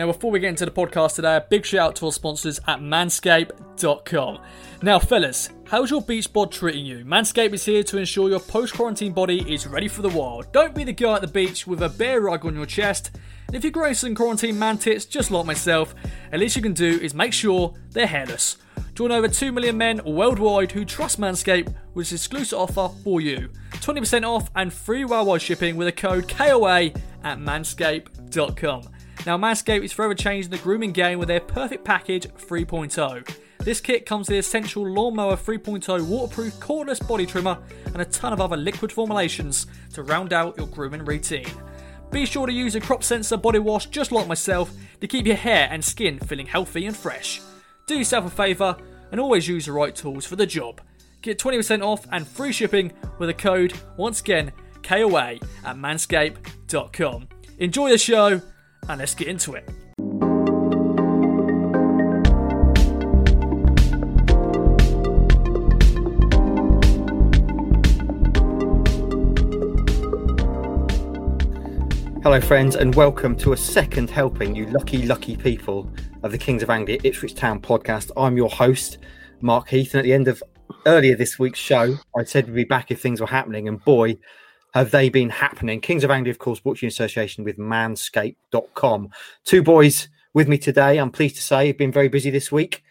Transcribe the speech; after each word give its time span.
Now, 0.00 0.06
before 0.06 0.30
we 0.30 0.40
get 0.40 0.48
into 0.48 0.64
the 0.64 0.70
podcast 0.70 1.16
today, 1.16 1.36
a 1.36 1.42
big 1.42 1.66
shout 1.66 1.88
out 1.88 1.96
to 1.96 2.06
our 2.06 2.12
sponsors 2.12 2.58
at 2.66 2.80
manscaped.com. 2.80 4.38
Now, 4.80 4.98
fellas, 4.98 5.50
how's 5.66 5.90
your 5.90 6.00
beach 6.00 6.32
bod 6.32 6.50
treating 6.50 6.86
you? 6.86 7.04
Manscaped 7.04 7.52
is 7.52 7.66
here 7.66 7.82
to 7.82 7.98
ensure 7.98 8.30
your 8.30 8.40
post 8.40 8.72
quarantine 8.72 9.12
body 9.12 9.40
is 9.52 9.66
ready 9.66 9.88
for 9.88 10.00
the 10.00 10.08
wild. 10.08 10.50
Don't 10.54 10.74
be 10.74 10.84
the 10.84 10.94
guy 10.94 11.16
at 11.16 11.20
the 11.20 11.28
beach 11.28 11.66
with 11.66 11.82
a 11.82 11.90
bear 11.90 12.22
rug 12.22 12.46
on 12.46 12.54
your 12.54 12.64
chest. 12.64 13.10
And 13.48 13.54
if 13.54 13.62
you're 13.62 13.72
growing 13.72 13.92
some 13.92 14.14
quarantine 14.14 14.58
man 14.58 14.78
tits 14.78 15.04
just 15.04 15.30
like 15.30 15.44
myself, 15.44 15.94
at 16.32 16.40
least 16.40 16.56
you 16.56 16.62
can 16.62 16.72
do 16.72 16.98
is 17.02 17.12
make 17.12 17.34
sure 17.34 17.74
they're 17.90 18.06
hairless. 18.06 18.56
Join 18.94 19.12
over 19.12 19.28
2 19.28 19.52
million 19.52 19.76
men 19.76 20.00
worldwide 20.06 20.72
who 20.72 20.86
trust 20.86 21.20
Manscaped 21.20 21.74
with 21.92 22.08
this 22.08 22.22
exclusive 22.22 22.58
offer 22.58 22.88
for 23.04 23.20
you 23.20 23.50
20% 23.72 24.26
off 24.26 24.50
and 24.56 24.72
free 24.72 25.04
worldwide 25.04 25.42
shipping 25.42 25.76
with 25.76 25.88
a 25.88 25.92
code 25.92 26.26
KOA 26.26 26.84
at 27.22 27.38
manscaped.com. 27.38 28.88
Now, 29.26 29.36
Manscaped 29.36 29.84
is 29.84 29.92
forever 29.92 30.14
changing 30.14 30.50
the 30.50 30.58
grooming 30.58 30.92
game 30.92 31.18
with 31.18 31.28
their 31.28 31.40
Perfect 31.40 31.84
Package 31.84 32.26
3.0. 32.28 33.36
This 33.58 33.80
kit 33.80 34.06
comes 34.06 34.28
with 34.28 34.34
the 34.34 34.38
essential 34.38 34.88
Lawnmower 34.88 35.36
3.0 35.36 36.06
waterproof 36.06 36.54
cordless 36.54 37.06
body 37.06 37.26
trimmer 37.26 37.58
and 37.86 38.00
a 38.00 38.06
ton 38.06 38.32
of 38.32 38.40
other 38.40 38.56
liquid 38.56 38.90
formulations 38.90 39.66
to 39.92 40.02
round 40.02 40.32
out 40.32 40.56
your 40.56 40.66
grooming 40.68 41.04
routine. 41.04 41.46
Be 42.10 42.24
sure 42.24 42.46
to 42.46 42.52
use 42.52 42.74
a 42.74 42.80
Crop 42.80 43.02
Cleanser 43.02 43.36
body 43.36 43.58
wash 43.58 43.86
just 43.86 44.10
like 44.10 44.26
myself 44.26 44.72
to 45.00 45.06
keep 45.06 45.26
your 45.26 45.36
hair 45.36 45.68
and 45.70 45.84
skin 45.84 46.18
feeling 46.20 46.46
healthy 46.46 46.86
and 46.86 46.96
fresh. 46.96 47.42
Do 47.86 47.98
yourself 47.98 48.24
a 48.24 48.30
favour 48.30 48.76
and 49.12 49.20
always 49.20 49.46
use 49.46 49.66
the 49.66 49.72
right 49.72 49.94
tools 49.94 50.24
for 50.24 50.36
the 50.36 50.46
job. 50.46 50.80
Get 51.20 51.38
20% 51.38 51.84
off 51.84 52.06
and 52.10 52.26
free 52.26 52.52
shipping 52.52 52.92
with 53.18 53.28
a 53.28 53.34
code, 53.34 53.74
once 53.98 54.20
again, 54.22 54.52
KOA 54.82 55.34
at 55.64 55.76
manscaped.com. 55.76 57.28
Enjoy 57.58 57.90
the 57.90 57.98
show 57.98 58.40
and 58.88 58.98
let's 58.98 59.14
get 59.14 59.28
into 59.28 59.54
it. 59.54 59.68
Hello, 72.22 72.38
friends, 72.38 72.76
and 72.76 72.94
welcome 72.94 73.34
to 73.36 73.54
a 73.54 73.56
second 73.56 74.10
helping, 74.10 74.54
you 74.54 74.66
lucky, 74.66 75.06
lucky 75.06 75.36
people 75.36 75.90
of 76.22 76.32
the 76.32 76.38
Kings 76.38 76.62
of 76.62 76.68
Anglia 76.68 76.98
Ipswich 77.02 77.34
Town 77.34 77.60
podcast. 77.60 78.10
I'm 78.16 78.36
your 78.36 78.50
host, 78.50 78.98
Mark 79.40 79.70
Heath, 79.70 79.94
and 79.94 80.00
at 80.00 80.04
the 80.04 80.12
end 80.12 80.28
of 80.28 80.42
earlier 80.84 81.16
this 81.16 81.38
week's 81.38 81.58
show, 81.58 81.96
I 82.16 82.24
said 82.24 82.46
we'd 82.46 82.54
be 82.54 82.64
back 82.64 82.90
if 82.90 83.00
things 83.00 83.20
were 83.20 83.26
happening, 83.26 83.68
and 83.68 83.82
boy, 83.82 84.18
have 84.74 84.90
they 84.90 85.08
been 85.08 85.30
happening. 85.30 85.80
Kings 85.80 86.04
of 86.04 86.10
Anglia, 86.10 86.30
of 86.30 86.38
course, 86.38 86.60
brought 86.60 86.80
you 86.80 86.86
in 86.86 86.90
association 86.90 87.44
with 87.44 87.58
manscaped.com. 87.58 89.10
Two 89.44 89.62
boys 89.62 90.08
with 90.32 90.48
me 90.48 90.58
today, 90.58 90.98
I'm 90.98 91.10
pleased 91.10 91.36
to 91.36 91.42
say, 91.42 91.66
have 91.66 91.78
been 91.78 91.92
very 91.92 92.08
busy 92.08 92.30
this 92.30 92.52
week. 92.52 92.84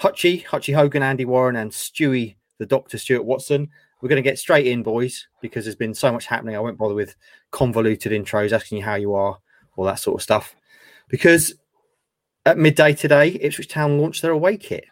Hutchie, 0.00 0.44
Hutchie 0.44 0.74
Hogan, 0.74 1.02
Andy 1.02 1.24
Warren, 1.24 1.56
and 1.56 1.70
Stewie, 1.70 2.36
the 2.58 2.66
Doctor 2.66 2.96
Stuart 2.96 3.24
Watson. 3.24 3.68
We're 4.00 4.08
going 4.08 4.22
to 4.22 4.28
get 4.28 4.38
straight 4.38 4.66
in, 4.66 4.82
boys, 4.82 5.26
because 5.42 5.64
there's 5.64 5.76
been 5.76 5.94
so 5.94 6.10
much 6.12 6.26
happening. 6.26 6.56
I 6.56 6.60
won't 6.60 6.78
bother 6.78 6.94
with 6.94 7.16
convoluted 7.50 8.12
intros, 8.12 8.52
asking 8.52 8.78
you 8.78 8.84
how 8.84 8.94
you 8.94 9.14
are, 9.14 9.38
all 9.76 9.84
that 9.84 9.98
sort 9.98 10.20
of 10.20 10.22
stuff. 10.22 10.54
Because 11.08 11.54
at 12.46 12.56
midday 12.56 12.94
today, 12.94 13.30
Ipswich 13.40 13.68
Town 13.68 13.98
launched 13.98 14.22
their 14.22 14.30
away 14.30 14.56
kit, 14.56 14.86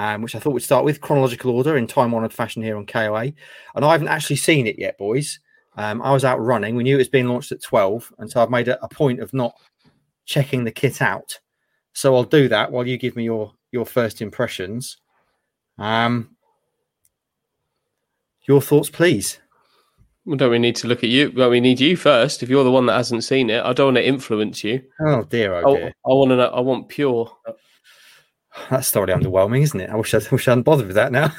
um, 0.00 0.22
which 0.22 0.34
I 0.34 0.38
thought 0.38 0.54
we'd 0.54 0.62
start 0.62 0.86
with 0.86 1.02
chronological 1.02 1.50
order 1.50 1.76
in 1.76 1.86
time 1.86 2.14
honoured 2.14 2.32
fashion 2.32 2.62
here 2.62 2.78
on 2.78 2.86
KOA. 2.86 3.32
And 3.74 3.84
I 3.84 3.92
haven't 3.92 4.08
actually 4.08 4.36
seen 4.36 4.66
it 4.66 4.78
yet, 4.78 4.96
boys. 4.96 5.40
Um, 5.76 6.00
I 6.00 6.10
was 6.10 6.24
out 6.24 6.40
running. 6.40 6.74
We 6.74 6.84
knew 6.84 6.94
it 6.94 6.98
was 6.98 7.10
being 7.10 7.28
launched 7.28 7.52
at 7.52 7.62
12. 7.62 8.10
And 8.16 8.30
so 8.30 8.42
I've 8.42 8.48
made 8.48 8.68
a, 8.68 8.82
a 8.82 8.88
point 8.88 9.20
of 9.20 9.34
not 9.34 9.52
checking 10.24 10.64
the 10.64 10.70
kit 10.70 11.02
out. 11.02 11.38
So 11.92 12.16
I'll 12.16 12.24
do 12.24 12.48
that 12.48 12.72
while 12.72 12.86
you 12.86 12.96
give 12.96 13.14
me 13.14 13.24
your, 13.24 13.52
your 13.72 13.84
first 13.84 14.22
impressions. 14.22 14.96
Um, 15.76 16.34
your 18.44 18.62
thoughts, 18.62 18.88
please. 18.88 19.38
Well, 20.24 20.38
don't 20.38 20.50
we 20.50 20.58
need 20.58 20.76
to 20.76 20.88
look 20.88 21.04
at 21.04 21.10
you? 21.10 21.30
Well, 21.36 21.50
we 21.50 21.60
need 21.60 21.78
you 21.78 21.94
first. 21.94 22.42
If 22.42 22.48
you're 22.48 22.64
the 22.64 22.70
one 22.70 22.86
that 22.86 22.94
hasn't 22.94 23.24
seen 23.24 23.50
it, 23.50 23.62
I 23.62 23.74
don't 23.74 23.88
want 23.88 23.96
to 23.98 24.06
influence 24.06 24.64
you. 24.64 24.82
Oh 24.98 25.24
dear, 25.24 25.56
oh 25.56 25.76
dear. 25.76 25.92
I, 26.06 26.10
I 26.10 26.14
want 26.14 26.30
to 26.30 26.36
know. 26.36 26.48
I 26.48 26.60
want 26.60 26.88
pure. 26.88 27.30
That's 28.68 28.90
thoroughly 28.90 29.12
underwhelming, 29.12 29.62
isn't 29.62 29.80
it? 29.80 29.90
I 29.90 29.96
wish 29.96 30.12
I, 30.14 30.18
wish 30.32 30.48
I 30.48 30.52
hadn't 30.52 30.64
bothered 30.64 30.86
with 30.86 30.96
that. 30.96 31.12
Now 31.12 31.32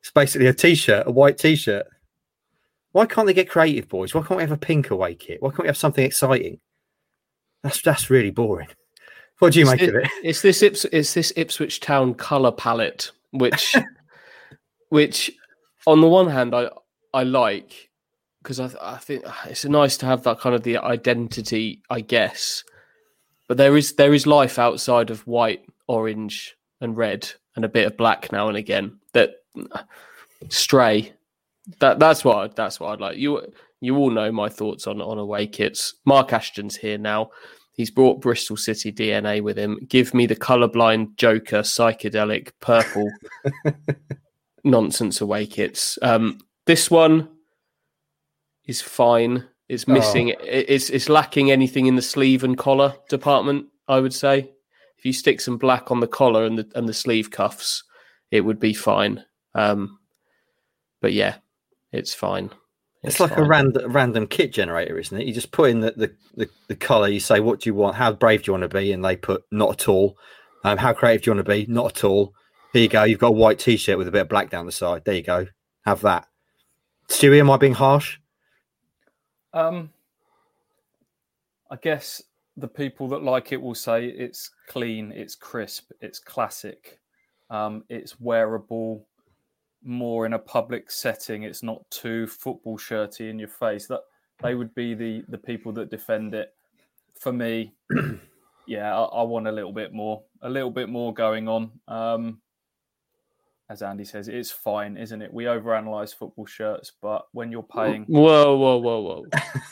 it's 0.00 0.10
basically 0.10 0.46
a 0.48 0.54
t-shirt, 0.54 1.06
a 1.06 1.10
white 1.10 1.38
t-shirt. 1.38 1.86
Why 2.92 3.06
can't 3.06 3.26
they 3.26 3.34
get 3.34 3.48
creative, 3.50 3.88
boys? 3.88 4.14
Why 4.14 4.20
can't 4.22 4.36
we 4.36 4.42
have 4.42 4.52
a 4.52 4.56
pink 4.56 4.90
away 4.90 5.14
kit? 5.14 5.42
Why 5.42 5.50
can't 5.50 5.62
we 5.62 5.66
have 5.68 5.76
something 5.76 6.04
exciting? 6.04 6.60
That's 7.62 7.80
that's 7.82 8.10
really 8.10 8.30
boring. 8.30 8.68
What 9.40 9.52
do 9.52 9.58
you 9.58 9.64
It's 9.64 9.72
make 9.72 9.80
thi- 9.80 9.88
of 9.88 9.94
it? 10.04 10.10
It's 10.22 10.42
this 10.42 10.62
Ips- 10.62 10.84
it's 10.92 11.14
this 11.14 11.32
Ipswich 11.34 11.80
Town 11.80 12.14
color 12.14 12.52
palette, 12.52 13.10
which, 13.32 13.74
which, 14.90 15.32
on 15.86 16.00
the 16.00 16.08
one 16.08 16.28
hand, 16.28 16.54
I 16.54 16.68
I 17.12 17.24
like 17.24 17.90
because 18.42 18.60
I 18.60 18.70
I 18.80 18.98
think 18.98 19.24
ah, 19.26 19.42
it's 19.48 19.64
nice 19.64 19.96
to 19.98 20.06
have 20.06 20.22
that 20.24 20.38
kind 20.38 20.54
of 20.54 20.62
the 20.62 20.76
identity, 20.78 21.82
I 21.90 22.00
guess. 22.00 22.62
But 23.48 23.56
there 23.56 23.76
is 23.76 23.94
there 23.94 24.14
is 24.14 24.26
life 24.26 24.58
outside 24.58 25.10
of 25.10 25.26
white, 25.26 25.64
orange, 25.86 26.56
and 26.80 26.96
red, 26.96 27.30
and 27.56 27.64
a 27.64 27.68
bit 27.68 27.86
of 27.86 27.96
black 27.96 28.30
now 28.32 28.48
and 28.48 28.56
again. 28.56 28.98
That 29.12 29.36
stray. 30.48 31.12
That 31.80 31.98
that's 31.98 32.24
what 32.24 32.36
I- 32.36 32.48
that's 32.54 32.78
what 32.80 32.88
I'd 32.92 33.00
like. 33.00 33.16
You 33.18 33.40
you 33.80 33.96
all 33.96 34.10
know 34.10 34.30
my 34.32 34.48
thoughts 34.48 34.86
on 34.86 35.00
on 35.00 35.18
away 35.18 35.46
kits. 35.46 35.94
Mark 36.04 36.32
Ashton's 36.32 36.76
here 36.76 36.98
now. 36.98 37.30
He's 37.72 37.90
brought 37.90 38.20
Bristol 38.20 38.56
City 38.56 38.92
DNA 38.92 39.42
with 39.42 39.56
him. 39.58 39.78
Give 39.88 40.14
me 40.14 40.26
the 40.26 40.36
colorblind 40.36 41.16
Joker 41.16 41.60
psychedelic 41.60 42.50
purple 42.60 43.10
nonsense 44.64 45.20
away 45.20 45.46
kits. 45.46 45.98
Um, 46.02 46.38
this 46.66 46.90
one 46.90 47.28
is 48.66 48.80
fine. 48.80 49.44
It's 49.68 49.88
missing. 49.88 50.28
it- 50.28 50.40
It's 50.68 50.90
it's 50.90 51.08
lacking 51.08 51.50
anything 51.50 51.86
in 51.86 51.96
the 51.96 52.02
sleeve 52.02 52.44
and 52.44 52.56
collar 52.56 52.94
department. 53.08 53.66
I 53.88 54.00
would 54.00 54.14
say 54.14 54.52
if 55.04 55.08
you 55.08 55.12
stick 55.12 55.38
some 55.38 55.58
black 55.58 55.90
on 55.90 56.00
the 56.00 56.06
collar 56.06 56.46
and 56.46 56.56
the 56.56 56.70
and 56.74 56.88
the 56.88 56.94
sleeve 56.94 57.30
cuffs, 57.30 57.84
it 58.30 58.40
would 58.40 58.58
be 58.58 58.72
fine. 58.72 59.22
Um, 59.54 59.98
but 61.02 61.12
yeah, 61.12 61.36
it's 61.92 62.14
fine. 62.14 62.48
It's, 63.02 63.20
like 63.20 63.36
a 63.36 63.44
random 63.44 63.92
random 63.92 64.26
kit 64.26 64.50
generator, 64.50 64.98
isn't 64.98 65.20
it? 65.20 65.26
You 65.26 65.34
just 65.34 65.52
put 65.52 65.68
in 65.68 65.80
the, 65.80 65.90
the, 65.90 66.14
the, 66.36 66.50
the 66.68 66.74
color, 66.74 67.08
you 67.08 67.20
say, 67.20 67.38
what 67.40 67.60
do 67.60 67.68
you 67.68 67.74
want? 67.74 67.96
How 67.96 68.12
brave 68.12 68.42
do 68.44 68.48
you 68.48 68.52
want 68.54 68.62
to 68.62 68.78
be? 68.78 68.92
And 68.92 69.04
they 69.04 69.14
put 69.14 69.44
not 69.50 69.72
at 69.72 69.88
all. 69.88 70.16
Um, 70.64 70.78
how 70.78 70.94
creative 70.94 71.20
do 71.20 71.30
you 71.30 71.36
want 71.36 71.46
to 71.46 71.52
be? 71.52 71.66
Not 71.70 71.98
at 71.98 72.04
all. 72.04 72.32
Here 72.72 72.80
you 72.80 72.88
go. 72.88 73.04
You've 73.04 73.18
got 73.18 73.28
a 73.28 73.32
white 73.32 73.58
t 73.58 73.76
shirt 73.76 73.98
with 73.98 74.08
a 74.08 74.10
bit 74.10 74.22
of 74.22 74.30
black 74.30 74.48
down 74.48 74.64
the 74.64 74.72
side. 74.72 75.04
There 75.04 75.14
you 75.14 75.22
go. 75.22 75.48
Have 75.84 76.00
that. 76.00 76.26
Stewie, 77.08 77.40
am 77.40 77.50
I 77.50 77.58
being 77.58 77.74
harsh? 77.74 78.18
Um, 79.52 79.90
I 81.70 81.76
guess 81.76 82.22
the 82.56 82.68
people 82.68 83.08
that 83.08 83.22
like 83.22 83.52
it 83.52 83.60
will 83.60 83.74
say 83.74 84.06
it's 84.06 84.50
clean, 84.68 85.12
it's 85.12 85.34
crisp, 85.34 85.90
it's 86.00 86.18
classic, 86.18 87.00
um, 87.50 87.84
it's 87.88 88.20
wearable, 88.20 89.06
more 89.82 90.24
in 90.26 90.34
a 90.34 90.38
public 90.38 90.90
setting. 90.90 91.42
It's 91.42 91.62
not 91.62 91.88
too 91.90 92.26
football 92.26 92.78
shirty 92.78 93.28
in 93.28 93.38
your 93.38 93.48
face. 93.48 93.86
That 93.86 94.00
they 94.42 94.54
would 94.54 94.74
be 94.74 94.94
the 94.94 95.24
the 95.28 95.38
people 95.38 95.72
that 95.72 95.90
defend 95.90 96.34
it. 96.34 96.54
For 97.18 97.32
me, 97.32 97.72
yeah, 98.66 98.96
I, 98.96 99.02
I 99.02 99.22
want 99.22 99.46
a 99.46 99.52
little 99.52 99.72
bit 99.72 99.92
more, 99.92 100.22
a 100.42 100.50
little 100.50 100.70
bit 100.70 100.88
more 100.88 101.14
going 101.14 101.48
on. 101.48 101.70
Um, 101.88 102.40
as 103.70 103.82
Andy 103.82 104.04
says, 104.04 104.28
it's 104.28 104.50
fine, 104.50 104.96
isn't 104.96 105.22
it? 105.22 105.32
We 105.32 105.44
overanalyze 105.44 106.14
football 106.14 106.44
shirts, 106.44 106.92
but 107.00 107.26
when 107.32 107.50
you're 107.50 107.62
paying 107.62 108.04
Whoa, 108.04 108.56
whoa, 108.56 108.76
whoa, 108.76 109.24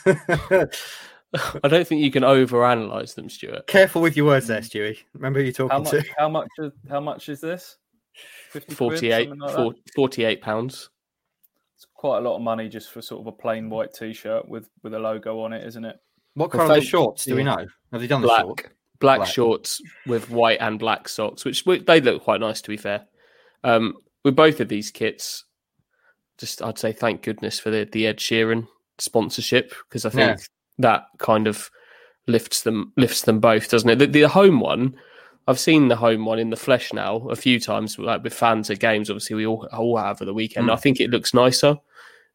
whoa! 0.05 0.65
I 1.63 1.67
don't 1.67 1.87
think 1.87 2.01
you 2.01 2.11
can 2.11 2.23
overanalyze 2.23 3.15
them, 3.15 3.29
Stuart. 3.29 3.67
Careful 3.67 4.01
with 4.01 4.15
your 4.15 4.25
words 4.27 4.47
there, 4.47 4.61
Stewie. 4.61 4.97
Remember 5.13 5.39
who 5.39 5.45
you're 5.45 5.53
How 5.69 5.79
talking 5.81 5.97
much? 5.99 6.05
to. 6.05 6.13
How 6.17 6.29
much? 6.29 6.47
Is, 6.59 6.71
how 6.89 6.99
much 6.99 7.29
is 7.29 7.41
this? 7.41 7.77
50 8.51 8.75
quid, 8.75 8.77
48, 8.77 9.23
something 9.29 9.39
like 9.39 9.55
four- 9.55 9.73
48 9.95 10.41
pounds. 10.41 10.89
It's 11.75 11.87
quite 11.95 12.19
a 12.19 12.21
lot 12.21 12.35
of 12.35 12.41
money 12.43 12.69
just 12.69 12.91
for 12.91 13.01
sort 13.01 13.21
of 13.21 13.27
a 13.27 13.31
plain 13.31 13.69
white 13.69 13.93
T-shirt 13.93 14.47
with 14.47 14.69
with 14.83 14.93
a 14.93 14.99
logo 14.99 15.39
on 15.41 15.53
it, 15.53 15.65
isn't 15.65 15.83
it? 15.83 15.97
What 16.35 16.53
Well, 16.53 16.67
colour 16.67 16.77
are 16.77 16.79
the 16.79 16.85
shorts? 16.85 17.25
Do 17.25 17.35
we 17.35 17.43
know? 17.43 17.65
Have 17.91 18.01
they 18.01 18.07
done 18.07 18.21
the 18.21 18.27
Black. 18.27 18.41
short? 18.41 18.63
Black, 18.99 19.17
Black. 19.19 19.29
shorts 19.29 19.81
with 20.05 20.29
white 20.29 20.59
and 20.61 20.79
black 20.79 21.09
socks, 21.09 21.43
which 21.43 21.63
they 21.65 21.99
look 21.99 22.23
quite 22.23 22.39
nice 22.39 22.61
to 22.61 22.69
be 22.69 22.77
fair. 22.77 23.05
Um, 23.63 23.95
with 24.23 24.35
both 24.35 24.59
of 24.61 24.69
these 24.69 24.91
kits, 24.91 25.43
just 26.37 26.61
I'd 26.61 26.77
say 26.79 26.93
thank 26.93 27.21
goodness 27.23 27.59
for 27.59 27.69
the, 27.69 27.87
the 27.91 28.07
Ed 28.07 28.17
Sheeran 28.19 28.67
sponsorship 28.99 29.73
because 29.89 30.05
I 30.05 30.09
think 30.09 30.39
that 30.79 31.05
kind 31.19 31.47
of 31.47 31.69
lifts 32.27 32.63
them 32.63 32.93
lifts 32.97 33.23
them 33.23 33.39
both, 33.39 33.69
doesn't 33.69 33.89
it? 33.89 33.99
The, 33.99 34.05
the 34.07 34.21
home 34.27 34.59
one, 34.59 34.95
I've 35.47 35.59
seen 35.59 35.87
the 35.87 35.95
home 35.95 36.25
one 36.25 36.39
in 36.39 36.49
the 36.49 36.55
flesh 36.55 36.93
now 36.93 37.27
a 37.29 37.35
few 37.35 37.59
times, 37.59 37.99
like 37.99 38.23
with 38.23 38.33
fans 38.33 38.69
at 38.69 38.79
games. 38.79 39.09
Obviously, 39.09 39.35
we 39.35 39.45
all 39.45 39.67
all 39.73 39.97
have 39.97 40.21
at 40.21 40.25
the 40.25 40.33
weekend. 40.33 40.69
Mm. 40.69 40.73
I 40.73 40.77
think 40.77 40.99
it 40.99 41.09
looks 41.09 41.33
nicer 41.33 41.77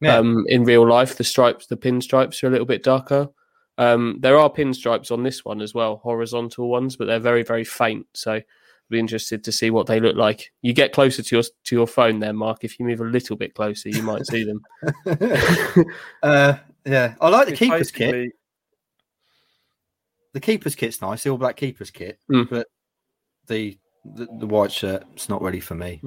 Yeah. 0.01 0.17
um, 0.17 0.45
in 0.47 0.63
real 0.63 0.87
life. 0.87 1.17
The 1.17 1.23
stripes, 1.23 1.67
the 1.67 1.77
pinstripes 1.77 2.43
are 2.43 2.47
a 2.47 2.51
little 2.51 2.67
bit 2.67 2.83
darker. 2.83 3.29
Um, 3.77 4.17
there 4.19 4.37
are 4.37 4.49
pinstripes 4.49 5.09
on 5.11 5.23
this 5.23 5.45
one 5.45 5.61
as 5.61 5.73
well, 5.73 5.97
horizontal 5.97 6.69
ones, 6.69 6.95
but 6.97 7.05
they're 7.05 7.19
very 7.19 7.43
very 7.43 7.63
faint. 7.63 8.05
So 8.13 8.33
I'd 8.33 8.43
be 8.89 8.99
interested 8.99 9.43
to 9.43 9.51
see 9.51 9.71
what 9.71 9.87
they 9.87 9.99
look 9.99 10.15
like. 10.17 10.51
You 10.61 10.73
get 10.73 10.91
closer 10.93 11.23
to 11.23 11.35
your 11.35 11.43
to 11.43 11.75
your 11.75 11.87
phone 11.87 12.19
there, 12.19 12.33
Mark. 12.33 12.63
If 12.63 12.79
you 12.79 12.85
move 12.85 13.01
a 13.01 13.05
little 13.05 13.35
bit 13.37 13.53
closer, 13.55 13.89
you 13.89 14.03
might 14.03 14.25
see 14.27 14.43
them. 14.43 14.61
uh, 16.23 16.55
yeah, 16.89 17.15
I 17.21 17.29
like 17.29 17.45
the 17.47 17.53
It's 17.53 17.59
keeper's 17.59 17.91
kit. 17.91 18.31
The 20.33 20.39
keeper's 20.39 20.75
kit's 20.75 21.01
nice, 21.01 21.23
the 21.23 21.29
all 21.31 21.37
black 21.37 21.55
keeper's 21.57 21.91
kit, 21.91 22.19
Mm. 22.31 22.49
but 22.49 22.67
the, 23.47 23.77
the 24.05 24.27
the 24.39 24.47
white 24.47 24.71
shirt 24.71 25.03
it's 25.13 25.27
not 25.29 25.41
ready 25.41 25.59
for 25.59 25.75
me. 25.75 25.99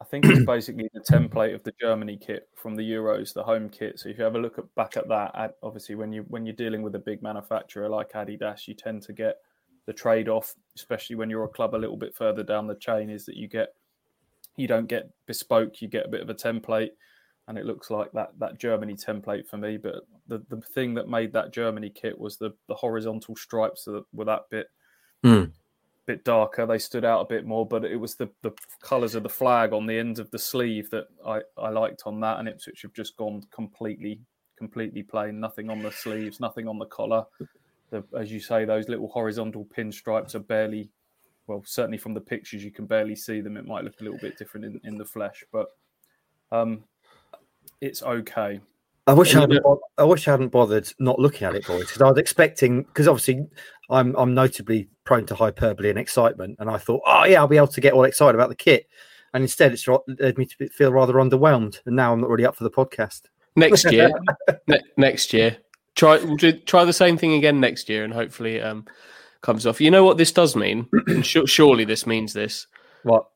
I 0.00 0.04
think 0.04 0.24
it's 0.26 0.46
basically 0.46 0.88
the 0.94 1.00
template 1.00 1.54
of 1.54 1.62
the 1.64 1.72
Germany 1.80 2.16
kit 2.16 2.48
from 2.54 2.74
the 2.76 2.88
Euros, 2.88 3.34
the 3.34 3.42
home 3.42 3.68
kit. 3.68 3.98
So 3.98 4.08
if 4.08 4.16
you 4.16 4.24
have 4.24 4.36
a 4.36 4.38
look 4.38 4.56
at, 4.58 4.72
back 4.76 4.96
at 4.96 5.08
that, 5.08 5.56
obviously 5.62 5.94
when 5.96 6.12
you 6.12 6.22
when 6.28 6.46
you're 6.46 6.54
dealing 6.54 6.82
with 6.82 6.94
a 6.94 7.00
big 7.00 7.22
manufacturer 7.22 7.88
like 7.88 8.12
Adidas, 8.12 8.66
you 8.68 8.74
tend 8.74 9.02
to 9.02 9.12
get 9.12 9.36
the 9.86 9.92
trade 9.92 10.28
off, 10.28 10.54
especially 10.76 11.16
when 11.16 11.28
you're 11.28 11.44
a 11.44 11.48
club 11.48 11.74
a 11.74 11.76
little 11.76 11.96
bit 11.96 12.14
further 12.14 12.42
down 12.42 12.66
the 12.66 12.76
chain, 12.76 13.10
is 13.10 13.26
that 13.26 13.36
you 13.36 13.48
get 13.48 13.74
you 14.56 14.66
don't 14.66 14.86
get 14.86 15.10
bespoke, 15.26 15.82
you 15.82 15.88
get 15.88 16.06
a 16.06 16.08
bit 16.08 16.20
of 16.22 16.30
a 16.30 16.34
template, 16.34 16.90
and 17.48 17.58
it 17.58 17.66
looks 17.66 17.90
like 17.90 18.12
that 18.12 18.38
that 18.38 18.58
Germany 18.58 18.94
template 18.94 19.48
for 19.48 19.56
me. 19.56 19.78
But 19.78 20.06
the 20.28 20.44
the 20.48 20.60
thing 20.60 20.94
that 20.94 21.08
made 21.08 21.32
that 21.32 21.52
Germany 21.52 21.90
kit 21.90 22.18
was 22.18 22.36
the 22.36 22.50
the 22.68 22.74
horizontal 22.74 23.34
stripes 23.34 23.84
that 23.84 24.04
were 24.12 24.26
that 24.26 24.42
bit 24.50 24.68
Hmm. 25.24 25.44
bit 26.06 26.24
darker. 26.24 26.64
They 26.64 26.78
stood 26.78 27.04
out 27.04 27.22
a 27.22 27.28
bit 27.28 27.44
more, 27.44 27.66
but 27.66 27.84
it 27.84 27.96
was 27.96 28.14
the, 28.14 28.30
the 28.42 28.52
colours 28.80 29.14
of 29.14 29.24
the 29.24 29.28
flag 29.28 29.72
on 29.72 29.86
the 29.86 29.98
end 29.98 30.20
of 30.20 30.30
the 30.30 30.38
sleeve 30.38 30.88
that 30.90 31.06
I, 31.26 31.40
I 31.56 31.70
liked 31.70 32.04
on 32.06 32.20
that, 32.20 32.38
and 32.38 32.48
Ipswich 32.48 32.82
have 32.82 32.92
just 32.92 33.16
gone 33.16 33.42
completely 33.50 34.20
completely 34.56 35.02
plain. 35.02 35.40
Nothing 35.40 35.70
on 35.70 35.82
the 35.82 35.90
sleeves, 35.90 36.40
nothing 36.40 36.68
on 36.68 36.78
the 36.78 36.86
collar. 36.86 37.24
The, 37.90 38.04
as 38.16 38.30
you 38.30 38.40
say, 38.40 38.64
those 38.64 38.88
little 38.88 39.08
horizontal 39.08 39.64
pinstripes 39.64 40.34
are 40.34 40.40
barely, 40.40 40.90
well, 41.46 41.62
certainly 41.64 41.98
from 41.98 42.12
the 42.12 42.20
pictures 42.20 42.62
you 42.64 42.70
can 42.72 42.86
barely 42.86 43.16
see 43.16 43.40
them. 43.40 43.56
It 43.56 43.66
might 43.66 43.84
look 43.84 44.00
a 44.00 44.04
little 44.04 44.18
bit 44.18 44.36
different 44.36 44.66
in, 44.66 44.80
in 44.84 44.98
the 44.98 45.04
flesh, 45.04 45.44
but 45.52 45.68
um, 46.52 46.84
it's 47.80 48.02
okay. 48.02 48.60
I 49.06 49.14
wish 49.14 49.34
I 49.34 49.40
hadn't. 49.40 49.62
bo- 49.62 49.80
I 49.96 50.04
wish 50.04 50.28
I 50.28 50.32
hadn't 50.32 50.48
bothered 50.48 50.86
not 50.98 51.18
looking 51.18 51.46
at 51.46 51.54
it, 51.54 51.66
boys, 51.66 51.86
because 51.86 52.02
I 52.02 52.08
was 52.10 52.18
expecting. 52.18 52.82
Because 52.82 53.08
obviously, 53.08 53.46
I'm 53.88 54.14
I'm 54.16 54.34
notably 54.34 54.88
prone 55.04 55.24
to 55.26 55.34
hyperbole 55.34 55.88
and 55.88 55.98
excitement, 55.98 56.56
and 56.58 56.68
I 56.68 56.76
thought, 56.76 57.00
oh 57.06 57.24
yeah, 57.24 57.38
I'll 57.40 57.48
be 57.48 57.56
able 57.56 57.68
to 57.68 57.80
get 57.80 57.94
all 57.94 58.04
excited 58.04 58.34
about 58.34 58.50
the 58.50 58.54
kit, 58.54 58.86
and 59.32 59.42
instead, 59.42 59.72
it's 59.72 59.88
ro- 59.88 60.04
led 60.20 60.36
me 60.36 60.44
to 60.44 60.68
feel 60.68 60.92
rather 60.92 61.14
underwhelmed, 61.14 61.80
and 61.86 61.96
now 61.96 62.12
I'm 62.12 62.20
not 62.20 62.28
really 62.28 62.44
up 62.44 62.56
for 62.56 62.64
the 62.64 62.70
podcast. 62.70 63.22
next 63.56 63.84
year, 63.92 64.10
ne- 64.66 64.82
next 64.98 65.32
year, 65.32 65.56
try 65.94 66.18
we'll 66.18 66.36
do- 66.36 66.52
try 66.52 66.84
the 66.84 66.92
same 66.92 67.16
thing 67.16 67.32
again 67.32 67.60
next 67.60 67.88
year, 67.88 68.04
and 68.04 68.12
hopefully 68.12 68.60
um, 68.60 68.84
comes 69.40 69.66
off. 69.66 69.80
You 69.80 69.90
know 69.90 70.04
what 70.04 70.18
this 70.18 70.32
does 70.32 70.54
mean? 70.54 70.86
and 71.06 71.24
su- 71.24 71.46
surely 71.46 71.86
this 71.86 72.06
means 72.06 72.34
this. 72.34 72.66
What? 73.04 73.26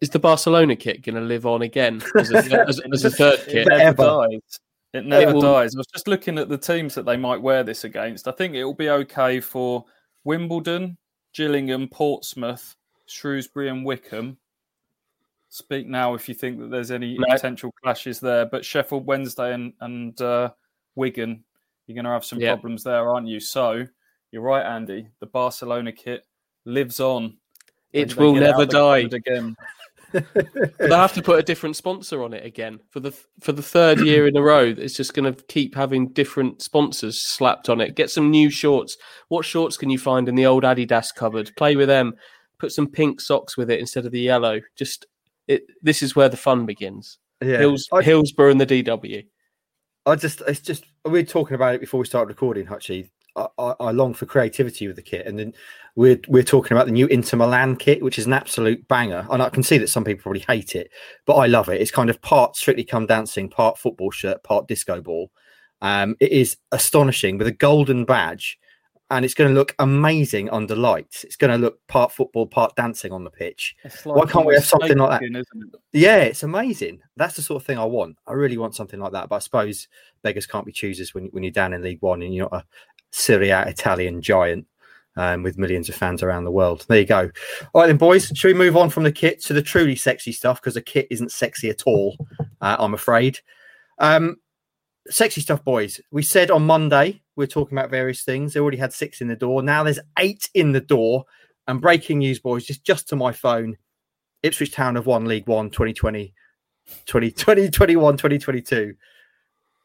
Is 0.00 0.10
the 0.10 0.18
Barcelona 0.18 0.76
kit 0.76 1.02
going 1.02 1.16
to 1.16 1.20
live 1.20 1.44
on 1.46 1.62
again 1.62 2.02
as 2.16 2.30
a, 2.30 2.36
as, 2.68 2.80
as 2.92 3.04
a 3.04 3.10
third 3.10 3.40
It 3.48 3.66
never 3.68 4.04
dies. 4.04 4.60
It 4.92 5.04
never 5.06 5.34
will- 5.34 5.40
dies. 5.40 5.74
I 5.74 5.78
was 5.78 5.86
just 5.88 6.06
looking 6.06 6.38
at 6.38 6.48
the 6.48 6.58
teams 6.58 6.94
that 6.94 7.04
they 7.06 7.16
might 7.16 7.40
wear 7.40 7.64
this 7.64 7.84
against. 7.84 8.28
I 8.28 8.32
think 8.32 8.54
it 8.54 8.62
will 8.64 8.74
be 8.74 8.90
okay 8.90 9.40
for 9.40 9.84
Wimbledon, 10.24 10.96
Gillingham, 11.34 11.88
Portsmouth, 11.88 12.76
Shrewsbury, 13.06 13.68
and 13.70 13.84
Wycombe. 13.84 14.36
Speak 15.48 15.86
now 15.86 16.14
if 16.14 16.28
you 16.28 16.34
think 16.34 16.58
that 16.60 16.70
there's 16.70 16.90
any 16.90 17.18
No. 17.18 17.26
potential 17.28 17.72
clashes 17.82 18.20
there. 18.20 18.46
But 18.46 18.64
Sheffield 18.64 19.06
Wednesday 19.06 19.52
and 19.52 19.72
and 19.80 20.18
uh, 20.22 20.50
Wigan, 20.94 21.44
you're 21.86 21.94
going 21.94 22.04
to 22.04 22.10
have 22.10 22.24
some 22.24 22.38
Yeah. 22.40 22.54
problems 22.54 22.84
there, 22.84 23.10
aren't 23.10 23.28
you? 23.28 23.40
So 23.40 23.86
you're 24.30 24.42
right, 24.42 24.64
Andy. 24.64 25.08
The 25.20 25.26
Barcelona 25.26 25.92
kit 25.92 26.26
lives 26.64 27.00
on. 27.00 27.36
It 27.92 28.08
They- 28.08 28.14
they 28.14 28.22
will 28.22 28.34
get 28.34 28.42
it 28.42 28.48
out 28.50 28.58
never 28.58 28.66
die. 28.66 28.98
again. 28.98 29.56
They'll 30.78 30.90
have 30.96 31.14
to 31.14 31.22
put 31.22 31.38
a 31.38 31.42
different 31.42 31.74
sponsor 31.74 32.22
on 32.22 32.34
it 32.34 32.44
again 32.44 32.80
for 32.90 33.00
the 33.00 33.12
for 33.40 33.52
the 33.52 33.62
third 33.62 33.98
year 34.00 34.26
in 34.26 34.36
a 34.36 34.42
row. 34.42 34.74
It's 34.76 34.94
just 34.94 35.14
going 35.14 35.32
to 35.32 35.42
keep 35.44 35.74
having 35.74 36.08
different 36.08 36.60
sponsors 36.60 37.22
slapped 37.22 37.70
on 37.70 37.80
it. 37.80 37.94
Get 37.96 38.10
some 38.10 38.30
new 38.30 38.50
shorts. 38.50 38.98
What 39.28 39.46
shorts 39.46 39.78
can 39.78 39.88
you 39.88 39.98
find 39.98 40.28
in 40.28 40.34
the 40.34 40.44
old 40.44 40.64
Adidas 40.64 41.14
cupboard? 41.14 41.50
Play 41.56 41.76
with 41.76 41.88
them. 41.88 42.12
Put 42.58 42.72
some 42.72 42.88
pink 42.88 43.22
socks 43.22 43.56
with 43.56 43.70
it 43.70 43.80
instead 43.80 44.04
of 44.04 44.12
the 44.12 44.20
yellow. 44.20 44.60
Just 44.76 45.06
it. 45.48 45.62
This 45.80 46.02
is 46.02 46.14
where 46.14 46.28
the 46.28 46.36
fun 46.36 46.66
begins. 46.66 47.18
Yeah, 47.42 47.58
Hills, 47.58 47.88
I, 47.90 48.02
Hillsborough 48.02 48.50
and 48.50 48.60
the 48.60 48.66
DW. 48.66 49.26
I 50.04 50.14
just 50.16 50.42
it's 50.42 50.60
just 50.60 50.84
we 51.06 51.10
were 51.12 51.22
talking 51.22 51.54
about 51.54 51.74
it 51.76 51.80
before 51.80 52.00
we 52.00 52.06
started 52.06 52.28
recording, 52.28 52.66
Hutchie. 52.66 53.08
I, 53.36 53.74
I, 53.80 53.90
long 53.92 54.14
for 54.14 54.26
creativity 54.26 54.86
with 54.86 54.96
the 54.96 55.02
kit, 55.02 55.26
and 55.26 55.38
then 55.38 55.54
we're 55.96 56.20
we're 56.28 56.42
talking 56.42 56.76
about 56.76 56.86
the 56.86 56.92
new 56.92 57.06
Inter 57.06 57.36
Milan 57.36 57.76
kit, 57.76 58.02
which 58.02 58.18
is 58.18 58.26
an 58.26 58.32
absolute 58.32 58.86
banger. 58.88 59.26
And 59.30 59.42
I 59.42 59.48
can 59.48 59.62
see 59.62 59.78
that 59.78 59.88
some 59.88 60.04
people 60.04 60.22
probably 60.22 60.44
hate 60.46 60.74
it, 60.74 60.90
but 61.26 61.34
I 61.34 61.46
love 61.46 61.68
it. 61.68 61.80
It's 61.80 61.90
kind 61.90 62.10
of 62.10 62.20
part 62.20 62.56
Strictly 62.56 62.84
Come 62.84 63.06
Dancing, 63.06 63.48
part 63.48 63.78
football 63.78 64.10
shirt, 64.10 64.42
part 64.42 64.68
disco 64.68 65.00
ball. 65.00 65.30
Um, 65.80 66.16
it 66.20 66.30
is 66.30 66.58
astonishing 66.70 67.38
with 67.38 67.46
a 67.46 67.52
golden 67.52 68.04
badge, 68.04 68.58
and 69.12 69.26
it's 69.26 69.34
going 69.34 69.50
to 69.50 69.54
look 69.54 69.74
amazing 69.78 70.48
under 70.48 70.74
lights. 70.74 71.22
It's 71.22 71.36
going 71.36 71.50
to 71.50 71.58
look 71.58 71.86
part 71.86 72.12
football, 72.12 72.46
part 72.46 72.74
dancing 72.76 73.12
on 73.12 73.24
the 73.24 73.30
pitch. 73.30 73.76
It's 73.84 74.06
Why 74.06 74.24
can't 74.24 74.46
we 74.46 74.54
have 74.54 74.64
something 74.64 74.96
like 74.96 75.10
that? 75.10 75.18
snake 75.18 75.32
skin, 75.32 75.44
isn't 75.62 75.74
it? 75.74 75.80
Yeah, 75.92 76.18
it's 76.18 76.44
amazing. 76.44 77.00
That's 77.16 77.36
the 77.36 77.42
sort 77.42 77.60
of 77.60 77.66
thing 77.66 77.78
I 77.78 77.84
want. 77.84 78.16
I 78.26 78.32
really 78.32 78.56
want 78.56 78.74
something 78.74 78.98
like 78.98 79.12
that. 79.12 79.28
But 79.28 79.36
I 79.36 79.38
suppose 79.40 79.86
beggars 80.22 80.46
can't 80.46 80.64
be 80.64 80.72
choosers 80.72 81.12
when 81.12 81.26
when 81.26 81.42
you're 81.42 81.52
down 81.52 81.74
in 81.74 81.82
League 81.82 82.00
One 82.00 82.22
and 82.22 82.34
you're 82.34 82.48
not 82.50 82.62
a 82.62 82.64
Serie 83.12 83.50
A 83.50 83.62
Italian 83.66 84.20
giant 84.20 84.66
um, 85.16 85.42
with 85.42 85.58
millions 85.58 85.88
of 85.88 85.94
fans 85.94 86.22
around 86.22 86.44
the 86.44 86.50
world. 86.50 86.84
There 86.88 86.98
you 86.98 87.06
go. 87.06 87.30
All 87.72 87.82
right, 87.82 87.86
then, 87.86 87.98
boys. 87.98 88.32
Should 88.34 88.48
we 88.48 88.54
move 88.54 88.76
on 88.76 88.90
from 88.90 89.04
the 89.04 89.12
kit 89.12 89.40
to 89.42 89.52
the 89.52 89.62
truly 89.62 89.96
sexy 89.96 90.32
stuff? 90.32 90.60
Because 90.60 90.74
the 90.74 90.82
kit 90.82 91.06
isn't 91.10 91.32
sexy 91.32 91.70
at 91.70 91.82
all. 91.86 92.16
Uh, 92.60 92.76
I'm 92.78 92.94
afraid. 92.94 93.38
Um, 93.98 94.36
sexy 95.08 95.40
stuff, 95.40 95.64
boys. 95.64 96.00
We 96.10 96.22
said 96.22 96.50
on 96.50 96.66
Monday 96.66 97.22
we 97.36 97.44
are 97.44 97.48
talking 97.48 97.76
about 97.76 97.90
various 97.90 98.22
things. 98.22 98.52
They 98.52 98.60
already 98.60 98.78
had 98.78 98.92
six 98.92 99.20
in 99.20 99.28
the 99.28 99.36
door. 99.36 99.62
Now 99.62 99.82
there's 99.82 100.00
eight 100.18 100.48
in 100.54 100.72
the 100.72 100.80
door. 100.80 101.24
And 101.68 101.80
breaking 101.80 102.18
news, 102.18 102.40
boys, 102.40 102.64
just 102.64 102.82
just 102.82 103.08
to 103.08 103.16
my 103.16 103.32
phone. 103.32 103.76
Ipswich 104.42 104.72
Town 104.72 104.96
have 104.96 105.06
won 105.06 105.26
League 105.26 105.46
One 105.46 105.70
2020, 105.70 106.34
20, 107.06 107.30
2021, 107.30 108.16
2022. 108.16 108.94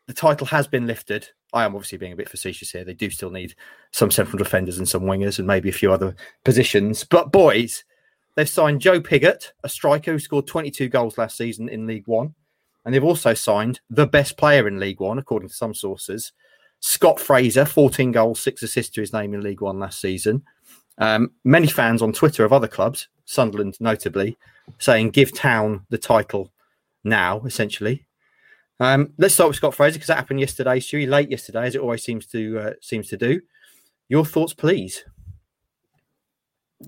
The 0.08 0.14
title 0.14 0.48
has 0.48 0.68
been 0.68 0.88
lifted. 0.88 1.30
I 1.54 1.64
am 1.64 1.76
obviously 1.76 1.98
being 1.98 2.14
a 2.14 2.18
bit 2.18 2.30
facetious 2.30 2.72
here. 2.72 2.84
They 2.84 2.94
do 2.94 3.10
still 3.10 3.30
need 3.30 3.56
some 3.92 4.12
central 4.12 4.38
defenders 4.38 4.78
and 4.78 4.88
some 4.88 5.04
wingers 5.04 5.40
and 5.40 5.48
maybe 5.48 5.70
a 5.70 5.74
few 5.74 5.92
other 5.92 6.16
positions. 6.44 7.04
But 7.04 7.32
boys, 7.32 7.84
they've 8.36 8.50
signed 8.50 8.82
Joe 8.82 9.00
Pigott, 9.00 9.52
a 9.64 9.70
striker 9.70 10.12
who 10.12 10.20
scored 10.20 10.48
22 10.48 10.90
goals 10.90 11.18
last 11.18 11.38
season 11.38 11.70
in 11.70 11.88
League 11.88 12.08
One. 12.08 12.36
And 12.84 12.94
they've 12.94 13.04
also 13.04 13.34
signed 13.34 13.80
the 13.90 14.08
best 14.08 14.38
player 14.38 14.68
in 14.68 14.80
League 14.80 15.00
One, 15.00 15.18
according 15.18 15.50
to 15.50 15.56
some 15.56 15.74
sources, 15.74 16.32
Scott 16.80 17.20
Fraser, 17.20 17.66
14 17.66 18.12
goals, 18.12 18.40
six 18.40 18.64
assists 18.64 18.94
to 18.96 19.02
his 19.02 19.14
name 19.14 19.34
in 19.34 19.42
League 19.42 19.62
One 19.62 19.80
last 19.80 20.00
season. 20.00 20.44
Um, 20.98 21.32
many 21.44 21.68
fans 21.68 22.02
on 22.02 22.14
Twitter 22.14 22.44
of 22.44 22.54
other 22.54 22.68
clubs, 22.68 23.08
Sunderland 23.26 23.78
notably, 23.80 24.38
saying 24.80 25.12
give 25.12 25.34
Town 25.34 25.86
the 25.90 25.98
title 25.98 26.52
now, 27.04 27.42
essentially. 27.46 28.07
Um, 28.80 29.14
let's 29.18 29.34
start 29.34 29.50
with 29.50 29.58
Scott 29.58 29.74
Fraser 29.74 29.96
because 29.96 30.08
that 30.08 30.18
happened 30.18 30.40
yesterday, 30.40 30.80
Stewie, 30.80 31.10
late 31.10 31.32
yesterday, 31.32 31.66
as 31.66 31.76
it 31.76 31.82
always 31.82 32.04
seems 32.04 32.28
to 32.28 32.60
uh, 32.60 32.72
seems 32.82 33.08
to 33.10 33.18
do. 33.18 33.42
Your 34.08 34.24
thoughts, 34.24 34.54
please. 34.54 35.04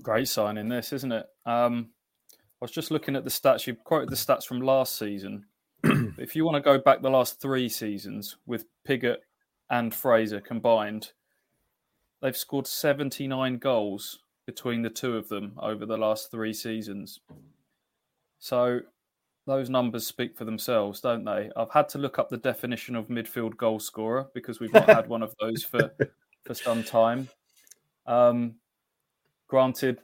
Great 0.00 0.28
signing 0.28 0.68
this, 0.68 0.92
isn't 0.92 1.10
it? 1.10 1.26
Um, 1.44 1.90
I 2.34 2.64
was 2.64 2.70
just 2.70 2.90
looking 2.90 3.16
at 3.16 3.24
the 3.24 3.30
stats. 3.30 3.66
You 3.66 3.74
quoted 3.74 4.08
the 4.08 4.16
stats 4.16 4.44
from 4.44 4.60
last 4.60 4.96
season. 4.98 5.46
if 6.18 6.36
you 6.36 6.44
want 6.44 6.56
to 6.56 6.60
go 6.60 6.78
back 6.78 7.02
the 7.02 7.10
last 7.10 7.40
three 7.40 7.68
seasons 7.68 8.36
with 8.46 8.66
Pigott 8.86 9.18
and 9.70 9.92
Fraser 9.92 10.40
combined, 10.40 11.12
they've 12.22 12.36
scored 12.36 12.66
79 12.66 13.58
goals 13.58 14.20
between 14.46 14.82
the 14.82 14.90
two 14.90 15.16
of 15.16 15.28
them 15.28 15.54
over 15.58 15.86
the 15.86 15.96
last 15.96 16.30
three 16.30 16.52
seasons. 16.52 17.20
So 18.38 18.80
those 19.50 19.68
numbers 19.68 20.06
speak 20.06 20.36
for 20.36 20.44
themselves, 20.44 21.00
don't 21.00 21.24
they? 21.24 21.50
I've 21.56 21.70
had 21.70 21.88
to 21.90 21.98
look 21.98 22.18
up 22.18 22.30
the 22.30 22.36
definition 22.36 22.96
of 22.96 23.08
midfield 23.08 23.56
goal 23.56 23.80
scorer 23.80 24.28
because 24.32 24.60
we've 24.60 24.72
not 24.72 24.88
had 24.88 25.08
one 25.08 25.22
of 25.22 25.34
those 25.40 25.62
for, 25.62 25.92
for 26.44 26.54
some 26.54 26.82
time. 26.84 27.28
Um, 28.06 28.54
granted, 29.48 30.00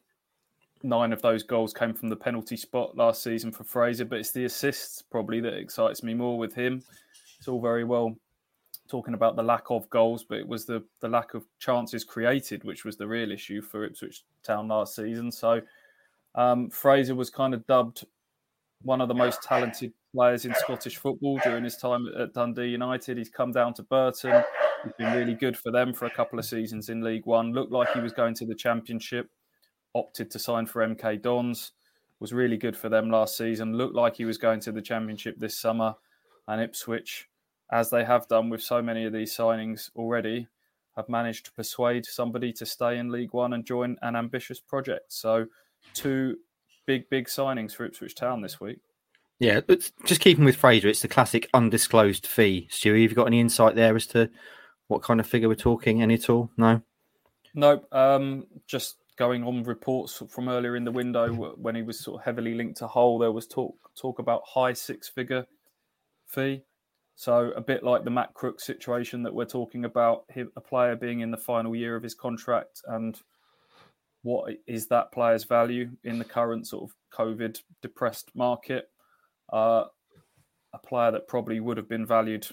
nine 0.82 1.12
of 1.12 1.22
those 1.22 1.42
goals 1.42 1.72
came 1.72 1.94
from 1.94 2.08
the 2.08 2.16
penalty 2.16 2.56
spot 2.56 2.96
last 2.96 3.22
season 3.22 3.52
for 3.52 3.64
Fraser, 3.64 4.04
but 4.04 4.18
it's 4.18 4.32
the 4.32 4.44
assists 4.44 5.02
probably 5.02 5.40
that 5.40 5.54
excites 5.54 6.02
me 6.02 6.12
more 6.12 6.36
with 6.38 6.54
him. 6.54 6.82
It's 7.38 7.48
all 7.48 7.60
very 7.60 7.84
well 7.84 8.16
talking 8.88 9.14
about 9.14 9.36
the 9.36 9.42
lack 9.42 9.70
of 9.70 9.88
goals, 9.90 10.24
but 10.24 10.38
it 10.38 10.46
was 10.46 10.64
the, 10.64 10.82
the 11.00 11.08
lack 11.08 11.34
of 11.34 11.44
chances 11.58 12.04
created, 12.04 12.64
which 12.64 12.84
was 12.84 12.96
the 12.96 13.06
real 13.06 13.32
issue 13.32 13.62
for 13.62 13.84
Ipswich 13.84 14.24
Town 14.42 14.68
last 14.68 14.94
season. 14.94 15.30
So 15.30 15.60
um, 16.34 16.68
Fraser 16.70 17.14
was 17.14 17.30
kind 17.30 17.54
of 17.54 17.66
dubbed 17.66 18.04
one 18.82 19.00
of 19.00 19.08
the 19.08 19.14
most 19.14 19.42
talented 19.42 19.92
players 20.14 20.44
in 20.44 20.54
Scottish 20.54 20.96
football 20.96 21.38
during 21.42 21.64
his 21.64 21.76
time 21.76 22.06
at 22.18 22.32
Dundee 22.32 22.68
United. 22.68 23.18
He's 23.18 23.28
come 23.28 23.52
down 23.52 23.74
to 23.74 23.82
Burton. 23.82 24.42
He's 24.84 24.92
been 24.98 25.12
really 25.12 25.34
good 25.34 25.56
for 25.56 25.72
them 25.72 25.92
for 25.92 26.06
a 26.06 26.10
couple 26.10 26.38
of 26.38 26.44
seasons 26.44 26.88
in 26.88 27.02
League 27.02 27.26
One. 27.26 27.52
Looked 27.52 27.72
like 27.72 27.92
he 27.92 28.00
was 28.00 28.12
going 28.12 28.34
to 28.34 28.46
the 28.46 28.54
Championship. 28.54 29.28
Opted 29.94 30.30
to 30.30 30.38
sign 30.38 30.66
for 30.66 30.86
MK 30.86 31.22
Dons. 31.22 31.72
Was 32.20 32.32
really 32.32 32.56
good 32.56 32.76
for 32.76 32.88
them 32.88 33.10
last 33.10 33.36
season. 33.36 33.76
Looked 33.76 33.94
like 33.94 34.16
he 34.16 34.24
was 34.24 34.38
going 34.38 34.60
to 34.60 34.72
the 34.72 34.82
Championship 34.82 35.38
this 35.38 35.58
summer. 35.58 35.94
And 36.48 36.60
Ipswich, 36.60 37.28
as 37.72 37.90
they 37.90 38.04
have 38.04 38.28
done 38.28 38.48
with 38.48 38.62
so 38.62 38.80
many 38.80 39.04
of 39.04 39.12
these 39.12 39.36
signings 39.36 39.90
already, 39.96 40.46
have 40.96 41.08
managed 41.08 41.46
to 41.46 41.52
persuade 41.52 42.06
somebody 42.06 42.52
to 42.54 42.64
stay 42.64 42.98
in 42.98 43.10
League 43.10 43.32
One 43.32 43.52
and 43.52 43.66
join 43.66 43.96
an 44.02 44.16
ambitious 44.16 44.60
project. 44.60 45.12
So, 45.12 45.46
two 45.92 46.38
big, 46.86 47.10
big 47.10 47.26
signings 47.26 47.74
for 47.74 47.84
Ipswich 47.84 48.14
Town 48.14 48.40
this 48.40 48.60
week. 48.60 48.78
Yeah, 49.38 49.60
but 49.60 49.90
just 50.04 50.20
keeping 50.20 50.44
with 50.44 50.56
Fraser, 50.56 50.88
it's 50.88 51.02
the 51.02 51.08
classic 51.08 51.48
undisclosed 51.52 52.26
fee. 52.26 52.68
Stewie, 52.70 53.02
have 53.02 53.10
you 53.10 53.16
got 53.16 53.26
any 53.26 53.40
insight 53.40 53.74
there 53.74 53.94
as 53.94 54.06
to 54.08 54.30
what 54.88 55.02
kind 55.02 55.20
of 55.20 55.26
figure 55.26 55.48
we're 55.48 55.56
talking? 55.56 56.00
Any 56.00 56.14
at 56.14 56.30
all? 56.30 56.50
No. 56.56 56.80
Nope. 57.54 57.92
Um, 57.92 58.46
just 58.66 58.96
going 59.16 59.44
on 59.44 59.62
reports 59.64 60.22
from 60.28 60.48
earlier 60.48 60.76
in 60.76 60.84
the 60.84 60.92
window 60.92 61.32
when 61.32 61.74
he 61.74 61.82
was 61.82 61.98
sort 61.98 62.20
of 62.20 62.24
heavily 62.24 62.54
linked 62.54 62.78
to 62.78 62.86
Hull, 62.86 63.18
there 63.18 63.32
was 63.32 63.46
talk 63.46 63.74
talk 63.94 64.18
about 64.18 64.42
high 64.46 64.72
six 64.72 65.08
figure 65.08 65.46
fee. 66.26 66.62
So 67.14 67.50
a 67.56 67.62
bit 67.62 67.82
like 67.82 68.04
the 68.04 68.10
Matt 68.10 68.34
Crook 68.34 68.60
situation 68.60 69.22
that 69.22 69.34
we're 69.34 69.46
talking 69.46 69.86
about, 69.86 70.24
a 70.36 70.60
player 70.60 70.94
being 70.96 71.20
in 71.20 71.30
the 71.30 71.38
final 71.38 71.74
year 71.74 71.96
of 71.96 72.02
his 72.02 72.14
contract, 72.14 72.82
and 72.86 73.18
what 74.26 74.52
is 74.66 74.88
that 74.88 75.12
player's 75.12 75.44
value 75.44 75.88
in 76.02 76.18
the 76.18 76.24
current 76.24 76.66
sort 76.66 76.82
of 76.82 76.96
COVID 77.16 77.60
depressed 77.80 78.32
market? 78.34 78.90
Uh, 79.52 79.84
a 80.74 80.78
player 80.78 81.12
that 81.12 81.28
probably 81.28 81.60
would 81.60 81.76
have 81.76 81.88
been 81.88 82.04
valued 82.04 82.44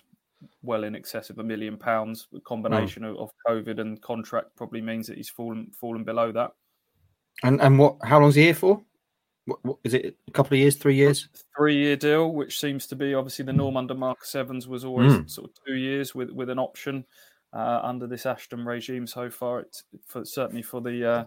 well 0.61 0.83
in 0.83 0.95
excess 0.95 1.31
of 1.31 1.39
a 1.39 1.43
million 1.43 1.75
pounds. 1.75 2.27
The 2.31 2.41
combination 2.41 3.01
mm. 3.01 3.09
of, 3.09 3.17
of, 3.17 3.31
COVID 3.47 3.79
and 3.79 3.99
contract 4.03 4.55
probably 4.55 4.81
means 4.81 5.07
that 5.07 5.17
he's 5.17 5.29
fallen 5.29 5.71
fallen 5.73 6.03
below 6.03 6.31
that. 6.33 6.51
And 7.41 7.59
and 7.59 7.79
what? 7.79 7.97
How 8.03 8.19
long's 8.19 8.35
he 8.35 8.43
here 8.43 8.53
for? 8.53 8.79
What, 9.45 9.65
what 9.65 9.77
is 9.83 9.95
it? 9.95 10.15
A 10.27 10.31
couple 10.31 10.53
of 10.53 10.59
years, 10.59 10.75
three 10.75 10.95
years? 10.95 11.27
Three 11.57 11.75
year 11.75 11.95
deal, 11.95 12.33
which 12.33 12.59
seems 12.59 12.85
to 12.87 12.95
be 12.95 13.15
obviously 13.15 13.45
the 13.45 13.53
norm 13.53 13.77
under 13.77 13.95
Marcus 13.95 14.35
Evans 14.35 14.67
was 14.67 14.85
always 14.85 15.13
mm. 15.13 15.27
sort 15.27 15.49
of 15.49 15.55
two 15.65 15.73
years 15.73 16.13
with 16.13 16.29
with 16.29 16.51
an 16.51 16.59
option. 16.59 17.03
Uh, 17.51 17.79
under 17.83 18.07
this 18.07 18.25
Ashton 18.25 18.65
regime 18.65 19.05
so 19.05 19.29
far, 19.29 19.59
it's 19.59 19.83
for, 20.07 20.25
certainly 20.25 20.63
for 20.63 20.81
the 20.81 21.05
uh, 21.05 21.23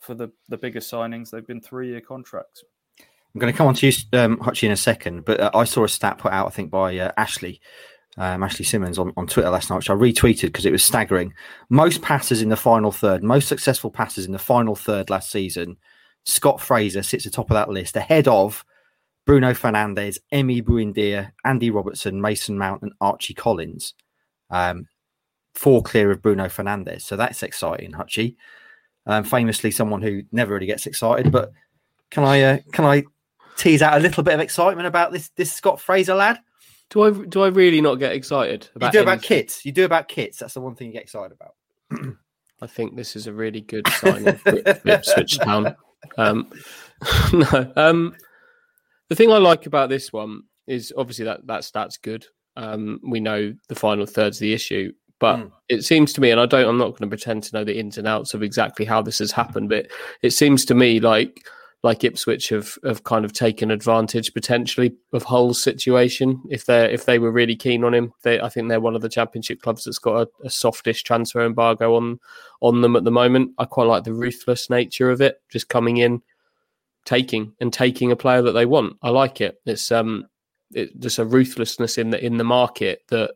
for 0.00 0.14
the 0.14 0.30
the 0.48 0.56
bigger 0.56 0.80
signings, 0.80 1.30
they've 1.30 1.46
been 1.46 1.60
three 1.60 1.88
year 1.88 2.00
contracts. 2.00 2.64
I'm 2.98 3.38
going 3.38 3.52
to 3.52 3.56
come 3.56 3.68
on 3.68 3.74
to 3.74 3.86
you, 3.86 3.92
um, 4.12 4.38
Hutchie, 4.38 4.64
in 4.64 4.72
a 4.72 4.76
second, 4.76 5.24
but 5.24 5.38
uh, 5.38 5.50
I 5.54 5.62
saw 5.62 5.84
a 5.84 5.88
stat 5.88 6.18
put 6.18 6.32
out, 6.32 6.48
I 6.48 6.50
think, 6.50 6.68
by 6.68 6.98
uh, 6.98 7.12
Ashley, 7.16 7.60
um, 8.18 8.42
Ashley 8.42 8.64
Simmons 8.64 8.98
on, 8.98 9.12
on 9.16 9.28
Twitter 9.28 9.50
last 9.50 9.70
night, 9.70 9.76
which 9.76 9.90
I 9.90 9.94
retweeted 9.94 10.46
because 10.46 10.66
it 10.66 10.72
was 10.72 10.82
staggering. 10.82 11.32
Most 11.68 12.02
passes 12.02 12.42
in 12.42 12.48
the 12.48 12.56
final 12.56 12.90
third, 12.90 13.22
most 13.22 13.46
successful 13.46 13.88
passes 13.88 14.26
in 14.26 14.32
the 14.32 14.38
final 14.40 14.74
third 14.74 15.10
last 15.10 15.30
season, 15.30 15.76
Scott 16.24 16.60
Fraser 16.60 17.02
sits 17.02 17.26
atop 17.26 17.50
of 17.50 17.54
that 17.54 17.70
list, 17.70 17.96
ahead 17.96 18.28
of 18.28 18.64
Bruno 19.26 19.52
Fernandes, 19.52 20.18
Emi 20.32 20.62
Buendia, 20.62 21.32
Andy 21.44 21.70
Robertson, 21.70 22.20
Mason 22.20 22.58
Mount, 22.58 22.82
and 22.82 22.92
Archie 23.00 23.34
Collins. 23.34 23.94
Um, 24.50 24.86
four 25.54 25.82
clear 25.82 26.10
of 26.10 26.22
Bruno 26.22 26.46
Fernandes. 26.46 27.02
So 27.02 27.16
that's 27.16 27.42
exciting, 27.42 27.92
Hutchie. 27.92 28.36
Um, 29.06 29.24
famously, 29.24 29.70
someone 29.70 30.02
who 30.02 30.22
never 30.30 30.54
really 30.54 30.66
gets 30.66 30.86
excited. 30.86 31.32
But 31.32 31.52
can 32.10 32.24
I 32.24 32.42
uh, 32.42 32.58
can 32.72 32.84
I 32.84 33.04
tease 33.56 33.82
out 33.82 33.96
a 33.96 34.00
little 34.00 34.22
bit 34.22 34.34
of 34.34 34.40
excitement 34.40 34.86
about 34.86 35.12
this 35.12 35.30
this 35.36 35.52
Scott 35.52 35.80
Fraser 35.80 36.14
lad? 36.14 36.38
Do 36.90 37.02
I 37.02 37.10
do 37.10 37.42
I 37.42 37.48
really 37.48 37.80
not 37.80 37.96
get 37.96 38.12
excited 38.12 38.68
about? 38.74 38.92
You 38.92 39.00
do 39.00 39.02
about 39.02 39.22
kits. 39.22 39.64
You 39.64 39.72
do 39.72 39.84
about 39.84 40.08
kits. 40.08 40.38
That's 40.38 40.54
the 40.54 40.60
one 40.60 40.74
thing 40.74 40.88
you 40.88 40.92
get 40.92 41.02
excited 41.02 41.32
about. 41.32 41.54
I 42.62 42.66
think 42.66 42.96
this 42.96 43.16
is 43.16 43.26
a 43.26 43.32
really 43.32 43.62
good 43.62 43.86
sign 43.88 44.28
of 44.28 44.42
Ipswich 44.46 45.38
Town. 45.38 45.74
Um, 46.18 46.50
no, 47.32 47.72
um, 47.76 48.14
the 49.08 49.14
thing 49.14 49.32
I 49.32 49.38
like 49.38 49.66
about 49.66 49.88
this 49.88 50.12
one 50.12 50.42
is 50.66 50.92
obviously 50.96 51.24
that 51.24 51.46
that 51.46 51.64
stat's 51.64 51.96
good. 51.96 52.26
Um, 52.56 53.00
we 53.02 53.20
know 53.20 53.54
the 53.68 53.74
final 53.74 54.04
third's 54.04 54.38
the 54.38 54.52
issue, 54.52 54.92
but 55.20 55.36
mm. 55.36 55.52
it 55.68 55.84
seems 55.84 56.12
to 56.14 56.20
me, 56.20 56.32
and 56.32 56.40
I 56.40 56.46
don't, 56.46 56.68
I'm 56.68 56.78
not 56.78 56.88
going 56.88 57.02
to 57.02 57.06
pretend 57.08 57.44
to 57.44 57.56
know 57.56 57.62
the 57.62 57.78
ins 57.78 57.98
and 57.98 58.08
outs 58.08 58.34
of 58.34 58.42
exactly 58.42 58.84
how 58.84 59.00
this 59.00 59.20
has 59.20 59.30
happened, 59.30 59.68
but 59.68 59.86
it 60.22 60.30
seems 60.30 60.64
to 60.64 60.74
me 60.74 60.98
like 60.98 61.46
like 61.82 62.04
Ipswich 62.04 62.48
have 62.48 62.76
have 62.84 63.04
kind 63.04 63.24
of 63.24 63.32
taken 63.32 63.70
advantage 63.70 64.34
potentially 64.34 64.94
of 65.12 65.22
Hull's 65.22 65.62
situation. 65.62 66.42
If 66.50 66.66
they 66.66 66.92
if 66.92 67.04
they 67.04 67.18
were 67.18 67.30
really 67.30 67.56
keen 67.56 67.84
on 67.84 67.94
him, 67.94 68.12
they 68.22 68.40
I 68.40 68.48
think 68.48 68.68
they're 68.68 68.80
one 68.80 68.96
of 68.96 69.02
the 69.02 69.08
Championship 69.08 69.62
clubs 69.62 69.84
that's 69.84 69.98
got 69.98 70.22
a, 70.22 70.46
a, 70.46 70.50
softish 70.50 71.02
transfer 71.02 71.44
embargo 71.44 71.94
on 71.94 72.18
on 72.60 72.80
them 72.80 72.96
at 72.96 73.04
the 73.04 73.10
moment. 73.10 73.52
I 73.58 73.66
quite 73.66 73.86
like 73.86 74.04
the 74.04 74.12
ruthless 74.14 74.68
nature 74.68 75.10
of 75.10 75.20
it, 75.20 75.40
just 75.48 75.68
coming 75.68 75.98
in, 75.98 76.22
taking 77.04 77.54
and 77.60 77.72
taking 77.72 78.10
a 78.10 78.16
player 78.16 78.42
that 78.42 78.52
they 78.52 78.66
want. 78.66 78.96
I 79.02 79.10
like 79.10 79.40
it. 79.40 79.60
It's 79.64 79.90
um, 79.90 80.26
it's 80.72 80.92
just 80.98 81.18
a 81.18 81.24
ruthlessness 81.24 81.98
in 81.98 82.10
the 82.10 82.24
in 82.24 82.36
the 82.36 82.44
market 82.44 83.02
that 83.08 83.32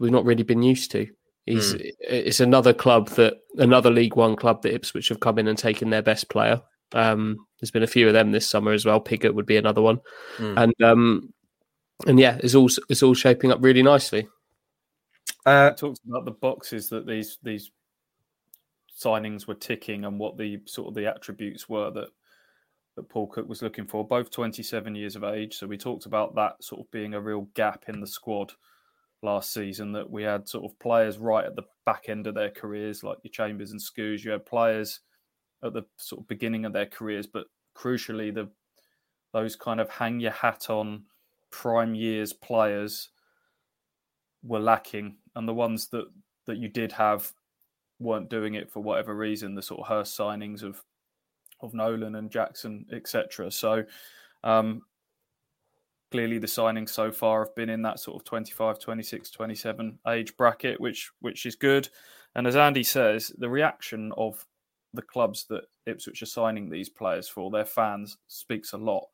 we've 0.00 0.10
not 0.10 0.24
really 0.24 0.42
been 0.42 0.62
used 0.62 0.90
to. 0.92 1.06
He's, 1.46 1.74
mm. 1.74 1.90
It's 2.00 2.40
another 2.40 2.72
club 2.72 3.08
that 3.10 3.34
another 3.56 3.90
League 3.90 4.16
One 4.16 4.36
club 4.36 4.62
that 4.62 4.74
Ipswich 4.74 5.08
have 5.08 5.20
come 5.20 5.38
in 5.38 5.48
and 5.48 5.56
taken 5.56 5.90
their 5.90 6.02
best 6.02 6.28
player 6.28 6.60
um, 6.92 7.46
there's 7.60 7.70
been 7.70 7.82
a 7.82 7.88
few 7.88 8.08
of 8.08 8.14
them 8.14 8.32
this 8.32 8.48
summer 8.48 8.72
as 8.72 8.84
well. 8.84 9.00
Pigott 9.00 9.34
would 9.34 9.46
be 9.46 9.56
another 9.56 9.82
one, 9.82 10.00
mm. 10.38 10.54
and 10.56 10.74
um, 10.82 11.32
and 12.06 12.18
yeah, 12.18 12.38
it's 12.42 12.54
all 12.54 12.68
it's 12.88 13.02
all 13.02 13.14
shaping 13.14 13.52
up 13.52 13.58
really 13.62 13.82
nicely. 13.82 14.28
Uh, 15.46 15.70
talks 15.70 16.00
about 16.06 16.24
the 16.24 16.32
boxes 16.32 16.88
that 16.88 17.06
these 17.06 17.38
these 17.42 17.70
signings 18.98 19.46
were 19.46 19.54
ticking 19.54 20.04
and 20.04 20.18
what 20.18 20.36
the 20.36 20.60
sort 20.66 20.88
of 20.88 20.94
the 20.94 21.06
attributes 21.06 21.68
were 21.68 21.90
that 21.90 22.08
that 22.96 23.08
Paul 23.08 23.28
Cook 23.28 23.48
was 23.48 23.62
looking 23.62 23.86
for. 23.86 24.06
Both 24.06 24.30
27 24.30 24.94
years 24.94 25.16
of 25.16 25.24
age, 25.24 25.56
so 25.56 25.66
we 25.66 25.78
talked 25.78 26.06
about 26.06 26.34
that 26.34 26.62
sort 26.62 26.80
of 26.80 26.90
being 26.90 27.14
a 27.14 27.20
real 27.20 27.48
gap 27.54 27.84
in 27.88 28.00
the 28.00 28.06
squad 28.06 28.52
last 29.22 29.52
season. 29.52 29.92
That 29.92 30.10
we 30.10 30.22
had 30.22 30.48
sort 30.48 30.70
of 30.70 30.78
players 30.78 31.18
right 31.18 31.44
at 31.44 31.56
the 31.56 31.64
back 31.86 32.08
end 32.08 32.26
of 32.26 32.34
their 32.34 32.50
careers, 32.50 33.02
like 33.02 33.18
your 33.22 33.30
Chambers 33.30 33.72
and 33.72 33.80
Skuse. 33.80 34.24
You 34.24 34.32
had 34.32 34.46
players 34.46 35.00
at 35.62 35.72
the 35.72 35.82
sort 35.96 36.22
of 36.22 36.28
beginning 36.28 36.64
of 36.64 36.72
their 36.72 36.86
careers, 36.86 37.26
but 37.26 37.46
crucially, 37.76 38.34
the 38.34 38.48
those 39.32 39.54
kind 39.56 39.80
of 39.80 39.88
hang 39.88 40.18
your 40.20 40.32
hat 40.32 40.68
on 40.70 41.04
prime 41.50 41.94
years 41.94 42.32
players 42.32 43.10
were 44.42 44.60
lacking, 44.60 45.16
and 45.36 45.48
the 45.48 45.54
ones 45.54 45.88
that 45.88 46.06
that 46.46 46.58
you 46.58 46.68
did 46.68 46.92
have 46.92 47.32
weren't 47.98 48.30
doing 48.30 48.54
it 48.54 48.70
for 48.70 48.80
whatever 48.80 49.14
reason. 49.14 49.54
The 49.54 49.62
sort 49.62 49.80
of 49.80 49.86
Hurst 49.86 50.18
signings 50.18 50.62
of 50.62 50.82
of 51.60 51.74
Nolan 51.74 52.16
and 52.16 52.30
Jackson, 52.30 52.86
etc. 52.92 53.50
So 53.50 53.84
um, 54.44 54.82
clearly 56.10 56.38
the 56.38 56.46
signings 56.46 56.90
so 56.90 57.10
far 57.10 57.44
have 57.44 57.54
been 57.54 57.70
in 57.70 57.82
that 57.82 58.00
sort 58.00 58.20
of 58.20 58.24
25, 58.24 58.78
26, 58.78 59.30
27 59.30 59.98
age 60.08 60.36
bracket, 60.36 60.80
which 60.80 61.10
which 61.20 61.46
is 61.46 61.54
good. 61.54 61.88
And 62.34 62.46
as 62.46 62.56
Andy 62.56 62.82
says, 62.82 63.32
the 63.38 63.48
reaction 63.48 64.12
of 64.16 64.46
the 64.94 65.02
clubs 65.02 65.46
that 65.48 65.64
Ipswich 65.86 66.22
are 66.22 66.26
signing 66.26 66.68
these 66.68 66.88
players 66.88 67.28
for, 67.28 67.50
their 67.50 67.64
fans, 67.64 68.18
speaks 68.28 68.72
a 68.72 68.78
lot. 68.78 69.06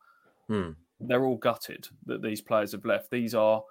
Hmm. 0.48 0.70
They're 1.00 1.24
all 1.24 1.36
gutted 1.36 1.88
that 2.06 2.22
these 2.22 2.40
players 2.40 2.72
have 2.72 2.84
left. 2.84 3.10
These 3.10 3.34
are 3.34 3.62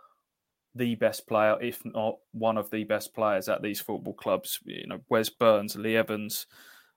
the 0.76 0.96
best 0.96 1.28
player, 1.28 1.58
if 1.62 1.84
not 1.86 2.18
one 2.34 2.58
of 2.58 2.70
the 2.70 2.84
best 2.84 3.14
players 3.14 3.50
at 3.50 3.62
these 3.62 3.80
football 3.80 4.14
clubs. 4.14 4.60
You 4.66 4.88
know, 4.88 5.00
Wes 5.10 5.30
Burns, 5.30 5.76
Lee 5.76 5.96
Evans, 5.96 6.46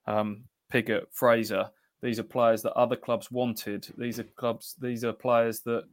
um, 0.06 0.44
Pigott, 0.72 1.06
Fraser. 1.12 1.70
These 2.02 2.18
are 2.18 2.24
players 2.24 2.62
that 2.62 2.72
other 2.74 2.96
clubs 2.96 3.30
wanted. 3.30 3.88
These 3.96 4.20
are 4.20 4.24
clubs. 4.24 4.76
These 4.80 5.04
are 5.04 5.12
players 5.12 5.60
that 5.60 5.84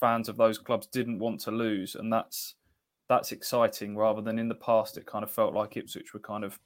fans 0.00 0.28
of 0.28 0.36
those 0.36 0.58
clubs 0.58 0.86
didn't 0.86 1.18
want 1.18 1.40
to 1.40 1.50
lose, 1.50 1.94
and 1.94 2.12
that's 2.12 2.56
that's 3.08 3.32
exciting. 3.32 3.96
Rather 3.96 4.20
than 4.20 4.38
in 4.38 4.48
the 4.48 4.54
past, 4.54 4.98
it 4.98 5.06
kind 5.06 5.24
of 5.24 5.30
felt 5.30 5.54
like 5.54 5.76
Ipswich 5.76 6.12
were 6.12 6.20
kind 6.20 6.44
of 6.44 6.58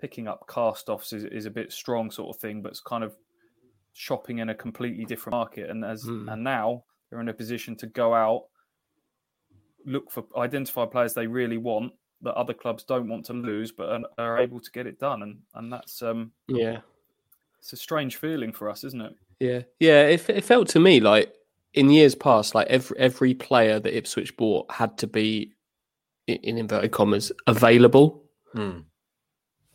picking 0.00 0.28
up 0.28 0.46
cast 0.48 0.88
offs 0.88 1.12
is, 1.12 1.24
is 1.24 1.46
a 1.46 1.50
bit 1.50 1.72
strong 1.72 2.10
sort 2.10 2.34
of 2.34 2.40
thing, 2.40 2.62
but 2.62 2.70
it's 2.70 2.80
kind 2.80 3.02
of 3.02 3.16
shopping 3.94 4.38
in 4.38 4.50
a 4.50 4.54
completely 4.54 5.04
different 5.04 5.34
market. 5.34 5.70
And 5.70 5.84
as 5.84 6.04
mm. 6.04 6.32
and 6.32 6.44
now 6.44 6.84
they're 7.10 7.20
in 7.20 7.28
a 7.28 7.34
position 7.34 7.74
to 7.76 7.86
go 7.86 8.14
out, 8.14 8.44
look 9.84 10.12
for 10.12 10.24
identify 10.36 10.86
players 10.86 11.14
they 11.14 11.26
really 11.26 11.58
want 11.58 11.92
that 12.24 12.34
other 12.34 12.54
clubs 12.54 12.84
don't 12.84 13.08
want 13.08 13.24
to 13.26 13.32
lose, 13.32 13.72
but 13.72 13.88
are, 13.88 14.00
are 14.18 14.38
able 14.38 14.60
to 14.60 14.70
get 14.70 14.86
it 14.86 14.98
done. 14.98 15.22
And 15.22 15.38
and 15.54 15.72
that's 15.72 16.02
um 16.02 16.32
yeah, 16.48 16.78
it's 17.58 17.72
a 17.72 17.76
strange 17.76 18.16
feeling 18.16 18.52
for 18.52 18.68
us, 18.68 18.84
isn't 18.84 19.02
it? 19.02 19.12
Yeah, 19.40 19.62
yeah. 19.80 20.02
It, 20.04 20.28
it 20.28 20.44
felt 20.44 20.68
to 20.70 20.80
me 20.80 21.00
like 21.00 21.32
in 21.74 21.90
years 21.90 22.14
past, 22.14 22.54
like 22.54 22.66
every 22.68 22.98
every 22.98 23.34
player 23.34 23.80
that 23.80 23.96
Ipswich 23.96 24.36
bought 24.36 24.70
had 24.70 24.98
to 24.98 25.06
be 25.06 25.52
in 26.26 26.58
inverted 26.58 26.92
commas 26.92 27.30
available. 27.46 28.24
Mm 28.54 28.84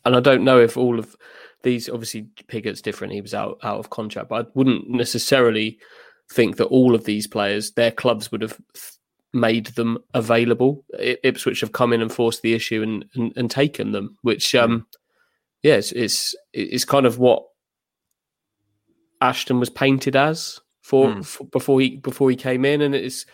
and 0.05 0.15
I 0.15 0.19
don't 0.19 0.43
know 0.43 0.59
if 0.59 0.77
all 0.77 0.99
of 0.99 1.15
these 1.63 1.89
obviously 1.89 2.27
Pigott's 2.47 2.81
different. 2.81 3.13
He 3.13 3.21
was 3.21 3.33
out 3.33 3.59
out 3.63 3.79
of 3.79 3.89
contract, 3.89 4.29
but 4.29 4.45
I 4.45 4.49
wouldn't 4.53 4.89
necessarily 4.89 5.79
think 6.31 6.57
that 6.57 6.65
all 6.65 6.95
of 6.95 7.03
these 7.03 7.27
players, 7.27 7.71
their 7.71 7.91
clubs 7.91 8.31
would 8.31 8.41
have 8.41 8.57
made 9.33 9.67
them 9.67 9.97
available. 10.13 10.85
Ipswich 10.97 11.61
have 11.61 11.71
come 11.71 11.93
in 11.93 12.01
and 12.01 12.11
forced 12.11 12.41
the 12.41 12.53
issue 12.53 12.81
and 12.81 13.05
and, 13.15 13.33
and 13.35 13.51
taken 13.51 13.91
them, 13.91 14.17
which 14.21 14.55
um, 14.55 14.85
yeah, 15.63 15.75
it's, 15.75 15.91
it's 15.91 16.35
it's 16.53 16.85
kind 16.85 17.05
of 17.05 17.19
what 17.19 17.45
Ashton 19.21 19.59
was 19.59 19.69
painted 19.69 20.15
as 20.15 20.59
for, 20.81 21.07
mm. 21.07 21.25
for, 21.25 21.43
before 21.45 21.81
he 21.81 21.97
before 21.97 22.29
he 22.29 22.35
came 22.35 22.65
in, 22.65 22.81
and 22.81 22.95
it's 22.95 23.25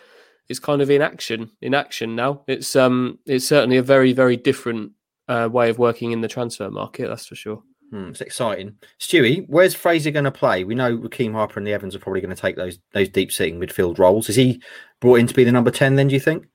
it's 0.48 0.58
kind 0.58 0.82
of 0.82 0.90
in 0.90 1.02
action 1.02 1.50
in 1.60 1.74
action 1.74 2.16
now. 2.16 2.42
It's 2.46 2.76
um 2.76 3.18
it's 3.26 3.46
certainly 3.46 3.76
a 3.76 3.82
very 3.82 4.12
very 4.12 4.36
different 4.36 4.92
uh, 5.28 5.48
way 5.50 5.70
of 5.70 5.78
working 5.78 6.12
in 6.12 6.20
the 6.20 6.28
transfer 6.28 6.70
market. 6.70 7.08
That's 7.08 7.26
for 7.26 7.34
sure. 7.34 7.62
Hmm, 7.90 8.08
it's 8.08 8.20
exciting. 8.20 8.76
Stewie, 8.98 9.44
where's 9.48 9.74
Fraser 9.74 10.10
going 10.10 10.24
to 10.24 10.32
play? 10.32 10.64
We 10.64 10.74
know 10.74 10.96
Rekeem 10.96 11.32
Harper 11.32 11.60
and 11.60 11.66
the 11.66 11.72
Evans 11.72 11.94
are 11.94 12.00
probably 12.00 12.20
going 12.20 12.34
to 12.34 12.40
take 12.40 12.56
those 12.56 12.78
those 12.92 13.08
deep 13.08 13.30
sitting 13.30 13.60
midfield 13.60 13.98
roles. 13.98 14.28
Is 14.28 14.36
he 14.36 14.60
brought 15.00 15.20
in 15.20 15.26
to 15.26 15.34
be 15.34 15.44
the 15.44 15.52
number 15.52 15.70
ten? 15.70 15.96
Then 15.96 16.08
do 16.08 16.14
you 16.14 16.20
think? 16.20 16.46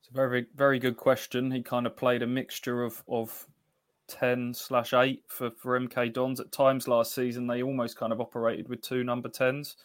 It's 0.00 0.08
a 0.10 0.14
very 0.14 0.46
very 0.54 0.78
good 0.78 0.96
question. 0.96 1.50
He 1.50 1.62
kind 1.62 1.86
of 1.86 1.96
played 1.96 2.22
a 2.22 2.26
mixture 2.26 2.82
of 2.82 3.02
of 3.08 3.46
ten 4.08 4.52
slash 4.54 4.92
eight 4.94 5.22
for 5.28 5.50
for 5.50 5.78
MK 5.78 6.12
Dons 6.12 6.40
at 6.40 6.52
times 6.52 6.88
last 6.88 7.14
season. 7.14 7.46
They 7.46 7.62
almost 7.62 7.96
kind 7.96 8.12
of 8.12 8.20
operated 8.20 8.68
with 8.68 8.82
two 8.82 9.04
number 9.04 9.28
tens, 9.28 9.76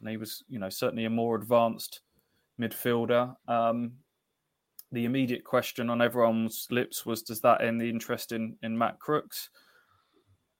and 0.00 0.08
he 0.08 0.16
was 0.16 0.44
you 0.48 0.58
know 0.58 0.68
certainly 0.68 1.04
a 1.04 1.10
more 1.10 1.36
advanced 1.36 2.00
midfielder. 2.60 3.34
Um, 3.48 3.92
the 4.92 5.06
immediate 5.06 5.42
question 5.42 5.88
on 5.88 6.02
everyone's 6.02 6.68
lips 6.70 7.06
was, 7.06 7.22
does 7.22 7.40
that 7.40 7.62
end 7.62 7.80
the 7.80 7.88
interest 7.88 8.30
in, 8.30 8.56
in 8.62 8.76
Matt 8.76 9.00
Crooks? 9.00 9.48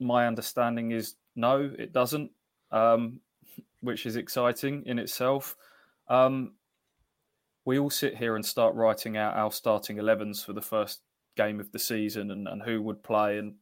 My 0.00 0.26
understanding 0.26 0.90
is 0.90 1.16
no, 1.36 1.70
it 1.78 1.92
doesn't, 1.92 2.30
um, 2.72 3.20
which 3.80 4.06
is 4.06 4.16
exciting 4.16 4.82
in 4.86 4.98
itself. 4.98 5.54
Um, 6.12 6.52
we 7.64 7.78
all 7.78 7.88
sit 7.88 8.18
here 8.18 8.36
and 8.36 8.44
start 8.44 8.74
writing 8.74 9.16
out 9.16 9.34
our 9.34 9.50
starting 9.50 9.96
11s 9.96 10.44
for 10.44 10.52
the 10.52 10.60
first 10.60 11.00
game 11.36 11.58
of 11.58 11.72
the 11.72 11.78
season 11.78 12.30
and, 12.30 12.46
and 12.46 12.62
who 12.62 12.82
would 12.82 13.02
play. 13.02 13.38
And 13.38 13.54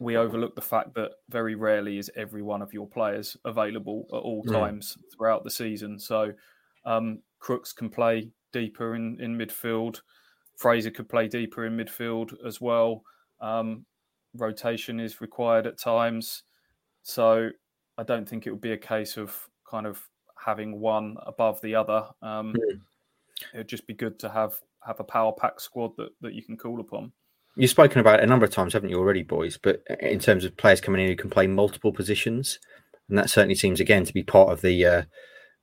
we 0.00 0.16
overlook 0.16 0.56
the 0.56 0.60
fact 0.60 0.94
that 0.94 1.12
very 1.28 1.54
rarely 1.54 1.98
is 1.98 2.10
every 2.16 2.42
one 2.42 2.60
of 2.60 2.72
your 2.72 2.88
players 2.88 3.36
available 3.44 4.06
at 4.12 4.16
all 4.16 4.42
mm. 4.44 4.52
times 4.52 4.98
throughout 5.16 5.44
the 5.44 5.50
season. 5.50 6.00
So 6.00 6.32
um, 6.84 7.20
Crooks 7.38 7.72
can 7.72 7.88
play 7.88 8.32
deeper 8.52 8.96
in, 8.96 9.20
in 9.20 9.38
midfield. 9.38 10.00
Fraser 10.56 10.90
could 10.90 11.08
play 11.08 11.28
deeper 11.28 11.66
in 11.66 11.76
midfield 11.76 12.34
as 12.44 12.60
well. 12.60 13.02
Um, 13.40 13.86
rotation 14.34 14.98
is 14.98 15.20
required 15.20 15.68
at 15.68 15.78
times. 15.78 16.42
So 17.04 17.50
I 17.96 18.02
don't 18.02 18.28
think 18.28 18.44
it 18.44 18.50
would 18.50 18.60
be 18.60 18.72
a 18.72 18.76
case 18.76 19.16
of 19.16 19.48
kind 19.70 19.86
of 19.86 20.02
having 20.44 20.80
one 20.80 21.16
above 21.26 21.60
the 21.60 21.74
other. 21.74 22.06
Um, 22.22 22.54
mm. 22.54 22.80
It 23.54 23.58
would 23.58 23.68
just 23.68 23.86
be 23.86 23.94
good 23.94 24.18
to 24.20 24.28
have 24.28 24.54
have 24.84 25.00
a 25.00 25.04
power 25.04 25.32
pack 25.32 25.60
squad 25.60 25.96
that, 25.96 26.10
that 26.20 26.34
you 26.34 26.42
can 26.42 26.56
call 26.56 26.80
upon. 26.80 27.12
You've 27.56 27.70
spoken 27.70 28.00
about 28.00 28.20
it 28.20 28.24
a 28.24 28.26
number 28.26 28.44
of 28.44 28.52
times, 28.52 28.72
haven't 28.72 28.90
you, 28.90 28.98
already, 28.98 29.22
boys? 29.22 29.58
But 29.60 29.82
in 30.00 30.20
terms 30.20 30.44
of 30.44 30.56
players 30.56 30.80
coming 30.80 31.02
in 31.02 31.08
who 31.08 31.16
can 31.16 31.30
play 31.30 31.46
multiple 31.46 31.92
positions, 31.92 32.58
and 33.08 33.18
that 33.18 33.30
certainly 33.30 33.56
seems 33.56 33.80
again 33.80 34.04
to 34.04 34.14
be 34.14 34.22
part 34.22 34.50
of 34.50 34.60
the 34.60 34.84
uh, 34.84 35.02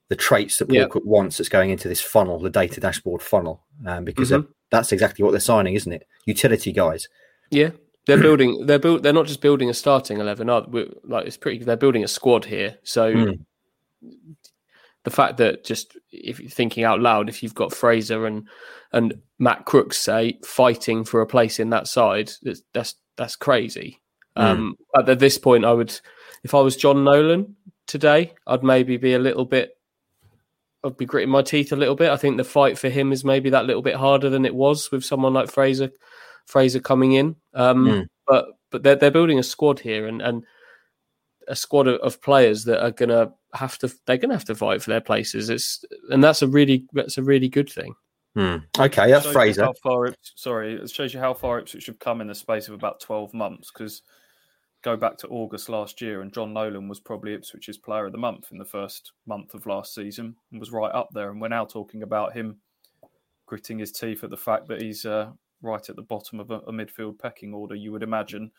the 0.10 0.16
traits 0.16 0.58
that 0.58 0.68
Paul 0.68 0.76
yeah. 0.76 0.88
Cook 0.88 1.04
wants 1.06 1.38
that's 1.38 1.50
going 1.50 1.70
into 1.70 1.88
this 1.88 2.02
funnel, 2.02 2.40
the 2.40 2.50
data 2.50 2.80
dashboard 2.80 3.22
funnel, 3.22 3.64
um, 3.86 4.04
because 4.04 4.32
mm-hmm. 4.32 4.52
that's 4.72 4.92
exactly 4.92 5.24
what 5.24 5.32
they're 5.32 5.40
signing, 5.40 5.74
isn't 5.76 5.92
it? 5.92 6.06
Utility 6.26 6.72
guys. 6.72 7.08
Yeah, 7.50 7.72
they're 8.06 8.22
building. 8.22 8.66
They're 8.66 8.80
built. 8.80 9.04
They're 9.04 9.14
not 9.14 9.28
just 9.28 9.42
building 9.42 9.70
a 9.70 9.74
starting 9.74 10.20
eleven. 10.20 10.50
Are 10.50 10.66
like 11.04 11.26
it's 11.26 11.38
pretty. 11.38 11.64
They're 11.64 11.78
building 11.78 12.04
a 12.04 12.10
squad 12.10 12.46
here. 12.46 12.78
So 12.84 13.14
mm. 13.14 13.40
The 15.06 15.12
fact 15.12 15.38
that 15.38 15.64
just 15.64 15.98
if 16.12 16.40
you're 16.40 16.50
thinking 16.50 16.84
out 16.84 17.00
loud, 17.00 17.30
if 17.30 17.42
you've 17.42 17.56
got 17.56 17.74
Fraser 17.74 18.26
and 18.26 18.48
and 18.92 19.14
Matt 19.40 19.66
Crooks 19.66 19.98
say 19.98 20.40
fighting 20.44 21.06
for 21.06 21.22
a 21.22 21.28
place 21.28 21.60
in 21.60 21.70
that 21.70 21.88
side, 21.88 22.32
that's 22.42 22.62
that's, 22.74 22.96
that's 23.16 23.36
crazy. 23.36 24.02
Mm. 24.38 24.44
Um, 24.44 24.78
at 24.98 25.20
this 25.20 25.38
point, 25.38 25.64
I 25.64 25.72
would, 25.72 25.98
if 26.44 26.54
I 26.54 26.60
was 26.60 26.76
Jon 26.76 27.06
Nolan 27.06 27.56
today, 27.88 28.34
I'd 28.46 28.64
maybe 28.64 28.98
be 28.98 29.14
a 29.14 29.20
little 29.20 29.46
bit 29.46 29.76
I'd 30.86 30.98
be 30.98 31.06
gritting 31.06 31.32
my 31.32 31.42
teeth 31.42 31.72
a 31.72 31.76
little 31.76 31.96
bit. 31.96 32.12
I 32.12 32.18
think 32.18 32.38
the 32.38 32.44
fight 32.44 32.78
for 32.78 32.90
him 32.90 33.12
is 33.12 33.26
maybe 33.26 33.50
that 33.50 33.66
little 33.66 33.82
bit 33.82 33.96
harder 33.96 34.30
than 34.30 34.46
it 34.46 34.54
was 34.54 34.92
with 34.92 35.04
someone 35.04 35.34
like 35.34 35.50
Fraser, 35.50 35.90
Fraser 36.46 36.80
coming 36.80 37.14
in. 37.14 37.36
Um, 37.54 37.86
mm. 37.86 38.08
But 38.28 38.46
but 38.72 38.84
they're 38.84 38.96
they're 38.96 39.12
building 39.12 39.40
a 39.40 39.44
squad 39.44 39.80
here 39.80 40.08
and 40.08 40.22
and 40.22 40.44
a 41.48 41.56
squad 41.56 41.88
of, 41.88 42.00
of 42.02 42.22
players 42.22 42.66
that 42.66 42.84
are 42.84 42.92
gonna 42.92 43.32
have 43.56 43.78
to 43.80 43.92
they're 44.06 44.18
gonna 44.18 44.34
have 44.34 44.46
to 44.46 44.56
fight 44.56 44.82
for 44.82 44.92
their 44.92 45.02
places. 45.02 45.50
It's 45.50 45.84
and 46.10 46.24
that's 46.24 46.42
a 46.42 46.48
really 46.48 46.86
that's 46.94 47.18
a 47.18 47.24
really 47.24 47.50
good 47.50 47.70
thing. 47.70 47.96
Hmm. 48.36 48.58
Okay, 48.78 49.10
that's 49.10 49.26
Fraser. 49.28 49.64
How 49.64 49.74
far 49.82 50.08
it, 50.08 50.18
sorry, 50.36 50.76
it 50.76 50.90
shows 50.90 51.14
you 51.14 51.22
how 51.22 51.34
far 51.34 51.60
Ipswich 51.60 51.86
have 51.86 52.00
come 52.00 52.20
in 52.20 52.28
the 52.28 52.36
space 52.36 52.68
of 52.68 52.74
about 52.74 53.00
twelve 53.00 53.34
months 53.34 53.72
because 53.72 54.02
go 54.86 54.96
back 54.96 55.18
to 55.18 55.28
August 55.30 55.68
last 55.68 56.00
year, 56.00 56.22
and 56.22 56.32
Jon 56.32 56.54
Nolan 56.54 56.88
was 56.88 57.00
probably 57.00 57.34
Ipswich's 57.36 57.78
player 57.78 58.06
of 58.06 58.12
the 58.12 58.18
month 58.18 58.50
in 58.52 58.58
the 58.58 58.66
first 58.66 59.14
month 59.26 59.54
of 59.54 59.66
last 59.66 59.96
season 59.96 60.36
and 60.52 60.60
was 60.60 60.72
right 60.72 60.94
up 60.94 61.10
there. 61.12 61.32
And 61.32 61.42
we're 61.42 61.48
now 61.48 61.66
talking 61.66 62.04
about 62.04 62.34
him 62.34 62.58
gritting 63.48 63.80
his 63.80 63.92
teeth 63.92 64.24
at 64.24 64.30
the 64.30 64.38
fact 64.38 64.68
that 64.68 64.82
he's 64.82 65.06
uh, 65.06 65.32
right 65.62 65.90
at 65.90 65.96
the 65.96 66.02
bottom 66.02 66.40
of 66.40 66.52
a, 66.52 66.60
a, 66.60 66.72
midfield 66.72 67.18
pecking 67.20 67.54
order, 67.54 67.76
you 67.76 67.92
would 67.92 68.04
imagine, 68.04 68.52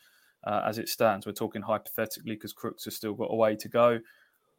uh, 0.45 0.61
as 0.65 0.77
it 0.77 0.89
stands. 0.89 1.25
We're 1.25 1.31
talking 1.31 1.61
hypothetically 1.61 2.35
because 2.35 2.53
Crooks 2.53 2.85
has 2.85 2.95
still 2.95 3.13
got 3.13 3.31
a 3.31 3.35
way 3.35 3.55
to 3.55 3.69
go, 3.69 3.99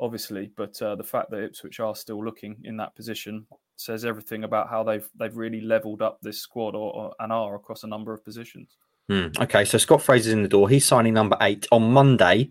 obviously, 0.00 0.50
but 0.56 0.80
uh, 0.82 0.94
the 0.94 1.04
fact 1.04 1.30
that 1.30 1.42
Ipswich 1.42 1.80
are 1.80 1.94
still 1.94 2.24
looking 2.24 2.56
in 2.64 2.76
that 2.76 2.94
position 2.94 3.46
says 3.76 4.04
everything 4.04 4.44
about 4.44 4.68
how 4.68 4.82
they've 4.82 5.08
they've 5.18 5.36
really 5.36 5.60
levelled 5.60 6.02
up 6.02 6.18
this 6.20 6.40
squad 6.40 6.74
or, 6.74 6.94
or 6.94 7.14
and 7.20 7.32
are 7.32 7.54
across 7.54 7.84
a 7.84 7.86
number 7.86 8.12
of 8.12 8.24
positions. 8.24 8.76
Hmm. 9.08 9.28
Okay, 9.40 9.64
so 9.64 9.78
Scott 9.78 10.02
Fraser's 10.02 10.34
in 10.34 10.42
the 10.42 10.48
door. 10.48 10.68
He's 10.68 10.84
signing 10.84 11.14
number 11.14 11.36
eight 11.40 11.66
on 11.72 11.92
Monday. 11.92 12.50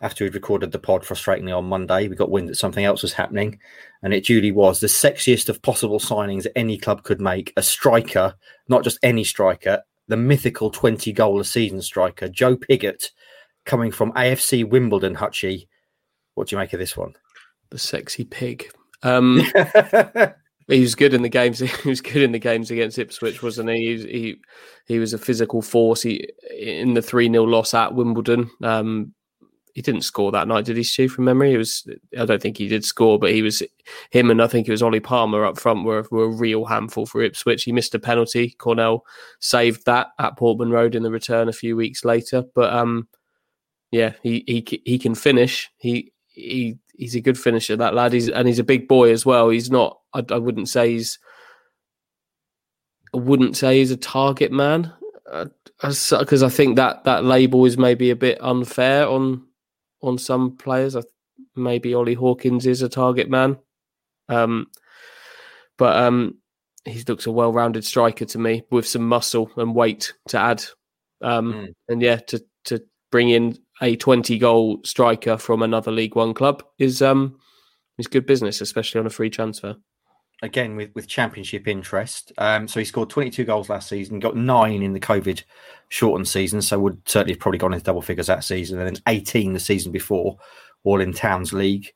After 0.00 0.22
we'd 0.22 0.34
recorded 0.34 0.70
the 0.70 0.78
pod, 0.78 1.02
frustratingly 1.02 1.56
on 1.56 1.64
Monday, 1.64 2.06
we 2.06 2.14
got 2.14 2.30
wind 2.30 2.48
that 2.48 2.56
something 2.56 2.84
else 2.84 3.02
was 3.02 3.12
happening, 3.12 3.58
and 4.02 4.14
it 4.14 4.24
duly 4.24 4.52
was 4.52 4.78
the 4.78 4.86
sexiest 4.86 5.48
of 5.48 5.62
possible 5.62 5.98
signings 5.98 6.46
any 6.54 6.78
club 6.78 7.02
could 7.02 7.20
make. 7.20 7.52
A 7.56 7.62
striker, 7.62 8.34
not 8.68 8.84
just 8.84 9.00
any 9.02 9.24
striker, 9.24 9.82
the 10.06 10.16
mythical 10.16 10.70
twenty 10.70 11.12
goal 11.12 11.40
a 11.40 11.44
season 11.44 11.82
striker, 11.82 12.28
Joe 12.28 12.56
Pigott, 12.56 13.10
coming 13.64 13.90
from 13.90 14.12
AFC 14.12 14.68
Wimbledon. 14.68 15.16
Hutchie, 15.16 15.66
what 16.36 16.48
do 16.48 16.54
you 16.54 16.60
make 16.60 16.72
of 16.72 16.78
this 16.78 16.96
one? 16.96 17.14
The 17.70 17.78
sexy 17.78 18.24
pig. 18.24 18.70
Um, 19.02 19.42
He 20.68 20.80
was 20.80 20.94
good 20.94 21.14
in 21.14 21.22
the 21.22 21.28
games. 21.28 21.60
He 21.82 21.88
was 21.88 22.00
good 22.00 22.22
in 22.22 22.32
the 22.32 22.38
games 22.38 22.70
against 22.70 22.98
Ipswich, 22.98 23.42
wasn't 23.42 23.70
he? 23.70 23.96
He 23.96 24.06
he, 24.06 24.36
he 24.86 24.98
was 24.98 25.12
a 25.12 25.18
physical 25.18 25.62
force. 25.62 26.02
He 26.02 26.28
in 26.58 26.94
the 26.94 27.02
three 27.02 27.30
0 27.30 27.44
loss 27.44 27.74
at 27.74 27.94
Wimbledon. 27.94 28.50
Um, 28.62 29.12
he 29.74 29.82
didn't 29.82 30.02
score 30.02 30.32
that 30.32 30.48
night, 30.48 30.64
did 30.64 30.78
he? 30.78 30.82
Stu, 30.82 31.06
from 31.06 31.26
memory, 31.26 31.52
it 31.52 31.58
was. 31.58 31.86
I 32.18 32.24
don't 32.24 32.40
think 32.40 32.56
he 32.56 32.66
did 32.66 32.84
score, 32.84 33.18
but 33.18 33.30
he 33.30 33.42
was 33.42 33.62
him 34.10 34.30
and 34.30 34.42
I 34.42 34.46
think 34.46 34.66
it 34.66 34.70
was 34.72 34.82
Ollie 34.82 35.00
Palmer 35.00 35.44
up 35.44 35.58
front 35.58 35.84
were 35.84 36.06
were 36.10 36.24
a 36.24 36.28
real 36.28 36.64
handful 36.64 37.06
for 37.06 37.22
Ipswich. 37.22 37.64
He 37.64 37.72
missed 37.72 37.94
a 37.94 37.98
penalty. 37.98 38.56
Cornell 38.58 39.04
saved 39.40 39.84
that 39.84 40.08
at 40.18 40.36
Portman 40.36 40.70
Road 40.70 40.94
in 40.94 41.02
the 41.02 41.10
return 41.10 41.48
a 41.48 41.52
few 41.52 41.76
weeks 41.76 42.04
later. 42.04 42.42
But 42.54 42.72
um, 42.72 43.06
yeah, 43.92 44.14
he 44.22 44.42
he 44.46 44.82
he 44.84 44.98
can 44.98 45.14
finish. 45.14 45.70
He 45.76 46.12
he 46.36 46.78
he's 46.94 47.16
a 47.16 47.20
good 47.20 47.38
finisher, 47.38 47.76
that 47.76 47.94
lad. 47.94 48.12
He's 48.12 48.28
and 48.28 48.46
he's 48.46 48.60
a 48.60 48.64
big 48.64 48.86
boy 48.86 49.10
as 49.10 49.26
well. 49.26 49.48
He's 49.48 49.70
not. 49.70 49.98
I, 50.14 50.22
I 50.30 50.38
wouldn't 50.38 50.68
say 50.68 50.92
he's. 50.92 51.18
I 53.14 53.18
wouldn't 53.18 53.56
say 53.56 53.78
he's 53.78 53.90
a 53.90 53.96
target 53.96 54.52
man, 54.52 54.92
because 55.80 56.12
uh, 56.12 56.46
I 56.46 56.48
think 56.48 56.76
that 56.76 57.04
that 57.04 57.24
label 57.24 57.64
is 57.64 57.78
maybe 57.78 58.10
a 58.10 58.16
bit 58.16 58.38
unfair 58.42 59.08
on 59.08 59.46
on 60.02 60.18
some 60.18 60.56
players. 60.56 60.94
I, 60.94 61.02
maybe 61.54 61.94
Ollie 61.94 62.14
Hawkins 62.14 62.66
is 62.66 62.82
a 62.82 62.88
target 62.88 63.30
man, 63.30 63.56
um, 64.28 64.66
but 65.78 65.96
um, 65.96 66.36
he 66.84 67.02
looks 67.08 67.26
a 67.26 67.32
well-rounded 67.32 67.84
striker 67.84 68.26
to 68.26 68.38
me 68.38 68.64
with 68.70 68.86
some 68.86 69.08
muscle 69.08 69.50
and 69.56 69.74
weight 69.74 70.12
to 70.28 70.38
add. 70.38 70.64
Um, 71.22 71.52
mm. 71.52 71.68
And 71.88 72.02
yeah, 72.02 72.16
to 72.16 72.44
to 72.64 72.82
bring 73.10 73.30
in 73.30 73.56
a 73.82 73.96
20 73.96 74.38
goal 74.38 74.80
striker 74.84 75.36
from 75.36 75.62
another 75.62 75.90
League 75.90 76.16
One 76.16 76.34
club 76.34 76.62
is 76.78 77.02
um 77.02 77.38
is 77.98 78.06
good 78.06 78.26
business, 78.26 78.60
especially 78.60 79.00
on 79.00 79.06
a 79.06 79.10
free 79.10 79.30
transfer. 79.30 79.76
Again, 80.42 80.76
with, 80.76 80.90
with 80.94 81.08
championship 81.08 81.66
interest. 81.66 82.30
Um, 82.36 82.68
so 82.68 82.78
he 82.78 82.84
scored 82.84 83.08
22 83.08 83.44
goals 83.44 83.70
last 83.70 83.88
season, 83.88 84.18
got 84.18 84.36
nine 84.36 84.82
in 84.82 84.92
the 84.92 85.00
COVID 85.00 85.42
shortened 85.88 86.28
season. 86.28 86.60
So 86.60 86.78
would 86.78 87.00
certainly 87.08 87.32
have 87.32 87.40
probably 87.40 87.58
gone 87.58 87.72
into 87.72 87.84
double 87.84 88.02
figures 88.02 88.26
that 88.26 88.44
season, 88.44 88.78
and 88.78 88.86
then 88.86 89.02
18 89.08 89.54
the 89.54 89.60
season 89.60 89.92
before, 89.92 90.36
all 90.84 91.00
in 91.00 91.14
Towns 91.14 91.54
League. 91.54 91.92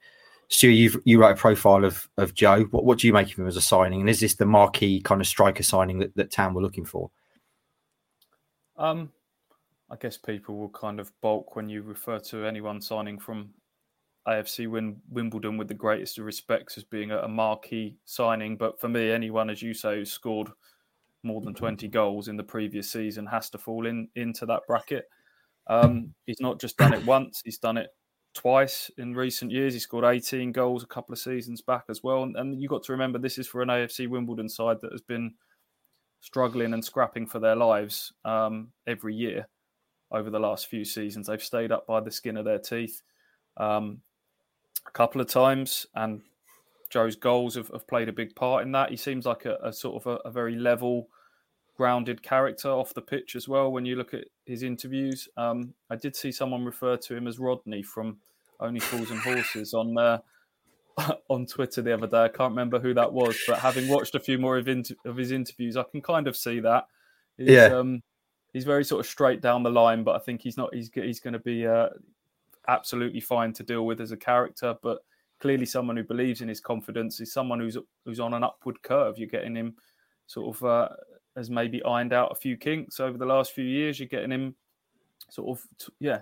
Stu, 0.49 0.69
you 0.69 1.01
you 1.05 1.21
write 1.21 1.33
a 1.33 1.40
profile 1.40 1.85
of 1.85 2.09
of 2.16 2.35
Joe. 2.35 2.64
What 2.71 2.85
what 2.85 2.99
do 2.99 3.07
you 3.07 3.12
make 3.12 3.31
of 3.31 3.38
him 3.38 3.47
as 3.47 3.57
a 3.57 3.61
signing? 3.61 4.01
And 4.01 4.11
is 4.11 4.21
this 4.21 4.35
the 4.35 4.47
marquee 4.47 5.01
kind 5.01 5.21
of 5.21 5.27
striker 5.27 5.62
signing 5.62 5.99
that, 5.99 6.16
that 6.16 6.33
Town 6.33 6.55
were 6.55 6.62
looking 6.62 6.87
for? 6.87 7.11
Um, 8.77 9.12
I 9.90 9.96
guess 9.96 10.16
people 10.16 10.57
will 10.57 10.68
kind 10.68 11.00
of 11.00 11.12
balk 11.20 11.57
when 11.57 11.68
you 11.68 11.83
refer 11.83 12.20
to 12.20 12.46
anyone 12.46 12.81
signing 12.81 13.18
from 13.18 13.50
AFC 14.29 14.68
win 14.68 15.00
Wimbledon 15.09 15.57
with 15.57 15.66
the 15.66 15.74
greatest 15.74 16.18
of 16.18 16.26
respects 16.26 16.79
as 16.79 16.85
being 16.85 17.11
a, 17.11 17.26
marquee 17.26 17.96
signing. 18.05 18.57
But 18.57 18.81
for 18.81 18.88
me, 18.88 19.11
anyone, 19.11 19.50
as 19.50 19.62
you 19.62 19.74
say, 19.74 19.96
who 19.96 20.05
scored 20.05 20.50
more 21.24 21.40
than 21.40 21.55
20 21.55 21.88
goals 21.88 22.29
in 22.29 22.37
the 22.37 22.42
previous 22.42 22.90
season 22.90 23.26
has 23.26 23.50
to 23.50 23.59
fall 23.59 23.87
in 23.87 24.09
into 24.14 24.46
that 24.46 24.62
bracket. 24.68 25.07
Um, 25.66 26.14
he's 26.26 26.40
not 26.40 26.61
just 26.61 26.76
done 26.76 26.94
it 26.94 27.05
once; 27.05 27.42
he's 27.44 27.59
done 27.59 27.76
it 27.76 27.88
twice 28.33 28.92
in 28.96 29.14
recent 29.14 29.50
years. 29.50 29.74
He 29.74 29.81
scored 29.81 30.05
18 30.05 30.53
goals 30.53 30.85
a 30.85 30.87
couple 30.87 31.12
of 31.12 31.18
seasons 31.18 31.62
back 31.62 31.85
as 31.88 32.03
well. 32.05 32.22
And, 32.22 32.37
and 32.37 32.62
you 32.62 32.68
got 32.68 32.85
to 32.85 32.92
remember 32.92 33.18
this 33.18 33.38
is 33.38 33.48
for 33.48 33.61
an 33.61 33.68
AFC 33.68 34.09
Wimbledon 34.09 34.48
side 34.48 34.76
that 34.83 34.92
has 34.92 35.03
been 35.03 35.35
struggling 36.20 36.74
and 36.74 36.85
scrapping 36.85 37.26
for 37.26 37.40
their 37.40 37.57
lives 37.57 38.12
um, 38.24 38.68
every 38.87 39.14
year 39.14 39.48
over 40.12 40.31
the 40.31 40.40
last 40.40 40.66
few 40.66 40.85
seasons. 40.85 41.27
They've 41.27 41.42
stayed 41.42 41.73
up 41.73 41.87
by 41.87 42.01
the 42.01 42.11
skin 42.11 42.37
of 42.37 42.44
their 42.44 42.59
teeth 42.59 43.03
um, 43.57 44.01
a 44.87 44.90
couple 44.90 45.20
of 45.20 45.29
times, 45.29 45.87
and 45.94 46.23
Joe's 46.90 47.16
goals 47.16 47.55
have, 47.55 47.68
have, 47.68 47.87
played 47.87 48.09
a 48.09 48.12
big 48.12 48.35
part 48.35 48.64
in 48.64 48.73
that. 48.73 48.90
He 48.90 48.96
seems 48.96 49.27
like 49.27 49.44
a, 49.44 49.57
a 49.62 49.73
sort 49.73 50.03
of 50.03 50.07
a, 50.07 50.29
a, 50.29 50.31
very 50.31 50.57
level, 50.57 51.09
grounded 51.77 52.23
character 52.23 52.68
off 52.68 52.94
the 52.94 53.03
pitch 53.03 53.37
as 53.37 53.49
well. 53.49 53.70
When 53.70 53.85
you 53.85 53.96
look 53.96 54.14
at 54.14 54.25
his 54.46 54.62
interviews, 54.62 55.29
um, 55.37 55.75
I 55.90 55.96
did 55.96 56.16
see 56.16 56.33
someone 56.33 56.64
refer 56.64 56.96
to 56.96 57.16
him 57.16 57.27
as 57.27 57.38
Rodney 57.38 57.83
from 57.83 58.18
Only 58.59 58.81
Fools 58.81 59.11
and 59.11 59.20
Horses 59.20 59.75
on 59.75 59.96
uh, 59.96 60.18
on 61.29 61.46
Twitter 61.46 61.83
the 61.83 61.94
other 61.94 62.07
day. 62.07 62.25
I 62.25 62.29
can't 62.29 62.51
remember 62.53 62.81
who 62.81 62.94
that 62.94 63.12
was, 63.12 63.37
but 63.46 63.59
having 63.59 63.88
watched 63.88 64.14
a 64.14 64.20
few 64.20 64.38
more 64.38 64.59
of, 64.59 64.68
inter- 64.68 64.96
of 65.05 65.16
his 65.16 65.33
interviews, 65.33 65.77
I 65.77 65.85
can 65.85 66.03
kind 66.03 66.27
of 66.27 66.37
see 66.37 66.61
that. 66.61 66.87
He's, 67.37 67.51
yeah. 67.51 67.66
Um, 67.66 68.03
he's 68.53 68.65
very 68.65 68.85
sort 68.85 69.01
of 69.01 69.07
straight 69.07 69.41
down 69.41 69.63
the 69.63 69.71
line, 69.71 70.03
but 70.03 70.17
I 70.17 70.19
think 70.19 70.43
he's 70.43 70.57
not. 70.57 70.75
He's 70.75 70.91
he's 70.93 71.21
going 71.21 71.33
to 71.33 71.39
be 71.39 71.67
uh, 71.67 71.89
absolutely 72.69 73.21
fine 73.21 73.53
to 73.55 73.63
deal 73.63 73.87
with 73.87 74.01
as 74.01 74.13
a 74.13 74.17
character, 74.17 74.77
but 74.83 74.99
clearly 75.41 75.67
someone 75.67 75.97
who 75.97 76.05
believes 76.05 76.43
in 76.43 76.49
his 76.49 76.61
confidence. 76.61 77.21
is 77.21 77.33
someone 77.33 77.61
who's 77.61 77.77
who's 78.05 78.21
on 78.21 78.35
an 78.35 78.45
upward 78.45 78.81
curve. 78.83 79.19
You're 79.19 79.29
getting 79.29 79.55
him 79.55 79.75
sort 80.27 80.57
of 80.57 80.65
uh, 80.65 80.89
has 81.37 81.51
maybe 81.51 81.83
ironed 81.85 82.13
out 82.13 82.33
a 82.33 82.37
few 82.37 82.57
kinks 82.57 83.01
over 83.01 83.19
the 83.19 83.27
last 83.27 83.53
few 83.53 83.65
years. 83.65 83.99
You're 83.99 84.09
getting 84.09 84.31
him 84.31 84.55
sort 85.31 85.59
of 85.59 85.91
yeah 85.99 86.21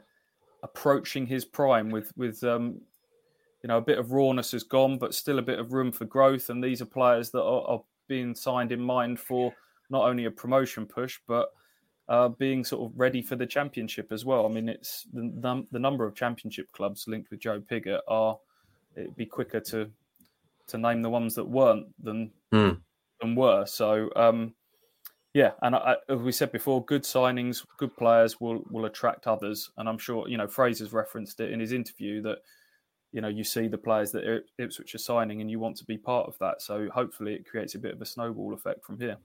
approaching 0.63 1.27
his 1.27 1.45
prime 1.45 1.91
with 1.91 2.13
with 2.17 2.43
um, 2.45 2.81
you 3.63 3.69
know 3.69 3.79
a 3.79 3.83
bit 3.83 3.99
of 3.99 4.13
rawness 4.13 4.53
has 4.53 4.63
gone, 4.63 4.99
but 4.99 5.15
still 5.15 5.39
a 5.39 5.43
bit 5.43 5.59
of 5.59 5.73
room 5.73 5.93
for 5.93 6.05
growth. 6.05 6.51
And 6.51 6.63
these 6.63 6.81
are 6.81 6.87
players 6.87 7.31
that 7.31 7.43
are, 7.43 7.67
are 7.67 7.83
being 8.07 8.35
signed 8.35 8.73
in 8.73 8.81
mind 8.81 9.21
for 9.21 9.53
not 9.91 10.05
only 10.05 10.27
a 10.27 10.31
promotion 10.31 10.87
push, 10.87 11.19
but 11.27 11.51
uh, 12.09 12.29
being 12.29 12.65
sort 12.65 12.91
of 12.91 12.99
ready 12.99 13.23
for 13.23 13.37
the 13.37 13.47
championship 13.47 14.13
as 14.13 14.25
well. 14.25 14.47
I 14.47 14.49
mean, 14.49 14.69
it's 14.69 15.07
the, 15.13 15.67
the 15.71 15.79
number 15.79 16.07
of 16.07 16.15
championship 16.15 16.73
clubs 16.73 17.07
linked 17.07 17.31
with 17.31 17.41
Joe 17.41 17.61
Pigott 17.61 18.01
are 18.09 18.39
it'd 18.97 19.17
be 19.17 19.27
quicker 19.27 19.61
to 19.61 19.91
to 20.69 20.79
name 20.79 21.03
the 21.03 21.11
ones 21.11 21.35
that 21.35 21.49
weren't 21.49 21.87
than 22.03 22.31
mm. 22.53 22.79
than 23.21 23.35
were. 23.35 23.67
So 23.67 24.11
um, 24.17 24.55
yeah, 25.35 25.53
and 25.63 25.77
I, 25.77 25.97
as 26.09 26.19
we 26.19 26.33
said 26.33 26.53
before, 26.53 26.85
good 26.85 27.03
signings, 27.03 27.65
good 27.79 27.97
players 27.97 28.41
will 28.41 28.65
will 28.71 28.87
attract 28.87 29.27
others, 29.27 29.71
and 29.77 29.89
I'm 29.89 29.99
sure 29.99 30.29
you 30.29 30.39
know 30.39 30.49
Fraser's 30.49 30.93
referenced 30.93 31.41
it 31.41 31.53
in 31.53 31.61
his 31.61 31.73
interview 31.73 32.23
that 32.23 32.39
you 33.13 33.21
know 33.21 33.29
you 33.29 33.45
see 33.45 33.69
the 33.69 33.79
players 33.79 34.13
that 34.13 34.43
Ipswich 34.59 34.95
are 34.95 34.99
signing, 34.99 35.41
and 35.41 35.51
you 35.51 35.59
want 35.59 35.77
to 35.77 35.85
be 35.85 35.99
part 35.99 36.27
of 36.27 36.39
that. 36.41 36.63
So 36.63 36.89
hopefully, 36.93 37.35
it 37.35 37.47
creates 37.47 37.75
a 37.75 37.79
bit 37.79 37.95
of 37.95 38.01
a 38.01 38.07
snowball 38.07 38.55
effect 38.55 38.85
from 38.85 38.99
here. 38.99 39.19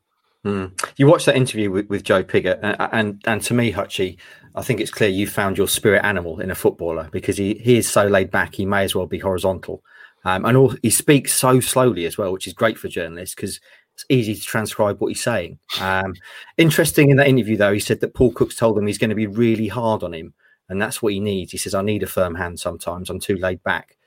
Mm. 0.45 0.71
You 0.97 1.07
watched 1.07 1.25
that 1.27 1.37
interview 1.37 1.71
with, 1.71 1.87
with 1.87 2.03
Joe 2.03 2.23
Pigott, 2.23 2.59
and, 2.61 2.75
and, 2.91 3.21
and 3.25 3.41
to 3.43 3.53
me, 3.53 3.71
Hutchie, 3.71 4.17
I 4.55 4.61
think 4.61 4.81
it's 4.81 4.91
clear 4.91 5.09
you 5.09 5.25
found 5.25 5.57
your 5.57 5.67
spirit 5.67 6.03
animal 6.03 6.39
in 6.41 6.51
a 6.51 6.55
footballer 6.55 7.09
because 7.11 7.37
he, 7.37 7.55
he 7.55 7.77
is 7.77 7.89
so 7.89 8.07
laid 8.07 8.29
back. 8.29 8.55
He 8.55 8.65
may 8.65 8.83
as 8.83 8.93
well 8.93 9.07
be 9.07 9.19
horizontal, 9.19 9.83
um, 10.25 10.45
and 10.45 10.57
all, 10.57 10.75
he 10.81 10.89
speaks 10.89 11.33
so 11.33 11.59
slowly 11.59 12.05
as 12.05 12.17
well, 12.17 12.33
which 12.33 12.47
is 12.47 12.53
great 12.53 12.77
for 12.77 12.89
journalists 12.89 13.35
because 13.35 13.61
it's 13.93 14.05
easy 14.09 14.35
to 14.35 14.41
transcribe 14.41 14.99
what 14.99 15.07
he's 15.07 15.23
saying. 15.23 15.59
Um, 15.79 16.13
interesting 16.57 17.09
in 17.09 17.17
that 17.17 17.27
interview, 17.27 17.55
though, 17.55 17.73
he 17.73 17.79
said 17.79 18.01
that 18.01 18.13
Paul 18.13 18.31
Cook's 18.31 18.55
told 18.55 18.77
him 18.77 18.87
he's 18.87 18.97
going 18.97 19.11
to 19.11 19.15
be 19.15 19.27
really 19.27 19.69
hard 19.69 20.03
on 20.03 20.13
him, 20.13 20.33
and 20.67 20.81
that's 20.81 21.01
what 21.01 21.13
he 21.13 21.19
needs. 21.21 21.53
He 21.53 21.57
says, 21.57 21.73
"I 21.73 21.81
need 21.83 22.03
a 22.03 22.07
firm 22.07 22.35
hand 22.35 22.59
sometimes. 22.59 23.09
I'm 23.09 23.19
too 23.19 23.37
laid 23.37 23.63
back." 23.63 23.97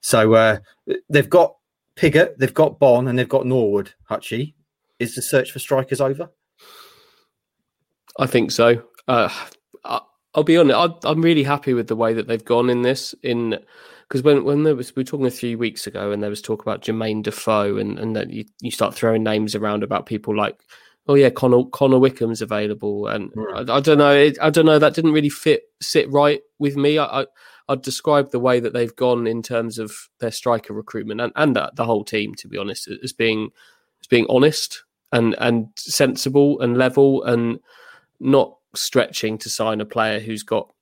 So 0.00 0.34
uh, 0.34 0.58
they've 1.08 1.28
got 1.28 1.56
Pigott, 1.96 2.38
they've 2.38 2.54
got 2.54 2.78
Bonne, 2.78 3.08
and 3.08 3.18
they've 3.18 3.28
got 3.28 3.46
Norwood. 3.46 3.92
Hutchie, 4.08 4.54
is 5.00 5.14
the 5.16 5.22
search 5.22 5.50
for 5.50 5.58
strikers 5.58 6.00
over? 6.00 6.30
I 8.18 8.26
think 8.26 8.52
so. 8.52 8.84
Uh, 9.08 9.30
I, 9.84 10.00
will 10.36 10.44
be 10.44 10.56
honest. 10.56 11.04
I, 11.04 11.10
am 11.10 11.22
really 11.22 11.42
happy 11.42 11.74
with 11.74 11.88
the 11.88 11.96
way 11.96 12.12
that 12.14 12.28
they've 12.28 12.44
gone 12.44 12.70
in 12.70 12.82
this. 12.82 13.14
In 13.22 13.58
because 14.06 14.22
when 14.22 14.44
when 14.44 14.62
there 14.62 14.76
was 14.76 14.94
we 14.94 15.00
were 15.00 15.04
talking 15.04 15.26
a 15.26 15.30
few 15.30 15.58
weeks 15.58 15.86
ago, 15.86 16.12
and 16.12 16.22
there 16.22 16.30
was 16.30 16.42
talk 16.42 16.62
about 16.62 16.82
Jermaine 16.82 17.22
Defoe, 17.22 17.78
and 17.78 17.98
and 17.98 18.14
that 18.14 18.30
you, 18.30 18.44
you 18.60 18.70
start 18.70 18.94
throwing 18.94 19.24
names 19.24 19.54
around 19.54 19.82
about 19.82 20.06
people 20.06 20.36
like, 20.36 20.60
oh 21.08 21.14
yeah, 21.14 21.30
Connor 21.30 21.64
Connor 21.64 21.98
Wickham's 21.98 22.42
available, 22.42 23.06
and 23.06 23.32
right. 23.34 23.68
I, 23.68 23.76
I, 23.76 23.80
don't 23.80 23.98
know. 23.98 24.14
It, 24.14 24.38
I 24.40 24.50
don't 24.50 24.66
know. 24.66 24.78
That 24.78 24.94
didn't 24.94 25.12
really 25.12 25.30
fit 25.30 25.62
sit 25.80 26.10
right 26.12 26.42
with 26.58 26.76
me. 26.76 26.98
I, 26.98 27.22
I 27.22 27.26
I'd 27.68 27.82
describe 27.82 28.32
the 28.32 28.40
way 28.40 28.58
that 28.58 28.72
they've 28.72 28.94
gone 28.94 29.28
in 29.28 29.42
terms 29.42 29.78
of 29.78 29.92
their 30.18 30.32
striker 30.32 30.74
recruitment 30.74 31.20
and, 31.20 31.32
and 31.36 31.54
the, 31.54 31.70
the 31.76 31.84
whole 31.84 32.04
team, 32.04 32.34
to 32.34 32.48
be 32.48 32.58
honest, 32.58 32.88
as 32.88 33.12
being 33.12 33.50
as 34.02 34.08
being 34.08 34.26
honest 34.28 34.82
and 35.12 35.34
and 35.38 35.68
sensible 35.76 36.60
and 36.60 36.76
level 36.76 37.22
and 37.24 37.58
not 38.20 38.56
stretching 38.74 39.38
to 39.38 39.48
sign 39.48 39.80
a 39.80 39.84
player 39.84 40.20
who's 40.20 40.42
got 40.42 40.72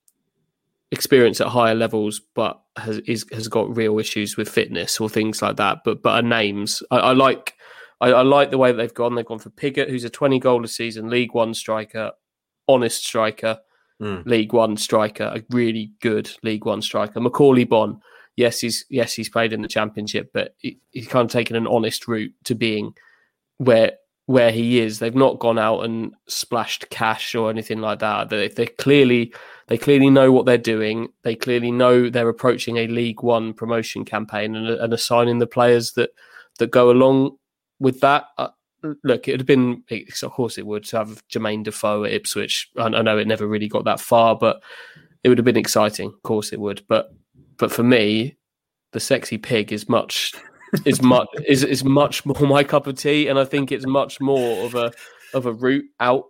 experience 0.90 1.40
at 1.40 1.48
higher 1.48 1.74
levels 1.74 2.20
but 2.34 2.60
has 2.76 2.98
is, 3.00 3.26
has 3.32 3.46
got 3.48 3.74
real 3.76 3.98
issues 3.98 4.36
with 4.36 4.48
fitness 4.48 4.98
or 5.00 5.08
things 5.08 5.42
like 5.42 5.56
that 5.56 5.78
but 5.84 6.02
but 6.02 6.14
are 6.14 6.22
names. 6.22 6.82
I, 6.90 6.98
I 6.98 7.12
like 7.12 7.54
I, 8.00 8.10
I, 8.10 8.22
like 8.22 8.50
the 8.50 8.58
way 8.58 8.70
that 8.70 8.78
they've 8.78 8.94
gone. 8.94 9.14
They've 9.14 9.24
gone 9.24 9.38
for 9.38 9.50
Pigott 9.50 9.90
who's 9.90 10.04
a 10.04 10.10
20 10.10 10.38
goal 10.38 10.64
a 10.64 10.68
season 10.68 11.10
League 11.10 11.34
One 11.34 11.52
striker 11.52 12.12
honest 12.66 13.04
striker 13.04 13.58
mm. 14.00 14.24
League 14.24 14.52
One 14.52 14.76
striker 14.76 15.24
a 15.24 15.42
really 15.50 15.92
good 16.00 16.30
League 16.42 16.64
One 16.64 16.80
striker. 16.80 17.20
Macauley 17.20 17.68
Bonne, 17.68 18.00
yes 18.36 18.60
he's 18.60 18.86
yes 18.88 19.12
he's 19.12 19.28
played 19.28 19.52
in 19.52 19.62
the 19.62 19.68
championship 19.68 20.30
but 20.32 20.54
he, 20.58 20.78
he's 20.90 21.08
kind 21.08 21.26
of 21.26 21.30
taken 21.30 21.56
an 21.56 21.66
honest 21.66 22.08
route 22.08 22.32
to 22.44 22.54
being 22.54 22.94
where 23.58 23.92
where 24.28 24.52
he 24.52 24.78
is. 24.78 24.98
They've 24.98 25.14
not 25.14 25.38
gone 25.38 25.58
out 25.58 25.84
and 25.84 26.14
splashed 26.26 26.90
cash 26.90 27.34
or 27.34 27.48
anything 27.48 27.80
like 27.80 28.00
that. 28.00 28.28
They, 28.28 28.48
they 28.48 28.66
clearly 28.66 29.32
they 29.68 29.78
clearly 29.78 30.10
know 30.10 30.30
what 30.32 30.44
they're 30.44 30.58
doing. 30.58 31.08
They 31.22 31.34
clearly 31.34 31.70
know 31.70 32.10
they're 32.10 32.28
approaching 32.28 32.76
a 32.76 32.88
League 32.88 33.22
One 33.22 33.54
promotion 33.54 34.04
campaign 34.04 34.54
and, 34.54 34.68
and 34.68 34.92
assigning 34.92 35.38
the 35.38 35.46
players 35.46 35.92
that 35.92 36.10
that 36.58 36.70
go 36.70 36.90
along 36.90 37.38
with 37.80 38.00
that. 38.00 38.26
Uh, 38.36 38.48
look, 39.02 39.28
it 39.28 39.32
would 39.32 39.40
have 39.40 39.46
been, 39.46 39.82
of 40.22 40.30
course, 40.32 40.58
it 40.58 40.66
would 40.66 40.84
to 40.84 40.98
have 40.98 41.26
Jermaine 41.28 41.64
Defoe 41.64 42.04
at 42.04 42.12
Ipswich. 42.12 42.68
I, 42.76 42.84
I 42.84 43.00
know 43.00 43.16
it 43.16 43.26
never 43.26 43.46
really 43.46 43.68
got 43.68 43.84
that 43.84 43.98
far, 43.98 44.36
but 44.36 44.62
it 45.24 45.30
would 45.30 45.38
have 45.38 45.46
been 45.46 45.56
exciting. 45.56 46.08
Of 46.08 46.22
course, 46.22 46.52
it 46.52 46.60
would. 46.60 46.84
But 46.86 47.14
but 47.56 47.72
for 47.72 47.82
me, 47.82 48.36
the 48.92 49.00
sexy 49.00 49.38
pig 49.38 49.72
is 49.72 49.88
much 49.88 50.34
is 50.84 51.02
much 51.02 51.28
is 51.46 51.64
is 51.64 51.84
much 51.84 52.24
more 52.26 52.40
my 52.40 52.64
cup 52.64 52.86
of 52.86 52.96
tea, 52.96 53.28
and 53.28 53.38
I 53.38 53.44
think 53.44 53.72
it's 53.72 53.86
much 53.86 54.20
more 54.20 54.64
of 54.64 54.74
a 54.74 54.92
of 55.34 55.46
a 55.46 55.52
route 55.52 55.84
out 56.00 56.24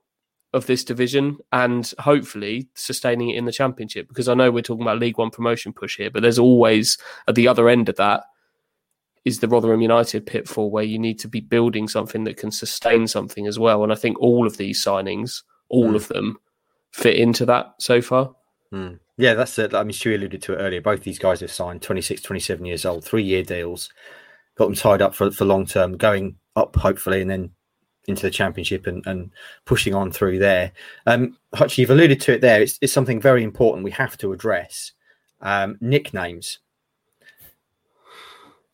of 0.54 0.66
this 0.66 0.82
division 0.82 1.36
and 1.52 1.92
hopefully 1.98 2.68
sustaining 2.74 3.30
it 3.30 3.36
in 3.36 3.44
the 3.44 3.52
championship 3.52 4.08
because 4.08 4.28
I 4.28 4.34
know 4.34 4.50
we're 4.50 4.62
talking 4.62 4.82
about 4.82 4.98
League 4.98 5.18
One 5.18 5.30
promotion 5.30 5.72
push 5.72 5.96
here, 5.96 6.10
but 6.10 6.22
there's 6.22 6.38
always 6.38 6.96
at 7.26 7.34
the 7.34 7.48
other 7.48 7.68
end 7.68 7.88
of 7.88 7.96
that 7.96 8.24
is 9.24 9.40
the 9.40 9.48
Rotherham 9.48 9.82
United 9.82 10.24
pitfall 10.24 10.70
where 10.70 10.84
you 10.84 10.98
need 10.98 11.18
to 11.18 11.28
be 11.28 11.40
building 11.40 11.86
something 11.86 12.24
that 12.24 12.38
can 12.38 12.50
sustain 12.50 13.06
something 13.06 13.46
as 13.46 13.58
well. 13.58 13.82
And 13.82 13.92
I 13.92 13.94
think 13.94 14.18
all 14.20 14.46
of 14.46 14.56
these 14.56 14.82
signings, 14.82 15.42
all 15.68 15.90
mm. 15.90 15.96
of 15.96 16.08
them, 16.08 16.38
fit 16.92 17.16
into 17.16 17.44
that 17.44 17.74
so 17.78 18.00
far. 18.00 18.34
Mm. 18.72 19.00
Yeah, 19.18 19.34
that's 19.34 19.58
it. 19.58 19.74
I 19.74 19.82
mean, 19.82 19.92
Stu 19.92 20.14
alluded 20.14 20.40
to 20.42 20.54
it 20.54 20.58
earlier. 20.58 20.80
Both 20.80 21.02
these 21.02 21.18
guys 21.18 21.40
have 21.40 21.52
signed 21.52 21.82
26, 21.82 22.22
27 22.22 22.64
years 22.64 22.86
old, 22.86 23.04
three 23.04 23.24
year 23.24 23.42
deals 23.42 23.90
got 24.58 24.66
them 24.66 24.74
tied 24.74 25.00
up 25.00 25.14
for, 25.14 25.30
for 25.30 25.44
long 25.44 25.64
term, 25.64 25.96
going 25.96 26.36
up 26.56 26.74
hopefully, 26.76 27.22
and 27.22 27.30
then 27.30 27.50
into 28.08 28.22
the 28.22 28.30
championship 28.30 28.86
and, 28.86 29.06
and 29.06 29.30
pushing 29.64 29.94
on 29.94 30.10
through 30.10 30.38
there. 30.38 30.72
Um, 31.06 31.36
Hutch, 31.54 31.78
you've 31.78 31.90
alluded 31.90 32.20
to 32.22 32.32
it 32.32 32.40
there. 32.40 32.60
It's, 32.62 32.78
it's 32.80 32.92
something 32.92 33.20
very 33.20 33.44
important 33.44 33.84
we 33.84 33.90
have 33.92 34.18
to 34.18 34.32
address. 34.32 34.92
Um, 35.40 35.78
nicknames. 35.80 36.58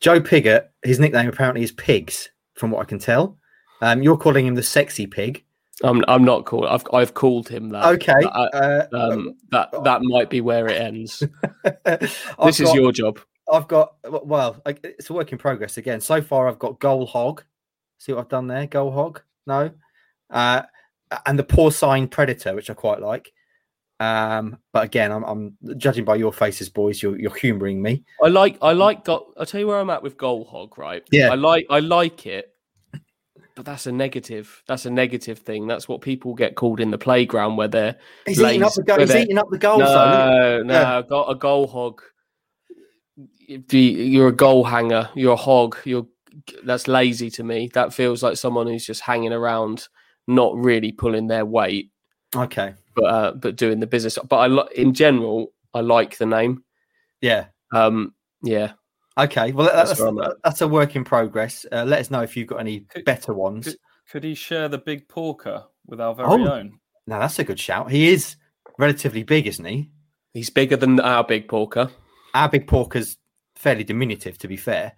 Joe 0.00 0.20
Pigott, 0.20 0.68
his 0.82 0.98
nickname 0.98 1.28
apparently 1.28 1.62
is 1.62 1.72
Pigs, 1.72 2.30
from 2.54 2.70
what 2.70 2.80
I 2.80 2.84
can 2.84 2.98
tell. 2.98 3.36
Um, 3.80 4.02
you're 4.02 4.16
calling 4.16 4.46
him 4.46 4.54
the 4.54 4.62
sexy 4.62 5.06
pig. 5.06 5.44
I'm 5.82 6.04
I'm 6.06 6.24
not 6.24 6.44
called. 6.44 6.66
I've 6.66 6.84
I've 6.92 7.14
called 7.14 7.48
him 7.48 7.70
that. 7.70 7.84
Okay. 7.84 8.12
uh, 8.12 8.86
um, 8.92 9.34
that 9.50 9.70
that 9.82 10.02
might 10.02 10.30
be 10.30 10.40
where 10.40 10.68
it 10.68 10.80
ends. 10.80 11.22
this 11.84 12.60
is 12.60 12.72
your 12.72 12.92
job. 12.92 13.18
I've 13.50 13.68
got 13.68 13.94
well, 14.04 14.61
it's 14.64 15.11
a 15.11 15.12
work 15.12 15.33
in 15.33 15.38
progress 15.38 15.76
again. 15.76 16.00
So 16.00 16.22
far, 16.22 16.48
I've 16.48 16.59
got 16.59 16.80
goal 16.80 17.07
hog. 17.07 17.42
See 17.98 18.12
what 18.12 18.20
I've 18.20 18.28
done 18.28 18.46
there? 18.46 18.66
Goal 18.66 18.90
hog. 18.90 19.22
No, 19.46 19.70
uh, 20.30 20.62
and 21.26 21.38
the 21.38 21.44
porcine 21.44 22.11
predator, 22.11 22.54
which 22.54 22.70
I 22.70 22.74
quite 22.74 23.00
like. 23.00 23.33
Um, 24.00 24.59
but 24.72 24.85
again, 24.85 25.12
I'm, 25.12 25.22
I'm 25.24 25.57
judging 25.76 26.04
by 26.04 26.16
your 26.16 26.33
faces, 26.33 26.68
boys. 26.68 27.02
You're 27.02 27.18
you're 27.18 27.35
humouring 27.35 27.80
me. 27.80 28.04
I 28.22 28.28
like 28.28 28.59
I 28.61 28.72
like 28.72 29.04
go- 29.04 29.33
I'll 29.37 29.46
tell 29.46 29.61
you 29.61 29.66
where 29.66 29.78
I'm 29.78 29.90
at 29.90 30.02
with 30.02 30.16
goal 30.16 30.44
hog, 30.44 30.78
right? 30.78 31.02
Yeah. 31.12 31.30
I 31.30 31.35
like 31.37 31.66
I 31.70 31.78
like 31.78 32.26
it, 32.26 32.52
but 33.54 33.64
that's 33.64 33.87
a 33.87 33.92
negative. 33.92 34.62
That's 34.66 34.87
a 34.87 34.90
negative 34.90 35.38
thing. 35.38 35.66
That's 35.66 35.88
what 35.88 36.00
people 36.00 36.35
get 36.35 36.57
called 36.57 36.80
in 36.80 36.90
the 36.90 36.98
playground 36.98 37.57
where 37.57 37.68
they're 37.68 37.96
He's 38.26 38.40
eating 38.40 38.64
up 38.64 38.74
the 38.74 38.83
goal. 38.83 38.98
He's 38.98 39.14
eating 39.14 39.38
up 39.38 39.48
the 39.50 39.59
goals. 39.59 39.80
no, 39.80 40.62
no, 40.64 41.04
got 41.09 41.30
a 41.30 41.35
goal 41.37 41.66
hog. 41.66 42.02
If 43.48 43.72
you- 43.72 43.81
You're 43.81 44.29
a 44.29 44.33
goal 44.33 44.64
hanger. 44.64 45.09
You're 45.14 45.35
a 45.35 45.37
hog. 45.37 45.77
You're 45.85 46.07
that's 46.64 46.88
lazy 46.88 47.31
to 47.31 47.44
me. 47.44 47.70
That 47.74 47.94
feels 47.94 48.22
like 48.22 48.37
someone 48.37 48.66
who's 48.66 48.85
just 48.85 49.00
hanging 49.03 49.33
around, 49.33 49.87
not 50.27 50.57
really 50.57 50.90
pulling 50.90 51.29
their 51.29 51.44
weight, 51.46 51.92
Okay. 52.35 52.74
but 52.96 53.05
uh, 53.05 53.33
but 53.33 53.55
doing 53.57 53.79
the 53.79 53.87
business. 53.87 54.18
But 54.29 54.37
I 54.37 54.46
li- 54.48 54.68
in 54.74 54.94
general, 54.94 55.53
I 55.72 55.81
like 55.81 56.18
the 56.18 56.27
name. 56.27 56.64
Yeah. 57.20 57.46
Um, 57.72 58.14
yeah, 58.42 58.72
Okay. 59.16 59.53
Well, 59.53 59.66
that's 59.72 59.90
That's 59.90 60.00
where 60.12 60.35
that's 60.42 60.61
a 60.61 60.66
work 60.68 60.96
in 60.96 61.05
progress. 61.05 61.64
Uh, 61.70 61.85
let 61.85 62.00
us 62.00 62.11
know 62.11 62.22
if 62.22 62.37
you've 62.37 62.48
got 62.48 62.59
any 62.61 62.81
Could- 62.81 63.05
better 63.05 63.33
ones. 63.33 63.66
could- 63.66 63.77
Could 64.11 64.24
he 64.24 64.35
share 64.35 64.68
the 64.68 64.79
big 64.79 65.09
porker 65.09 65.64
with 65.87 66.00
our 66.00 66.14
very 66.14 66.29
Oh. 66.29 66.48
own? 66.53 66.81
Now 67.07 67.20
that's 67.20 67.38
a 67.38 67.44
good 67.44 67.59
shout. 67.61 67.90
He 67.92 68.09
is 68.09 68.37
relatively 68.79 69.22
big, 69.22 69.46
isn't 69.46 69.64
he? 69.64 69.90
he's 70.33 70.50
bigger 70.50 70.77
than 70.77 70.98
our 70.98 71.22
big 71.22 71.46
porker. 71.48 71.90
Our 72.34 72.48
big 72.48 72.66
porker's 72.66 73.16
fairly 73.56 73.84
diminutive, 73.84 74.36
to 74.38 74.48
be 74.48 74.56
fair. 74.56 74.92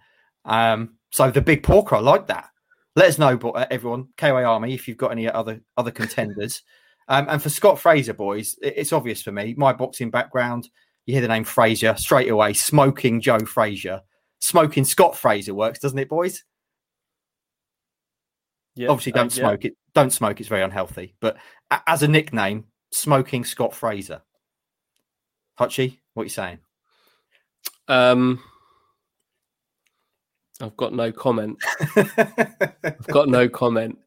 Um, 0.45 0.95
so 1.11 1.29
the 1.31 1.41
big 1.41 1.63
porker, 1.63 1.95
I 1.95 1.99
like 1.99 2.27
that. 2.27 2.49
Let 2.95 3.07
us 3.09 3.19
know, 3.19 3.37
bo- 3.37 3.51
uh, 3.51 3.67
everyone, 3.69 4.07
KOA 4.17 4.43
Army, 4.43 4.73
if 4.73 4.87
you've 4.87 4.97
got 4.97 5.11
any 5.11 5.29
other 5.29 5.61
other 5.77 5.91
contenders. 5.91 6.63
um, 7.07 7.27
and 7.29 7.41
for 7.41 7.49
Scott 7.49 7.79
Fraser, 7.79 8.13
boys, 8.13 8.57
it- 8.61 8.73
it's 8.77 8.93
obvious 8.93 9.21
for 9.21 9.31
me. 9.31 9.53
My 9.57 9.71
boxing 9.71 10.09
background, 10.09 10.69
you 11.05 11.13
hear 11.13 11.21
the 11.21 11.27
name 11.27 11.43
Fraser 11.43 11.95
straight 11.97 12.29
away. 12.29 12.53
Smoking 12.53 13.21
Joe 13.21 13.39
Frazier, 13.39 14.01
smoking 14.39 14.83
Scott 14.83 15.15
Fraser 15.15 15.53
works, 15.53 15.79
doesn't 15.79 15.99
it, 15.99 16.09
boys? 16.09 16.43
Yeah, 18.75 18.89
Obviously, 18.89 19.13
uh, 19.13 19.17
don't 19.17 19.35
yeah. 19.37 19.41
smoke 19.43 19.65
it. 19.65 19.77
Don't 19.93 20.13
smoke; 20.13 20.39
it's 20.39 20.49
very 20.49 20.63
unhealthy. 20.63 21.15
But 21.19 21.37
a- 21.71 21.81
as 21.87 22.03
a 22.03 22.07
nickname, 22.07 22.65
smoking 22.91 23.43
Scott 23.45 23.73
Fraser. 23.75 24.21
Hutchie, 25.59 25.99
what 26.13 26.21
are 26.23 26.25
you 26.25 26.29
saying? 26.29 26.59
Um, 27.87 28.41
I've 30.61 30.75
got 30.77 30.93
no 30.93 31.11
comment. 31.11 31.57
I've 31.95 33.07
got 33.07 33.29
no 33.29 33.47
comment, 33.47 33.97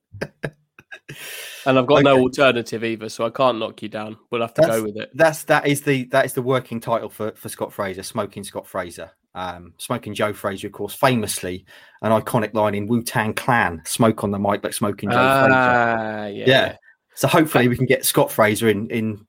and 1.66 1.78
I've 1.78 1.86
got 1.86 2.02
no 2.02 2.18
alternative 2.18 2.82
either, 2.84 3.08
so 3.08 3.24
I 3.24 3.30
can't 3.30 3.58
knock 3.58 3.82
you 3.82 3.88
down. 3.88 4.16
We'll 4.30 4.40
have 4.40 4.54
to 4.54 4.60
That's- 4.62 4.78
go 4.78 4.84
with 4.84 4.96
it. 4.96 5.10
That's 5.14 5.44
that 5.44 5.66
is 5.66 5.82
the 5.82 6.04
that 6.06 6.24
is 6.24 6.32
the 6.32 6.42
working 6.42 6.80
title 6.80 7.08
for 7.08 7.32
for 7.32 7.48
Scott 7.48 7.72
Fraser, 7.72 8.02
smoking 8.02 8.44
Scott 8.44 8.66
Fraser. 8.66 9.10
Um, 9.32 9.74
smoking 9.78 10.12
Joe 10.12 10.32
Frazier, 10.32 10.66
of 10.66 10.72
course, 10.72 10.92
famously 10.92 11.64
an 12.02 12.10
iconic 12.10 12.52
line 12.52 12.74
in 12.74 12.88
Wu 12.88 13.00
Tang 13.00 13.32
Clan: 13.32 13.80
"Smoke 13.86 14.24
on 14.24 14.32
the 14.32 14.38
mic, 14.40 14.60
but 14.60 14.74
smoking 14.74 15.08
Joe 15.08 15.16
Frazier." 15.16 15.54
Ah, 15.54 16.26
yeah. 16.26 16.44
Yeah. 16.48 16.76
So 17.14 17.28
hopefully 17.28 17.68
we 17.68 17.76
can 17.76 17.86
get 17.86 18.04
Scott 18.04 18.32
Fraser 18.32 18.68
in 18.68 18.90
in 18.90 19.24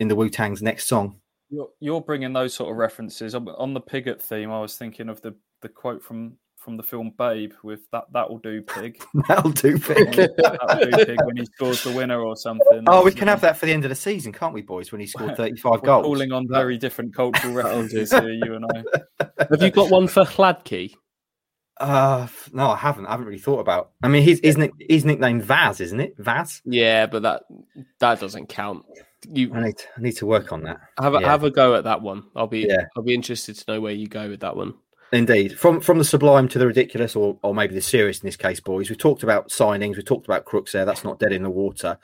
in 0.00 0.08
the 0.08 0.16
Wu 0.16 0.28
Tang's 0.28 0.60
next 0.60 0.88
song. 0.88 1.20
You're, 1.50 1.68
you're 1.80 2.00
bringing 2.00 2.32
those 2.32 2.54
sort 2.54 2.70
of 2.70 2.76
references 2.76 3.34
on, 3.34 3.48
on 3.48 3.74
the 3.74 3.80
Pigott 3.80 4.20
theme. 4.20 4.50
I 4.50 4.60
was 4.60 4.76
thinking 4.76 5.08
of 5.08 5.20
the, 5.22 5.34
the 5.62 5.68
quote 5.68 6.02
from, 6.02 6.34
from 6.56 6.76
the 6.76 6.82
film 6.82 7.12
Babe 7.16 7.52
with 7.62 7.88
that 7.92 8.04
that 8.12 8.28
will 8.28 8.38
do 8.38 8.60
pig. 8.62 9.00
That'll 9.28 9.52
do, 9.52 9.76
Vic. 9.78 10.12
That'll 10.36 10.90
do 10.90 11.04
pig 11.04 11.18
when 11.24 11.36
he 11.36 11.44
scores 11.44 11.84
the 11.84 11.92
winner 11.92 12.20
or 12.20 12.36
something. 12.36 12.82
oh, 12.88 13.04
we 13.04 13.12
can 13.12 13.28
have 13.28 13.40
that 13.42 13.56
for 13.56 13.66
the 13.66 13.72
end 13.72 13.84
of 13.84 13.90
the 13.90 13.94
season, 13.94 14.32
can't 14.32 14.52
we, 14.52 14.62
boys? 14.62 14.90
When 14.90 15.00
he 15.00 15.06
scored 15.06 15.36
thirty-five 15.36 15.82
We're 15.82 15.86
goals. 15.86 16.04
calling 16.04 16.32
on 16.32 16.48
very 16.48 16.76
different 16.76 17.14
cultural 17.14 17.54
references 17.54 18.10
here, 18.10 18.28
you 18.32 18.54
and 18.56 18.64
I. 18.64 19.26
Have 19.50 19.62
you 19.62 19.70
got 19.70 19.90
one 19.90 20.08
for 20.08 20.24
Hladky? 20.24 20.94
Uh, 21.78 22.26
no, 22.52 22.70
I 22.70 22.76
haven't. 22.76 23.06
I 23.06 23.12
haven't 23.12 23.26
really 23.26 23.38
thought 23.38 23.60
about. 23.60 23.92
I 24.02 24.08
mean, 24.08 24.24
his 24.24 24.40
his, 24.42 24.56
nick, 24.56 24.72
his 24.80 25.04
nickname 25.04 25.40
Vaz, 25.40 25.80
isn't 25.80 26.00
it? 26.00 26.14
Vaz. 26.18 26.62
Yeah, 26.64 27.06
but 27.06 27.22
that 27.22 27.42
that 28.00 28.18
doesn't 28.18 28.48
count. 28.48 28.84
You 29.28 29.52
I 29.54 29.60
need 29.64 29.78
to, 29.78 29.84
I 29.96 30.00
need 30.00 30.16
to 30.16 30.26
work 30.26 30.52
on 30.52 30.62
that. 30.64 30.78
have 31.00 31.14
a, 31.14 31.20
Yeah. 31.20 31.28
have 31.28 31.44
a 31.44 31.50
go 31.50 31.74
at 31.74 31.84
that 31.84 32.02
one. 32.02 32.24
I'll 32.36 32.46
be 32.46 32.66
Yeah. 32.68 32.86
I'll 32.96 33.02
be 33.02 33.14
interested 33.14 33.56
to 33.56 33.64
know 33.72 33.80
where 33.80 33.92
you 33.92 34.06
go 34.08 34.28
with 34.28 34.40
that 34.40 34.56
one. 34.56 34.74
Indeed, 35.12 35.56
from 35.56 35.80
from 35.80 35.98
the 35.98 36.04
sublime 36.04 36.48
to 36.48 36.58
the 36.58 36.66
ridiculous, 36.66 37.14
or 37.14 37.38
or 37.42 37.54
maybe 37.54 37.74
the 37.76 37.80
serious 37.80 38.20
in 38.20 38.26
this 38.26 38.36
case, 38.36 38.58
boys. 38.58 38.90
We 38.90 38.96
talked 38.96 39.22
about 39.22 39.50
signings, 39.50 39.96
we 39.96 40.02
talked 40.02 40.26
about 40.26 40.44
crooks 40.44 40.72
there. 40.72 40.84
That's 40.84 41.04
not 41.04 41.20
dead 41.20 41.32
in 41.32 41.44
the 41.44 41.50
water. 41.50 41.96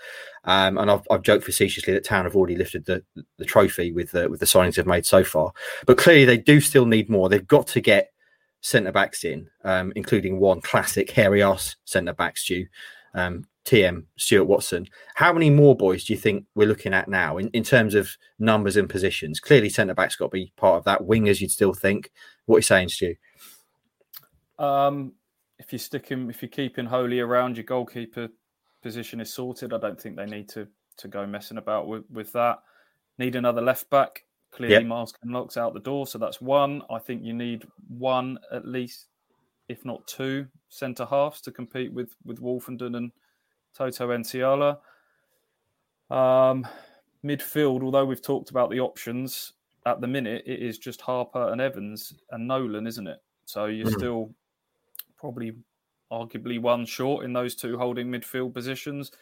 Um, 0.44 0.79
and 0.79 0.88
I've, 0.88 1.03
I've 1.11 1.22
joked 1.22 1.44
facetiously 1.44 1.92
that 1.94 2.05
Town 2.05 2.25
have 2.27 2.37
already 2.37 2.55
lifted 2.57 2.85
the 2.85 3.03
the 3.38 3.44
trophy 3.44 3.90
with 3.92 4.12
the 4.12 4.31
with 4.31 4.38
the 4.38 4.46
signings 4.46 4.77
they've 4.77 4.87
made 4.87 5.05
so 5.05 5.25
far. 5.25 5.53
But 5.85 5.98
clearly, 5.98 6.25
they 6.25 6.38
do 6.38 6.61
still 6.61 6.87
need 6.87 7.11
more. 7.11 7.29
They've 7.29 7.46
got 7.46 7.66
to 7.68 7.81
get 7.81 8.12
centre 8.61 8.92
backs 8.92 9.25
in, 9.25 9.48
um, 9.64 9.92
including 9.96 10.38
one 10.38 10.61
classic 10.61 11.11
hairy 11.11 11.42
ass 11.42 11.75
centre 11.85 12.12
back, 12.14 12.37
Stu, 12.37 12.66
um, 13.14 13.44
TM 13.64 14.05
Stuart 14.16 14.44
Watson. 14.44 14.87
How 15.14 15.33
many 15.33 15.51
more 15.51 15.77
boys 15.77 16.05
do 16.05 16.12
you 16.12 16.18
think 16.18 16.46
we're 16.55 16.68
looking 16.68 16.92
at 16.94 17.09
now 17.09 17.38
in, 17.38 17.48
in 17.48 17.62
terms 17.62 17.94
of 17.94 18.11
numbers 18.38 18.77
and 18.77 18.88
positions? 18.88 19.40
Clearly, 19.40 19.68
centre 19.68 19.94
backs 19.94 20.16
got 20.16 20.27
to 20.27 20.31
be 20.31 20.53
part 20.57 20.77
of 20.79 20.85
that. 20.85 21.03
Wingers, 21.03 21.40
you'd 21.40 21.51
still 21.51 21.72
think. 21.72 22.11
What 22.46 22.57
are 22.57 22.59
you 22.59 22.62
saying, 22.62 22.88
Stu? 22.88 23.14
Um, 24.59 25.12
if 25.59 25.72
you 25.72 25.79
stick 25.79 26.09
him, 26.09 26.29
if 26.29 26.42
you 26.42 26.48
keep 26.48 26.77
him 26.77 26.87
wholly 26.87 27.20
around, 27.20 27.57
your 27.57 27.64
goalkeeper 27.64 28.29
position 28.83 29.20
is 29.20 29.33
sorted. 29.33 29.72
I 29.72 29.79
don't 29.79 30.01
think 30.01 30.16
they 30.16 30.27
need 30.27 30.48
to 30.51 30.66
to 30.98 31.09
go 31.09 31.27
messing 31.27 31.57
about 31.57 31.87
with, 31.87 32.05
with 32.11 32.33
that. 32.33 32.59
Need 33.18 33.37
another 33.37 33.62
left 33.62 33.88
back. 33.90 34.25
Clearly, 34.53 34.75
Yep. 34.75 34.85
Myles 34.85 35.14
Kenlock's 35.25 35.57
out 35.57 35.72
the 35.72 35.81
door, 35.81 36.07
so 36.07 36.18
that's 36.18 36.40
one. 36.40 36.83
I 36.90 36.98
think 36.98 37.22
you 37.25 37.33
need 37.33 37.66
one 37.88 38.38
at 38.53 38.66
least, 38.66 39.07
if 39.68 39.85
not 39.85 40.07
two, 40.07 40.46
centre 40.68 41.07
halves 41.07 41.40
to 41.42 41.53
compete 41.53 41.92
with 41.92 42.14
with 42.25 42.40
Wolfenden 42.42 42.96
and 42.96 43.12
Toto 43.74 44.08
Nsiala. 44.08 44.80
Um, 46.11 46.66
midfield, 47.24 47.82
although 47.82 48.04
we've 48.04 48.22
talked 48.22 48.50
about 48.50 48.70
the 48.70 48.80
options 48.80 49.54
at 49.87 50.00
the 50.00 50.06
minute, 50.06 50.42
it 50.46 50.61
is 50.61 50.78
just 50.78 51.00
Harper 51.00 51.50
and 51.50 51.61
Evans 51.61 52.14
and 52.30 52.46
Nolan, 52.46 52.87
isn't 52.87 53.06
it? 53.06 53.22
So 53.46 53.66
you're 53.66 53.87
Mhm. 53.87 53.98
still 53.98 54.35
probably 55.16 55.56
arguably 56.11 56.61
one 56.61 56.85
short 56.85 57.24
in 57.24 57.32
those 57.32 57.54
two 57.54 57.78
holding 57.78 58.08
midfield 58.11 58.52
positions. 58.52 59.12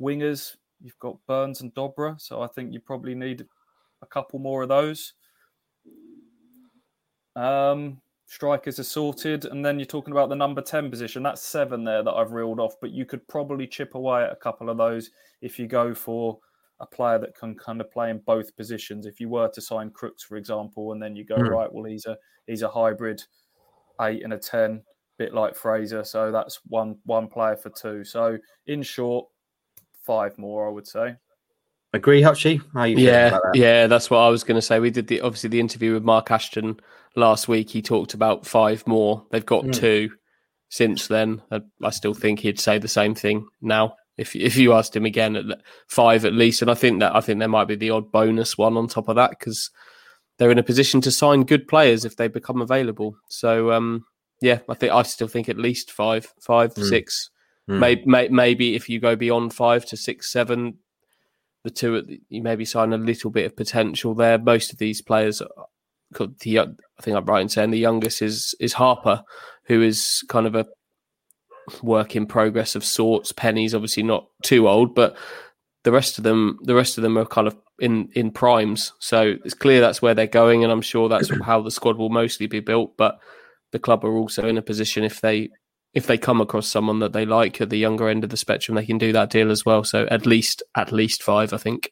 Wingers, 0.00 0.56
you've 0.80 0.98
got 0.98 1.24
Burns 1.26 1.60
and 1.60 1.74
Dobra, 1.74 2.20
so 2.20 2.42
I 2.42 2.46
think 2.46 2.72
you 2.72 2.80
probably 2.80 3.14
need 3.14 3.48
a 4.02 4.06
couple 4.06 4.38
more 4.38 4.62
of 4.62 4.68
those. 4.68 5.14
Um, 7.34 8.00
strikers 8.26 8.78
are 8.78 8.84
sorted, 8.84 9.44
and 9.44 9.64
then 9.64 9.78
you're 9.78 9.86
talking 9.86 10.12
about 10.12 10.28
the 10.28 10.36
number 10.36 10.60
10 10.62 10.90
position. 10.90 11.22
That's 11.22 11.42
seven 11.42 11.84
there 11.84 12.02
that 12.02 12.12
I've 12.12 12.32
reeled 12.32 12.60
off, 12.60 12.74
but 12.80 12.90
you 12.90 13.06
could 13.06 13.26
probably 13.28 13.66
chip 13.66 13.94
away 13.94 14.24
at 14.24 14.32
a 14.32 14.36
couple 14.36 14.68
of 14.70 14.76
those 14.76 15.10
if 15.40 15.58
you 15.58 15.66
go 15.66 15.94
for 15.94 16.38
a 16.80 16.86
player 16.86 17.18
that 17.18 17.34
can 17.36 17.54
kind 17.56 17.80
of 17.80 17.90
play 17.90 18.10
in 18.10 18.18
both 18.18 18.54
positions. 18.56 19.06
If 19.06 19.18
you 19.20 19.28
were 19.28 19.48
to 19.48 19.60
sign 19.60 19.90
Crooks, 19.90 20.22
for 20.22 20.36
example, 20.36 20.92
and 20.92 21.02
then 21.02 21.16
you 21.16 21.24
go, 21.24 21.36
Hmm. 21.36 21.48
right, 21.48 21.72
well, 21.72 21.84
he's 21.84 22.06
a 22.06 22.18
he's 22.46 22.62
a 22.62 22.68
hybrid 22.68 23.22
eight 24.02 24.22
and 24.22 24.32
a 24.34 24.38
ten, 24.38 24.82
bit 25.18 25.32
like 25.32 25.56
Fraser. 25.56 26.04
So 26.04 26.30
that's 26.30 26.60
one 26.66 26.98
one 27.04 27.28
player 27.28 27.56
for 27.56 27.70
two. 27.70 28.04
So 28.04 28.38
in 28.66 28.82
short, 28.82 29.26
five 30.02 30.36
more, 30.38 30.68
I 30.68 30.70
would 30.72 30.86
say. 30.86 31.16
Agree, 31.96 32.22
Hutchie? 32.22 32.60
How 32.74 32.84
you 32.84 32.96
Yeah, 32.96 33.28
about 33.28 33.42
that? 33.52 33.58
yeah, 33.58 33.86
that's 33.86 34.10
what 34.10 34.18
I 34.18 34.28
was 34.28 34.44
going 34.44 34.56
to 34.56 34.62
say. 34.62 34.78
We 34.80 34.90
did 34.90 35.06
the 35.08 35.20
obviously 35.20 35.50
the 35.50 35.60
interview 35.60 35.94
with 35.94 36.02
Mark 36.04 36.30
Ashton 36.30 36.78
last 37.16 37.48
week. 37.48 37.70
He 37.70 37.82
talked 37.82 38.14
about 38.14 38.46
five 38.46 38.86
more. 38.86 39.24
They've 39.30 39.44
got 39.44 39.64
Mm. 39.64 39.74
two 39.74 40.10
since 40.68 41.08
then. 41.08 41.42
I, 41.50 41.60
I 41.82 41.90
still 41.90 42.14
think 42.14 42.40
he'd 42.40 42.60
say 42.60 42.78
the 42.78 42.88
same 42.88 43.14
thing 43.14 43.46
now 43.60 43.96
if 44.16 44.34
if 44.36 44.56
you 44.56 44.72
asked 44.72 44.94
him 44.96 45.04
again 45.04 45.36
at 45.36 45.44
five 45.88 46.24
at 46.24 46.32
least. 46.32 46.62
And 46.62 46.70
I 46.70 46.74
think 46.74 47.00
that 47.00 47.14
I 47.14 47.20
think 47.20 47.38
there 47.38 47.48
might 47.48 47.68
be 47.68 47.76
the 47.76 47.90
odd 47.90 48.10
bonus 48.12 48.56
one 48.56 48.76
on 48.76 48.88
top 48.88 49.08
of 49.08 49.16
that 49.16 49.30
because 49.30 49.70
they're 50.38 50.50
in 50.50 50.58
a 50.58 50.62
position 50.62 51.00
to 51.02 51.10
sign 51.10 51.44
good 51.44 51.66
players 51.66 52.04
if 52.04 52.16
they 52.16 52.28
become 52.28 52.60
available. 52.60 53.16
So 53.28 53.72
um, 53.72 54.04
yeah, 54.40 54.58
I 54.68 54.74
think 54.74 54.92
I 54.92 55.02
still 55.02 55.28
think 55.28 55.48
at 55.48 55.56
least 55.58 55.90
five, 55.90 56.32
five, 56.40 56.74
Mm. 56.74 56.88
six. 56.88 57.30
Mm. 57.68 57.78
May, 57.80 58.02
may, 58.06 58.28
maybe 58.28 58.74
if 58.76 58.88
you 58.88 59.00
go 59.00 59.16
beyond 59.16 59.52
five 59.52 59.84
to 59.86 59.96
six, 59.96 60.30
seven, 60.30 60.78
the 61.66 61.70
two 61.72 62.02
you 62.28 62.42
maybe 62.42 62.64
sign 62.64 62.92
a 62.92 62.98
little 62.98 63.30
bit 63.30 63.44
of 63.46 63.56
potential 63.56 64.14
there. 64.14 64.38
Most 64.38 64.72
of 64.72 64.78
these 64.78 65.02
players, 65.02 65.42
uh, 65.42 65.46
could- 66.14 66.38
the 66.40 66.60
I 66.60 66.66
think 67.02 67.16
I'm 67.16 67.26
right 67.26 67.42
in 67.42 67.48
saying 67.48 67.70
the 67.72 67.78
youngest 67.78 68.22
is 68.22 68.54
is 68.60 68.74
Harper, 68.74 69.22
who 69.64 69.82
is 69.82 70.24
kind 70.28 70.46
of 70.46 70.54
a 70.54 70.66
work 71.82 72.14
in 72.14 72.26
progress 72.26 72.76
of 72.76 72.84
sorts. 72.84 73.32
Penney's 73.32 73.74
obviously 73.74 74.04
not 74.04 74.28
too 74.42 74.68
old, 74.68 74.94
but 74.94 75.16
the 75.82 75.92
rest 75.92 76.18
of 76.18 76.24
them, 76.24 76.58
the 76.62 76.74
rest 76.74 76.96
of 76.96 77.02
them 77.02 77.18
are 77.18 77.26
kind 77.26 77.48
of 77.48 77.56
in 77.78 78.08
in 78.14 78.30
primes. 78.30 78.92
So 79.00 79.34
it's 79.44 79.54
clear 79.54 79.80
that's 79.80 80.00
where 80.00 80.14
they're 80.14 80.26
going, 80.26 80.62
and 80.62 80.72
I'm 80.72 80.82
sure 80.82 81.08
that's 81.08 81.30
how 81.42 81.60
the 81.62 81.70
squad 81.70 81.96
will 81.98 82.08
mostly 82.10 82.46
be 82.46 82.60
built. 82.60 82.96
But 82.96 83.18
the 83.72 83.78
club 83.80 84.04
are 84.04 84.16
also 84.16 84.46
in 84.46 84.58
a 84.58 84.62
position 84.62 85.04
if 85.04 85.20
they 85.20 85.50
if 85.96 86.06
they 86.06 86.18
come 86.18 86.42
across 86.42 86.68
someone 86.68 86.98
that 86.98 87.14
they 87.14 87.24
like 87.24 87.58
at 87.62 87.70
the 87.70 87.78
younger 87.78 88.10
end 88.10 88.22
of 88.22 88.28
the 88.28 88.36
spectrum, 88.36 88.74
they 88.74 88.84
can 88.84 88.98
do 88.98 89.12
that 89.12 89.30
deal 89.30 89.50
as 89.50 89.64
well. 89.64 89.82
So 89.82 90.06
at 90.10 90.26
least 90.26 90.62
at 90.74 90.92
least 90.92 91.22
five, 91.22 91.54
I 91.54 91.56
think. 91.56 91.90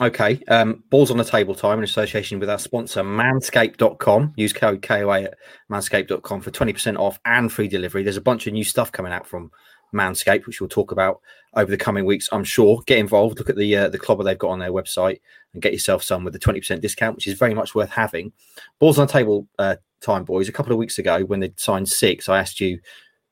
Okay. 0.00 0.40
Um, 0.46 0.84
balls 0.88 1.10
on 1.10 1.16
the 1.16 1.24
table 1.24 1.56
time 1.56 1.78
in 1.78 1.84
association 1.84 2.38
with 2.38 2.48
our 2.48 2.60
sponsor, 2.60 3.02
manscaped.com. 3.02 4.34
Use 4.36 4.52
code 4.52 4.82
KOA 4.82 5.22
at 5.22 5.34
manscaped.com 5.70 6.40
for 6.40 6.50
20% 6.52 6.96
off 6.96 7.18
and 7.24 7.52
free 7.52 7.66
delivery. 7.66 8.04
There's 8.04 8.16
a 8.16 8.22
bunch 8.22 8.46
of 8.46 8.52
new 8.52 8.64
stuff 8.64 8.92
coming 8.92 9.12
out 9.12 9.26
from 9.26 9.50
Manscaped, 9.92 10.46
which 10.46 10.60
we'll 10.60 10.68
talk 10.68 10.92
about 10.92 11.20
over 11.54 11.70
the 11.70 11.76
coming 11.76 12.04
weeks, 12.04 12.28
I'm 12.30 12.44
sure. 12.44 12.82
Get 12.86 12.98
involved. 12.98 13.38
Look 13.38 13.50
at 13.50 13.56
the 13.56 13.76
uh, 13.76 13.88
the 13.88 13.98
clobber 13.98 14.22
they've 14.22 14.38
got 14.38 14.50
on 14.50 14.60
their 14.60 14.72
website 14.72 15.20
and 15.52 15.60
get 15.60 15.72
yourself 15.72 16.02
some 16.04 16.24
with 16.24 16.32
the 16.32 16.38
20% 16.38 16.80
discount, 16.80 17.16
which 17.16 17.26
is 17.26 17.34
very 17.34 17.52
much 17.52 17.74
worth 17.74 17.90
having. 17.90 18.32
Balls 18.78 18.98
on 18.98 19.06
the 19.08 19.12
table 19.12 19.48
uh, 19.58 19.76
time, 20.02 20.24
boys. 20.24 20.48
A 20.48 20.52
couple 20.52 20.72
of 20.72 20.78
weeks 20.78 20.98
ago, 20.98 21.24
when 21.24 21.40
they 21.40 21.52
signed 21.56 21.88
six, 21.88 22.28
I 22.28 22.38
asked 22.38 22.60
you 22.60 22.78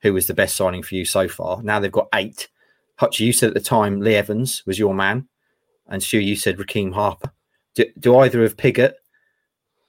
who 0.03 0.13
was 0.13 0.27
the 0.27 0.35
best 0.35 0.57
signing 0.57 0.83
for 0.83 0.95
you 0.95 1.05
so 1.05 1.29
far. 1.29 1.63
Now 1.63 1.81
they've 1.81 1.93
got 1.93 2.09
eight. 2.15 2.49
Hutchie, 3.01 3.27
you 3.27 3.33
said 3.33 3.49
at 3.49 3.55
the 3.55 3.61
time 3.61 4.01
Lee 4.01 4.15
Evans 4.15 4.63
was 4.67 4.79
your 4.79 4.95
man, 4.95 5.29
and 5.89 6.03
Stu, 6.03 6.19
you 6.19 6.37
said 6.37 6.59
Rekeem 6.59 6.93
Harper. 6.93 7.33
Do, 7.75 7.85
do 7.99 8.19
either 8.19 8.45
of 8.45 8.57
Pigott, 8.57 8.95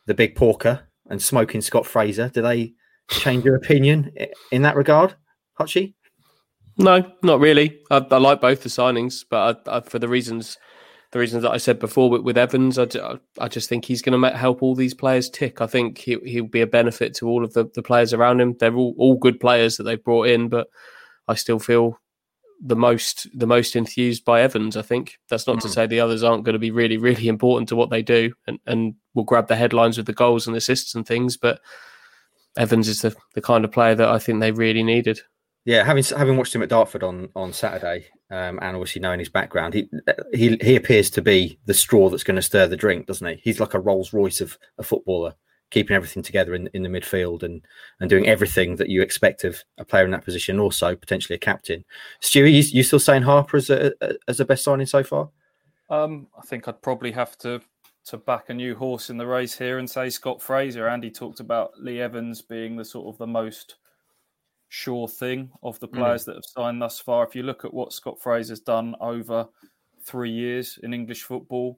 the 0.05 0.13
big 0.13 0.35
porker, 0.35 0.87
and 1.09 1.21
smoking 1.21 1.61
Scott 1.61 1.85
Fraser, 1.85 2.29
do 2.29 2.41
they 2.41 2.73
change 3.09 3.43
your 3.43 3.55
opinion 3.55 4.11
in 4.51 4.61
that 4.61 4.75
regard, 4.75 5.15
Hutchie? 5.59 5.93
No, 6.77 7.03
not 7.21 7.39
really. 7.39 7.79
I, 7.89 7.97
I 8.09 8.17
like 8.17 8.39
both 8.39 8.63
the 8.63 8.69
signings, 8.69 9.25
but 9.29 9.67
I, 9.67 9.77
I, 9.77 9.81
for 9.81 9.99
the 9.99 10.07
reasons 10.07 10.57
the 11.11 11.19
reasons 11.19 11.43
that 11.43 11.51
I 11.51 11.57
said 11.57 11.79
before 11.79 12.09
with, 12.09 12.21
with 12.21 12.37
Evans, 12.37 12.79
I, 12.79 12.87
I 13.37 13.47
just 13.47 13.67
think 13.67 13.85
he's 13.85 14.01
going 14.01 14.19
to 14.19 14.37
help 14.37 14.63
all 14.63 14.75
these 14.75 14.93
players 14.93 15.29
tick. 15.29 15.61
I 15.61 15.67
think 15.67 15.97
he, 15.97 16.17
he'll 16.23 16.45
be 16.45 16.61
a 16.61 16.67
benefit 16.67 17.13
to 17.15 17.27
all 17.27 17.43
of 17.43 17.53
the, 17.53 17.69
the 17.75 17.83
players 17.83 18.13
around 18.13 18.39
him. 18.39 18.55
They're 18.57 18.75
all, 18.75 18.95
all 18.97 19.17
good 19.17 19.39
players 19.39 19.77
that 19.77 19.83
they've 19.83 20.03
brought 20.03 20.27
in, 20.27 20.47
but 20.47 20.67
I 21.27 21.35
still 21.35 21.59
feel 21.59 21.99
the 22.63 22.75
most 22.75 23.27
the 23.33 23.47
most 23.47 23.75
enthused 23.75 24.23
by 24.23 24.41
Evans. 24.41 24.77
I 24.77 24.83
think 24.83 25.17
that's 25.29 25.47
not 25.47 25.57
mm. 25.57 25.61
to 25.61 25.67
hmm. 25.67 25.73
say 25.73 25.87
the 25.87 25.99
others 25.99 26.23
aren't 26.23 26.43
going 26.43 26.53
to 26.53 26.59
be 26.59 26.69
really 26.69 26.97
really 26.97 27.27
important 27.27 27.67
to 27.69 27.75
what 27.75 27.89
they 27.89 28.03
do 28.03 28.33
and 28.45 28.59
and 28.67 28.93
will 29.15 29.23
grab 29.23 29.47
the 29.47 29.55
headlines 29.55 29.97
with 29.97 30.05
the 30.05 30.13
goals 30.13 30.47
and 30.47 30.55
assists 30.55 30.93
and 30.93 31.05
things. 31.05 31.37
But 31.37 31.59
Evans 32.55 32.87
is 32.87 33.01
the 33.01 33.15
the 33.33 33.41
kind 33.41 33.65
of 33.65 33.71
player 33.71 33.95
that 33.95 34.09
I 34.09 34.19
think 34.19 34.39
they 34.39 34.51
really 34.51 34.83
needed. 34.83 35.19
Yeah, 35.65 35.83
having 35.83 36.03
having 36.03 36.37
watched 36.37 36.55
him 36.55 36.63
at 36.63 36.69
Dartford 36.69 37.03
on 37.03 37.29
on 37.35 37.53
Saturday, 37.53 38.07
um, 38.31 38.57
and 38.61 38.75
obviously 38.75 39.01
knowing 39.01 39.19
his 39.19 39.29
background, 39.29 39.73
he 39.73 39.89
he 40.33 40.57
he 40.61 40.75
appears 40.75 41.09
to 41.11 41.21
be 41.21 41.59
the 41.65 41.73
straw 41.73 42.09
that's 42.09 42.23
going 42.23 42.35
to 42.35 42.41
stir 42.41 42.67
the 42.67 42.75
drink, 42.75 43.05
doesn't 43.05 43.27
he? 43.27 43.39
He's 43.43 43.59
like 43.59 43.75
a 43.75 43.79
Rolls 43.79 44.11
Royce 44.11 44.41
of 44.41 44.57
a 44.77 44.83
footballer 44.83 45.35
keeping 45.71 45.95
everything 45.95 46.21
together 46.21 46.53
in, 46.53 46.69
in 46.73 46.83
the 46.83 46.89
midfield 46.89 47.43
and 47.43 47.65
and 47.99 48.09
doing 48.09 48.27
everything 48.27 48.75
that 48.75 48.89
you 48.89 49.01
expect 49.01 49.43
of 49.43 49.63
a 49.77 49.85
player 49.85 50.05
in 50.05 50.11
that 50.11 50.25
position, 50.25 50.59
also 50.59 50.95
potentially 50.95 51.35
a 51.35 51.39
captain. 51.39 51.83
Stewie, 52.21 52.51
you, 52.51 52.63
you 52.77 52.83
still 52.83 52.99
saying 52.99 53.23
Harper 53.23 53.57
as 53.57 53.69
a, 53.69 53.93
as 54.27 54.39
a 54.39 54.45
best 54.45 54.63
signing 54.63 54.85
so 54.85 55.03
far? 55.03 55.29
Um, 55.89 56.27
I 56.37 56.41
think 56.45 56.67
I'd 56.67 56.81
probably 56.81 57.11
have 57.13 57.37
to 57.39 57.61
to 58.03 58.17
back 58.17 58.49
a 58.49 58.53
new 58.53 58.75
horse 58.75 59.11
in 59.11 59.17
the 59.17 59.27
race 59.27 59.57
here 59.57 59.77
and 59.77 59.89
say 59.89 60.09
Scott 60.09 60.41
Fraser. 60.41 60.87
Andy 60.87 61.11
talked 61.11 61.39
about 61.39 61.79
Lee 61.79 62.01
Evans 62.01 62.41
being 62.41 62.75
the 62.75 62.85
sort 62.85 63.13
of 63.13 63.17
the 63.19 63.27
most 63.27 63.75
sure 64.73 65.05
thing 65.05 65.51
of 65.63 65.77
the 65.81 65.87
mm. 65.87 65.93
players 65.93 66.23
mm. 66.23 66.27
that 66.27 66.35
have 66.35 66.45
signed 66.45 66.81
thus 66.81 66.97
far. 66.97 67.27
If 67.27 67.35
you 67.35 67.43
look 67.43 67.65
at 67.65 67.73
what 67.73 67.91
Scott 67.91 68.21
Fraser's 68.21 68.61
done 68.61 68.95
over 69.01 69.45
three 70.03 70.31
years 70.31 70.79
in 70.81 70.93
English 70.93 71.23
football, 71.23 71.77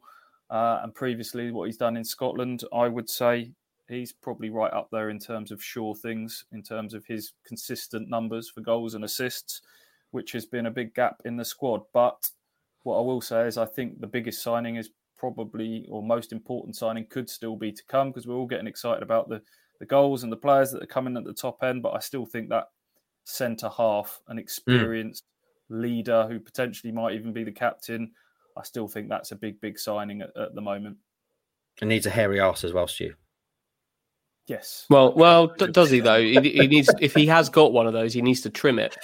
uh, 0.51 0.81
and 0.83 0.93
previously 0.93 1.49
what 1.51 1.65
he's 1.65 1.77
done 1.77 1.97
in 1.97 2.03
Scotland, 2.03 2.63
I 2.71 2.87
would 2.87 3.09
say 3.09 3.51
he's 3.89 4.13
probably 4.13 4.51
right 4.51 4.71
up 4.71 4.89
there 4.91 5.09
in 5.09 5.17
terms 5.17 5.51
of 5.51 5.63
sure 5.63 5.95
things, 5.95 6.45
in 6.51 6.61
terms 6.61 6.93
of 6.93 7.03
his 7.07 7.33
consistent 7.47 8.09
numbers 8.09 8.49
for 8.49 8.61
goals 8.61 8.93
and 8.93 9.03
assists, 9.03 9.61
which 10.11 10.31
has 10.33 10.45
been 10.45 10.67
a 10.67 10.71
big 10.71 10.93
gap 10.93 11.19
in 11.25 11.35
the 11.35 11.43
squad. 11.43 11.81
But 11.93 12.29
what 12.83 12.99
I 12.99 13.01
will 13.01 13.21
say 13.21 13.47
is, 13.47 13.57
I 13.57 13.65
think 13.65 13.99
the 13.99 14.07
biggest 14.07 14.43
signing 14.43 14.75
is 14.75 14.91
probably, 15.17 15.87
or 15.89 16.03
most 16.03 16.31
important 16.31 16.75
signing 16.75 17.07
could 17.09 17.27
still 17.27 17.55
be 17.55 17.71
to 17.71 17.83
come 17.87 18.11
because 18.11 18.27
we're 18.27 18.35
all 18.35 18.45
getting 18.45 18.67
excited 18.67 19.01
about 19.01 19.29
the, 19.29 19.41
the 19.79 19.85
goals 19.87 20.21
and 20.21 20.31
the 20.31 20.37
players 20.37 20.71
that 20.71 20.83
are 20.83 20.87
coming 20.87 21.17
at 21.17 21.23
the 21.23 21.33
top 21.33 21.63
end. 21.63 21.81
But 21.81 21.95
I 21.95 21.99
still 21.99 22.27
think 22.27 22.49
that 22.49 22.65
centre 23.23 23.69
half, 23.69 24.21
an 24.27 24.37
hmm. 24.37 24.39
experienced 24.39 25.23
mm. 25.71 25.81
leader 25.81 26.27
who 26.29 26.39
potentially 26.39 26.91
might 26.91 27.15
even 27.15 27.33
be 27.33 27.43
the 27.43 27.51
captain, 27.51 28.11
I 28.57 28.63
still 28.63 28.87
think 28.87 29.09
that's 29.09 29.31
a 29.31 29.35
big, 29.35 29.59
big 29.61 29.79
signing 29.79 30.21
at, 30.21 30.35
at 30.37 30.55
the 30.55 30.61
moment. 30.61 30.97
And 31.81 31.89
needs 31.89 32.05
a 32.05 32.11
hairy 32.11 32.39
ass 32.39 32.63
as 32.63 32.73
well, 32.73 32.87
Stu. 32.87 33.13
Yes. 34.45 34.85
Well, 34.89 35.13
well, 35.13 35.47
d- 35.47 35.67
does 35.67 35.89
he 35.89 36.01
though? 36.01 36.21
He, 36.21 36.39
he, 36.39 36.67
needs 36.67 36.89
if 36.99 37.15
he 37.15 37.25
has 37.27 37.49
got 37.49 37.71
one 37.71 37.87
of 37.87 37.93
those, 37.93 38.13
he 38.13 38.21
needs 38.21 38.41
to 38.41 38.49
trim 38.49 38.77
it. 38.77 38.97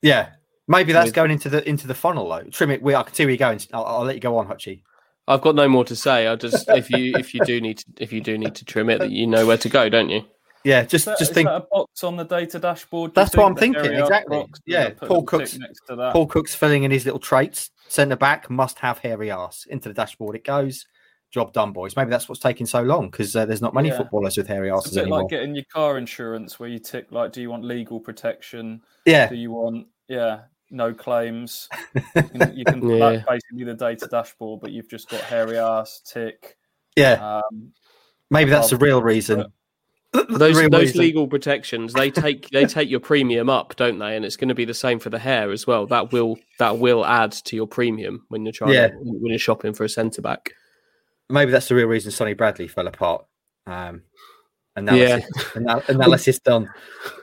Yeah, 0.00 0.30
maybe 0.68 0.92
that's 0.92 1.12
going 1.12 1.30
into 1.30 1.50
the 1.50 1.66
into 1.68 1.86
the 1.86 1.94
funnel 1.94 2.28
though. 2.28 2.44
Trim 2.50 2.70
it. 2.70 2.82
We 2.82 2.94
I 2.94 3.02
can 3.02 3.14
see 3.14 3.24
where 3.24 3.30
you're 3.30 3.38
going. 3.38 3.60
I'll, 3.72 3.84
I'll 3.84 4.04
let 4.04 4.14
you 4.14 4.20
go 4.20 4.38
on, 4.38 4.48
Hutchie. 4.48 4.82
I've 5.28 5.42
got 5.42 5.54
no 5.54 5.68
more 5.68 5.84
to 5.84 5.96
say. 5.96 6.26
I 6.26 6.36
just 6.36 6.68
if 6.70 6.90
you 6.90 7.14
if 7.16 7.34
you 7.34 7.40
do 7.44 7.60
need 7.60 7.78
to 7.78 7.84
if 7.98 8.12
you 8.12 8.20
do 8.20 8.38
need 8.38 8.54
to 8.54 8.64
trim 8.64 8.88
it, 8.88 8.98
that 8.98 9.10
you 9.10 9.26
know 9.26 9.46
where 9.46 9.58
to 9.58 9.68
go, 9.68 9.88
don't 9.88 10.10
you? 10.10 10.24
Yeah, 10.64 10.84
just 10.84 11.04
that, 11.04 11.18
just 11.18 11.34
think 11.34 11.48
a 11.48 11.66
box 11.70 12.02
on 12.02 12.16
the 12.16 12.24
data 12.24 12.58
dashboard. 12.58 13.14
That's 13.14 13.36
what 13.36 13.46
I'm 13.46 13.54
thinking. 13.54 13.84
Exactly. 13.84 14.38
Box, 14.38 14.60
Yeah, 14.66 14.90
Paul 14.90 15.22
Cook's 15.22 15.58
Paul 15.88 16.26
Cook's 16.26 16.54
filling 16.54 16.84
in 16.84 16.90
his 16.90 17.04
little 17.04 17.20
traits. 17.20 17.70
Centre 17.88 18.16
back 18.16 18.48
must 18.48 18.78
have 18.78 18.98
hairy 18.98 19.30
ass. 19.30 19.66
Into 19.68 19.88
the 19.88 19.94
dashboard 19.94 20.36
it 20.36 20.44
goes 20.44 20.86
job 21.34 21.52
done, 21.52 21.72
boys. 21.72 21.96
Maybe 21.96 22.10
that's 22.10 22.28
what's 22.28 22.40
taking 22.40 22.64
so 22.64 22.80
long 22.82 23.10
because 23.10 23.34
uh, 23.34 23.44
there's 23.44 23.60
not 23.60 23.74
many 23.74 23.88
yeah. 23.88 23.96
footballers 23.98 24.36
with 24.36 24.46
hairy 24.46 24.70
asses 24.70 24.86
it's 24.86 24.96
a 24.96 25.00
bit 25.00 25.02
anymore. 25.02 25.22
Like 25.22 25.30
getting 25.30 25.54
your 25.54 25.64
car 25.70 25.98
insurance, 25.98 26.60
where 26.60 26.68
you 26.68 26.78
tick 26.78 27.08
like, 27.10 27.32
do 27.32 27.42
you 27.42 27.50
want 27.50 27.64
legal 27.64 27.98
protection? 27.98 28.80
Yeah. 29.04 29.28
Do 29.28 29.34
you 29.34 29.50
want 29.50 29.88
yeah 30.08 30.42
no 30.70 30.94
claims? 30.94 31.68
You 31.94 32.22
can, 32.22 32.56
you 32.56 32.64
can 32.66 32.88
yeah. 32.88 33.22
basically 33.28 33.64
the 33.64 33.74
data 33.74 34.06
dashboard, 34.06 34.60
but 34.60 34.70
you've 34.70 34.88
just 34.88 35.10
got 35.10 35.20
hairy 35.22 35.58
ass 35.58 36.00
tick. 36.06 36.56
Yeah. 36.96 37.40
Um, 37.50 37.72
Maybe 38.30 38.50
that's 38.50 38.70
the 38.70 38.76
real 38.76 39.02
reason. 39.02 39.52
Those 40.28 40.68
those 40.70 40.94
legal 40.94 41.26
protections 41.26 41.92
they 41.92 42.10
take 42.10 42.48
they 42.50 42.66
take 42.66 42.88
your 42.88 43.00
premium 43.00 43.50
up, 43.50 43.76
don't 43.76 43.98
they? 43.98 44.16
And 44.16 44.24
it's 44.24 44.36
going 44.36 44.48
to 44.48 44.54
be 44.54 44.64
the 44.64 44.74
same 44.74 44.98
for 44.98 45.10
the 45.10 45.18
hair 45.18 45.50
as 45.50 45.66
well. 45.66 45.86
That 45.86 46.12
will 46.12 46.38
that 46.58 46.78
will 46.78 47.04
add 47.04 47.32
to 47.32 47.56
your 47.56 47.66
premium 47.66 48.24
when 48.28 48.44
you're 48.44 48.52
trying 48.52 48.72
yeah. 48.72 48.88
to, 48.88 48.96
when 48.96 49.30
you're 49.30 49.38
shopping 49.38 49.74
for 49.74 49.84
a 49.84 49.88
centre 49.88 50.22
back 50.22 50.52
maybe 51.28 51.50
that's 51.50 51.68
the 51.68 51.74
real 51.74 51.86
reason 51.86 52.10
Sonny 52.10 52.34
Bradley 52.34 52.68
fell 52.68 52.86
apart. 52.86 53.24
Um, 53.66 54.02
analysis, 54.76 55.30
yeah. 55.54 55.80
analysis 55.88 56.38
done. 56.38 56.70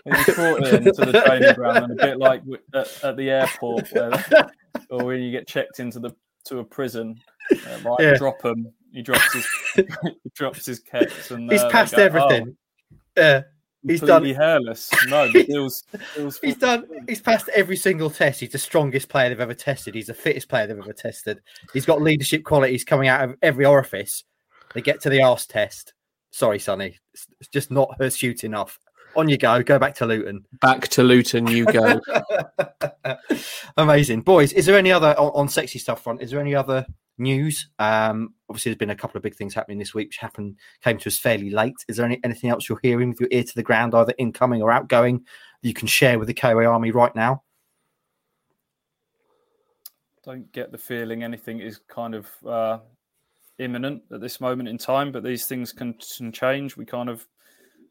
He 0.05 0.33
brought 0.33 0.67
into 0.67 0.91
the 0.91 1.23
training 1.25 1.53
ground, 1.55 1.91
and 1.91 1.99
a 1.99 2.05
bit 2.05 2.17
like 2.17 2.41
at, 2.73 3.03
at 3.03 3.17
the 3.17 3.29
airport, 3.29 3.91
where, 3.91 4.51
or 4.89 5.05
when 5.05 5.21
you 5.21 5.31
get 5.31 5.47
checked 5.47 5.79
into 5.79 5.99
the 5.99 6.11
to 6.45 6.59
a 6.59 6.63
prison, 6.63 7.19
uh, 7.51 7.77
right? 7.83 7.99
Yeah. 7.99 8.17
Drop 8.17 8.43
him. 8.43 8.71
He 8.91 9.01
drops 9.01 9.33
his 9.33 9.47
he 9.75 10.31
drops 10.35 10.65
his 10.65 10.81
kets, 10.81 11.31
and 11.31 11.51
he's 11.51 11.61
uh, 11.61 11.69
passed 11.69 11.95
go, 11.95 12.03
everything. 12.03 12.57
Yeah. 13.17 13.43
He's 13.85 14.01
done 14.01 14.23
hairless. 14.25 14.91
No, 15.07 15.31
feels, 15.31 15.83
feels 16.13 16.39
he's 16.39 16.57
done. 16.57 16.85
He's 17.07 17.21
passed 17.21 17.49
every 17.55 17.77
single 17.77 18.11
test. 18.11 18.39
He's 18.39 18.51
the 18.51 18.59
strongest 18.59 19.09
player 19.09 19.29
they've 19.29 19.39
ever 19.39 19.55
tested. 19.55 19.95
He's 19.95 20.07
the 20.07 20.13
fittest 20.13 20.49
player 20.49 20.67
they've 20.67 20.77
ever 20.77 20.93
tested. 20.93 21.41
He's 21.73 21.85
got 21.85 22.01
leadership 22.01 22.43
qualities 22.43 22.83
coming 22.83 23.07
out 23.07 23.27
of 23.27 23.35
every 23.41 23.65
orifice. 23.65 24.23
They 24.75 24.81
get 24.81 25.01
to 25.01 25.09
the 25.09 25.23
arse 25.23 25.47
test. 25.47 25.93
Sorry, 26.29 26.59
Sonny, 26.59 26.97
it's 27.13 27.49
just 27.49 27.71
not 27.71 27.95
her 27.99 28.09
shoot 28.09 28.43
enough. 28.43 28.79
On 29.15 29.27
you 29.27 29.37
go. 29.37 29.61
Go 29.61 29.77
back 29.77 29.95
to 29.95 30.05
Luton. 30.05 30.45
Back 30.61 30.87
to 30.89 31.03
Luton 31.03 31.47
you 31.47 31.65
go. 31.65 31.99
Amazing, 33.77 34.21
boys. 34.21 34.53
Is 34.53 34.65
there 34.65 34.77
any 34.77 34.91
other 34.91 35.19
on, 35.19 35.31
on 35.33 35.49
sexy 35.49 35.79
stuff 35.79 36.01
front? 36.03 36.21
Is 36.21 36.31
there 36.31 36.39
any 36.39 36.55
other 36.55 36.85
news. 37.21 37.69
Um, 37.79 38.33
obviously, 38.49 38.71
there's 38.71 38.79
been 38.79 38.89
a 38.89 38.95
couple 38.95 39.17
of 39.17 39.23
big 39.23 39.35
things 39.35 39.53
happening 39.53 39.79
this 39.79 39.93
week, 39.93 40.09
which 40.09 40.17
happened 40.17 40.57
came 40.83 40.97
to 40.97 41.07
us 41.07 41.17
fairly 41.17 41.49
late. 41.49 41.75
Is 41.87 41.97
there 41.97 42.05
any, 42.05 42.19
anything 42.23 42.49
else 42.49 42.67
you're 42.67 42.79
hearing 42.81 43.09
with 43.09 43.21
your 43.21 43.29
ear 43.31 43.43
to 43.43 43.55
the 43.55 43.63
ground, 43.63 43.95
either 43.95 44.13
incoming 44.17 44.61
or 44.61 44.71
outgoing, 44.71 45.19
that 45.19 45.67
you 45.67 45.73
can 45.73 45.87
share 45.87 46.19
with 46.19 46.27
the 46.27 46.33
KOA 46.33 46.65
Army 46.65 46.91
right 46.91 47.15
now? 47.15 47.43
Don't 50.23 50.51
get 50.51 50.71
the 50.71 50.77
feeling 50.77 51.23
anything 51.23 51.59
is 51.59 51.79
kind 51.87 52.13
of 52.13 52.27
uh, 52.45 52.79
imminent 53.57 54.03
at 54.11 54.21
this 54.21 54.41
moment 54.41 54.69
in 54.69 54.77
time, 54.77 55.11
but 55.11 55.23
these 55.23 55.45
things 55.45 55.71
can, 55.71 55.95
can 56.17 56.31
change. 56.31 56.75
We 56.75 56.85
kind 56.85 57.09
of 57.09 57.27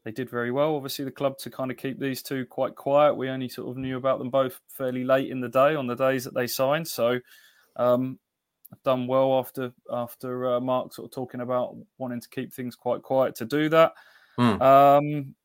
they 0.03 0.11
did 0.11 0.29
very 0.29 0.51
well. 0.51 0.75
Obviously, 0.75 1.05
the 1.05 1.11
club 1.11 1.37
to 1.39 1.49
kind 1.49 1.69
of 1.69 1.77
keep 1.77 1.99
these 1.99 2.23
two 2.23 2.45
quite 2.45 2.75
quiet. 2.75 3.15
We 3.15 3.29
only 3.29 3.49
sort 3.49 3.69
of 3.69 3.77
knew 3.77 3.97
about 3.97 4.17
them 4.17 4.29
both 4.29 4.59
fairly 4.69 5.03
late 5.03 5.29
in 5.29 5.41
the 5.41 5.49
day 5.49 5.75
on 5.75 5.87
the 5.87 5.95
days 5.95 6.23
that 6.23 6.33
they 6.33 6.47
signed. 6.47 6.87
So 6.87 7.19
um, 7.75 8.17
done 8.83 9.07
well 9.07 9.37
after 9.39 9.71
after 9.91 10.53
uh, 10.53 10.59
Mark 10.59 10.93
sort 10.93 11.05
of 11.05 11.11
talking 11.13 11.41
about 11.41 11.75
wanting 11.97 12.21
to 12.21 12.29
keep 12.29 12.53
things 12.53 12.75
quite 12.75 13.01
quiet 13.01 13.35
to 13.35 13.45
do 13.45 13.69
that. 13.69 13.93
Mm. 14.39 14.61
Um, 14.61 15.35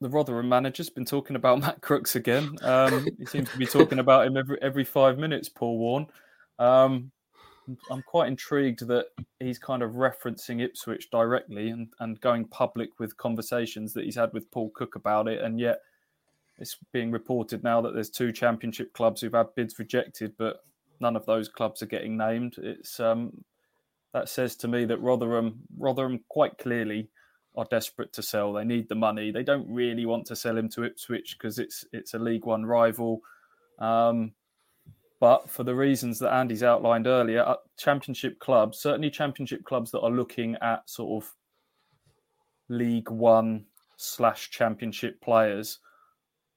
the 0.00 0.08
Rotherham 0.08 0.48
manager's 0.48 0.90
been 0.90 1.04
talking 1.04 1.36
about 1.36 1.60
Matt 1.62 1.80
Crooks 1.80 2.16
again. 2.16 2.56
Um, 2.62 3.06
he 3.18 3.26
seems 3.26 3.50
to 3.50 3.58
be 3.58 3.66
talking 3.66 3.98
about 3.98 4.26
him 4.26 4.36
every 4.36 4.58
every 4.62 4.84
five 4.84 5.18
minutes. 5.18 5.48
Paul 5.48 5.78
Warne. 5.78 6.06
Um, 6.58 7.10
I'm 7.90 8.02
quite 8.02 8.28
intrigued 8.28 8.86
that 8.88 9.06
he's 9.40 9.58
kind 9.58 9.82
of 9.82 9.92
referencing 9.92 10.62
Ipswich 10.62 11.10
directly 11.10 11.70
and, 11.70 11.88
and 12.00 12.20
going 12.20 12.44
public 12.48 12.90
with 12.98 13.16
conversations 13.16 13.94
that 13.94 14.04
he's 14.04 14.16
had 14.16 14.34
with 14.34 14.50
Paul 14.50 14.70
Cook 14.74 14.96
about 14.96 15.28
it, 15.28 15.40
and 15.40 15.58
yet 15.58 15.80
it's 16.58 16.76
being 16.92 17.10
reported 17.10 17.64
now 17.64 17.80
that 17.80 17.94
there's 17.94 18.10
two 18.10 18.32
championship 18.32 18.92
clubs 18.92 19.20
who've 19.20 19.32
had 19.32 19.54
bids 19.54 19.78
rejected, 19.78 20.34
but 20.36 20.60
none 21.04 21.16
of 21.16 21.26
those 21.26 21.48
clubs 21.48 21.82
are 21.82 21.86
getting 21.94 22.16
named. 22.16 22.54
It's 22.56 22.98
um, 22.98 23.44
that 24.14 24.28
says 24.28 24.56
to 24.56 24.68
me 24.68 24.86
that 24.86 25.02
Rotherham, 25.02 25.60
Rotherham 25.78 26.20
quite 26.28 26.56
clearly 26.56 27.10
are 27.56 27.66
desperate 27.70 28.12
to 28.14 28.22
sell. 28.22 28.54
They 28.54 28.64
need 28.64 28.88
the 28.88 28.94
money. 28.94 29.30
They 29.30 29.44
don't 29.44 29.68
really 29.68 30.06
want 30.06 30.26
to 30.26 30.36
sell 30.36 30.56
him 30.56 30.70
to 30.70 30.82
Ipswich 30.84 31.36
because 31.38 31.58
it's 31.58 31.84
it's 31.92 32.14
a 32.14 32.18
League 32.18 32.46
One 32.46 32.64
rival. 32.64 33.20
Um, 33.78 34.32
but 35.20 35.50
for 35.50 35.62
the 35.62 35.74
reasons 35.74 36.18
that 36.18 36.32
Andy's 36.32 36.62
outlined 36.62 37.06
earlier, 37.06 37.42
uh, 37.46 37.56
Championship 37.78 38.38
clubs, 38.40 38.78
certainly 38.78 39.10
Championship 39.10 39.64
clubs 39.64 39.90
that 39.90 40.00
are 40.00 40.10
looking 40.10 40.56
at 40.62 40.88
sort 40.88 41.22
of 41.22 41.34
League 42.68 43.10
One 43.10 43.66
slash 43.96 44.50
Championship 44.50 45.20
players, 45.20 45.78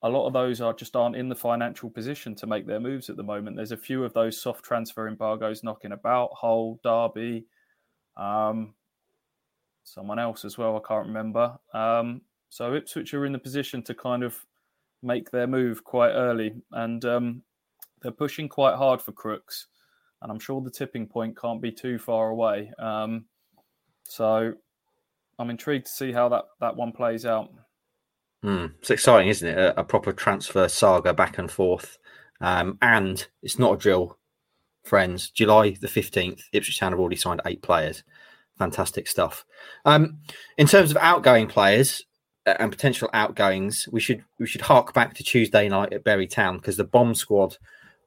a 0.03 0.09
lot 0.09 0.27
of 0.27 0.33
those 0.33 0.61
are 0.61 0.73
just 0.73 0.95
aren't 0.95 1.15
in 1.15 1.29
the 1.29 1.35
financial 1.35 1.89
position 1.89 2.35
to 2.35 2.47
make 2.47 2.67
their 2.67 2.79
moves 2.79 3.09
at 3.09 3.17
the 3.17 3.23
moment. 3.23 3.55
There's 3.55 3.71
a 3.71 3.77
few 3.77 4.03
of 4.03 4.13
those 4.13 4.41
soft 4.41 4.63
transfer 4.63 5.07
embargoes 5.07 5.63
knocking 5.63 5.91
about. 5.91 6.29
Hull, 6.33 6.79
Derby, 6.83 7.45
um, 8.15 8.75
someone 9.83 10.19
else 10.19 10.45
as 10.45 10.57
well. 10.57 10.77
I 10.77 10.87
can't 10.87 11.07
remember. 11.07 11.57
Um, 11.73 12.21
so 12.49 12.75
Ipswich 12.75 13.13
are 13.13 13.25
in 13.25 13.31
the 13.31 13.39
position 13.39 13.81
to 13.83 13.93
kind 13.95 14.23
of 14.23 14.45
make 15.01 15.31
their 15.31 15.47
move 15.47 15.83
quite 15.83 16.11
early, 16.11 16.53
and 16.71 17.03
um, 17.05 17.41
they're 18.01 18.11
pushing 18.11 18.47
quite 18.47 18.75
hard 18.75 19.01
for 19.01 19.11
Crooks. 19.11 19.67
And 20.21 20.31
I'm 20.31 20.39
sure 20.39 20.61
the 20.61 20.71
tipping 20.71 21.07
point 21.07 21.39
can't 21.39 21.61
be 21.61 21.71
too 21.71 21.99
far 21.99 22.29
away. 22.29 22.71
Um, 22.79 23.25
so 24.03 24.53
I'm 25.37 25.49
intrigued 25.49 25.85
to 25.85 25.91
see 25.91 26.11
how 26.11 26.29
that, 26.29 26.45
that 26.59 26.75
one 26.75 26.91
plays 26.91 27.25
out. 27.25 27.51
Mm, 28.43 28.73
it's 28.79 28.91
exciting, 28.91 29.29
isn't 29.29 29.47
it? 29.47 29.57
A, 29.57 29.79
a, 29.79 29.83
proper 29.83 30.13
transfer 30.13 30.67
saga 30.67 31.13
back 31.13 31.37
and 31.37 31.51
forth. 31.51 31.97
Um, 32.39 32.77
and 32.81 33.25
it's 33.41 33.57
not 33.57 33.73
a 33.73 33.77
drill, 33.77 34.17
friends. 34.83 35.31
July 35.31 35.71
the 35.71 35.87
15th, 35.87 36.41
Ipswich 36.53 36.79
Town 36.79 36.91
have 36.91 36.99
already 36.99 37.15
signed 37.15 37.41
eight 37.45 37.61
players. 37.61 38.03
Fantastic 38.57 39.07
stuff. 39.07 39.43
Um, 39.85 40.19
in 40.57 40.67
terms 40.67 40.91
of 40.91 40.97
outgoing 40.97 41.47
players 41.47 42.03
uh, 42.45 42.55
and 42.59 42.71
potential 42.71 43.09
outgoings, 43.13 43.87
we 43.91 43.99
should 43.99 44.23
we 44.39 44.47
should 44.47 44.61
hark 44.61 44.93
back 44.93 45.15
to 45.15 45.23
Tuesday 45.23 45.67
night 45.67 45.93
at 45.93 46.03
Bury 46.03 46.27
Town 46.27 46.57
because 46.57 46.77
the 46.77 46.83
bomb 46.83 47.15
squad 47.15 47.57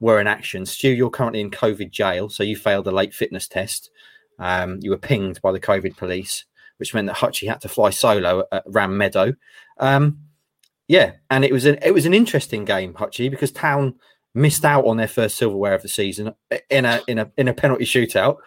were 0.00 0.20
in 0.20 0.26
action. 0.26 0.64
Stu, 0.64 0.90
you're 0.90 1.10
currently 1.10 1.40
in 1.40 1.50
COVID 1.50 1.90
jail, 1.90 2.28
so 2.28 2.42
you 2.42 2.56
failed 2.56 2.86
a 2.86 2.92
late 2.92 3.14
fitness 3.14 3.46
test. 3.46 3.90
Um, 4.38 4.78
you 4.80 4.90
were 4.90 4.98
pinged 4.98 5.40
by 5.42 5.52
the 5.52 5.60
COVID 5.60 5.96
police 5.96 6.46
which 6.80 6.94
meant 6.94 7.06
that 7.06 7.16
Hutchie 7.16 7.48
had 7.48 7.60
to 7.60 7.68
fly 7.68 7.90
solo 7.90 8.44
at 8.50 8.64
Ram 8.66 8.96
Meadow. 8.98 9.34
Um, 9.78 10.18
yeah, 10.88 11.12
and 11.30 11.44
it 11.44 11.52
was 11.52 11.66
an 11.66 11.78
it 11.82 11.92
was 11.92 12.06
an 12.06 12.14
interesting 12.14 12.64
game, 12.64 12.94
Hutchie, 12.94 13.30
because 13.30 13.52
Town 13.52 13.94
missed 14.34 14.64
out 14.64 14.86
on 14.86 14.96
their 14.96 15.08
first 15.08 15.36
silverware 15.36 15.74
of 15.74 15.82
the 15.82 15.88
season 15.88 16.32
in 16.68 16.84
a 16.84 17.00
in 17.06 17.18
a 17.18 17.30
in 17.36 17.48
a 17.48 17.54
penalty 17.54 17.84
shootout. 17.84 18.38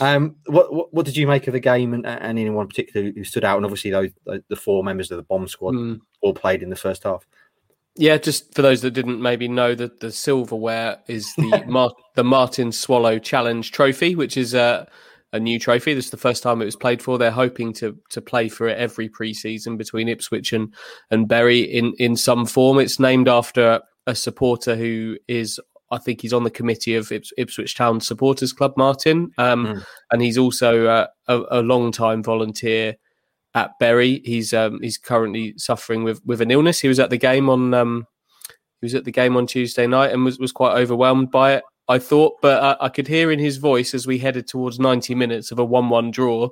Um, 0.00 0.36
what, 0.46 0.72
what, 0.72 0.94
what 0.94 1.06
did 1.06 1.16
you 1.16 1.26
make 1.26 1.46
of 1.46 1.52
the 1.52 1.60
game, 1.60 1.94
and, 1.94 2.06
and 2.06 2.38
anyone 2.38 2.66
particular 2.66 3.12
who 3.12 3.22
stood 3.22 3.44
out? 3.44 3.56
And 3.58 3.64
obviously, 3.64 3.90
those 3.90 4.10
the 4.24 4.56
four 4.56 4.82
members 4.82 5.10
of 5.10 5.18
the 5.18 5.22
bomb 5.22 5.46
squad 5.46 5.74
mm. 5.74 6.00
all 6.20 6.34
played 6.34 6.62
in 6.62 6.70
the 6.70 6.76
first 6.76 7.04
half. 7.04 7.26
Yeah, 7.96 8.16
just 8.16 8.52
for 8.54 8.62
those 8.62 8.82
that 8.82 8.90
didn't 8.90 9.22
maybe 9.22 9.46
know 9.46 9.76
that 9.76 10.00
the 10.00 10.10
silverware 10.10 10.98
is 11.06 11.32
the 11.36 11.62
Mar- 11.68 11.94
the 12.16 12.24
Martin 12.24 12.72
Swallow 12.72 13.18
Challenge 13.18 13.70
Trophy, 13.70 14.16
which 14.16 14.36
is 14.36 14.52
a 14.54 14.60
uh, 14.60 14.84
a 15.34 15.40
new 15.40 15.58
trophy. 15.58 15.92
This 15.94 16.06
is 16.06 16.10
the 16.12 16.16
first 16.16 16.42
time 16.42 16.62
it 16.62 16.64
was 16.64 16.76
played 16.76 17.02
for. 17.02 17.18
They're 17.18 17.30
hoping 17.30 17.72
to 17.74 17.98
to 18.10 18.22
play 18.22 18.48
for 18.48 18.68
it 18.68 18.78
every 18.78 19.08
preseason 19.08 19.76
between 19.76 20.08
Ipswich 20.08 20.52
and 20.52 20.72
and 21.10 21.28
Bury 21.28 21.60
in 21.60 21.92
in 21.98 22.16
some 22.16 22.46
form. 22.46 22.78
It's 22.78 23.00
named 23.00 23.28
after 23.28 23.82
a 24.06 24.14
supporter 24.14 24.76
who 24.76 25.18
is. 25.28 25.60
I 25.90 25.98
think 25.98 26.22
he's 26.22 26.32
on 26.32 26.44
the 26.44 26.50
committee 26.50 26.96
of 26.96 27.12
Ips- 27.12 27.32
Ipswich 27.36 27.74
Town 27.76 28.00
Supporters 28.00 28.52
Club, 28.52 28.72
Martin, 28.76 29.30
um, 29.38 29.66
mm. 29.66 29.84
and 30.10 30.22
he's 30.22 30.38
also 30.38 30.86
uh, 30.86 31.06
a, 31.28 31.42
a 31.50 31.62
long 31.62 31.92
time 31.92 32.22
volunteer 32.22 32.96
at 33.54 33.78
Bury. 33.78 34.22
He's 34.24 34.54
um, 34.54 34.80
he's 34.82 34.98
currently 34.98 35.54
suffering 35.56 36.04
with 36.04 36.24
with 36.24 36.40
an 36.40 36.50
illness. 36.50 36.80
He 36.80 36.88
was 36.88 37.00
at 37.00 37.10
the 37.10 37.18
game 37.18 37.50
on 37.50 37.74
um, 37.74 38.06
he 38.80 38.86
was 38.86 38.94
at 38.94 39.04
the 39.04 39.12
game 39.12 39.36
on 39.36 39.46
Tuesday 39.46 39.86
night 39.86 40.12
and 40.12 40.24
was 40.24 40.38
was 40.38 40.52
quite 40.52 40.76
overwhelmed 40.76 41.30
by 41.30 41.54
it. 41.54 41.64
I 41.88 41.98
thought, 41.98 42.40
but 42.40 42.62
uh, 42.62 42.76
I 42.80 42.88
could 42.88 43.06
hear 43.06 43.30
in 43.30 43.38
his 43.38 43.58
voice 43.58 43.94
as 43.94 44.06
we 44.06 44.18
headed 44.18 44.46
towards 44.46 44.78
90 44.78 45.14
minutes 45.14 45.50
of 45.52 45.58
a 45.58 45.66
1-1 45.66 46.12
draw. 46.12 46.48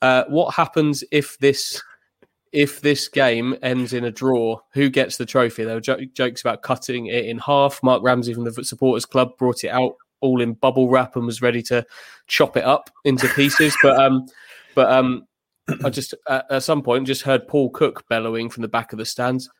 Uh, 0.00 0.24
what 0.28 0.54
happens 0.54 1.02
if 1.10 1.36
this 1.38 1.82
if 2.52 2.80
this 2.80 3.08
game 3.08 3.56
ends 3.62 3.92
in 3.92 4.04
a 4.04 4.10
draw? 4.10 4.58
Who 4.72 4.88
gets 4.88 5.16
the 5.16 5.26
trophy? 5.26 5.64
There 5.64 5.74
were 5.74 5.80
jo- 5.80 6.04
jokes 6.14 6.40
about 6.40 6.62
cutting 6.62 7.06
it 7.06 7.26
in 7.26 7.38
half. 7.38 7.82
Mark 7.82 8.02
Ramsey 8.02 8.32
from 8.32 8.44
the 8.44 8.64
supporters 8.64 9.04
club 9.04 9.36
brought 9.36 9.64
it 9.64 9.68
out 9.68 9.96
all 10.20 10.40
in 10.40 10.54
bubble 10.54 10.88
wrap 10.88 11.16
and 11.16 11.26
was 11.26 11.42
ready 11.42 11.62
to 11.62 11.84
chop 12.26 12.56
it 12.56 12.64
up 12.64 12.90
into 13.04 13.28
pieces. 13.34 13.76
but 13.82 13.98
um, 13.98 14.26
but 14.74 14.90
um, 14.90 15.26
I 15.84 15.90
just 15.90 16.14
uh, 16.26 16.42
at 16.50 16.62
some 16.62 16.82
point 16.82 17.06
just 17.06 17.22
heard 17.22 17.48
Paul 17.48 17.70
Cook 17.70 18.08
bellowing 18.08 18.48
from 18.48 18.62
the 18.62 18.68
back 18.68 18.92
of 18.92 18.98
the 18.98 19.04
stands. 19.04 19.50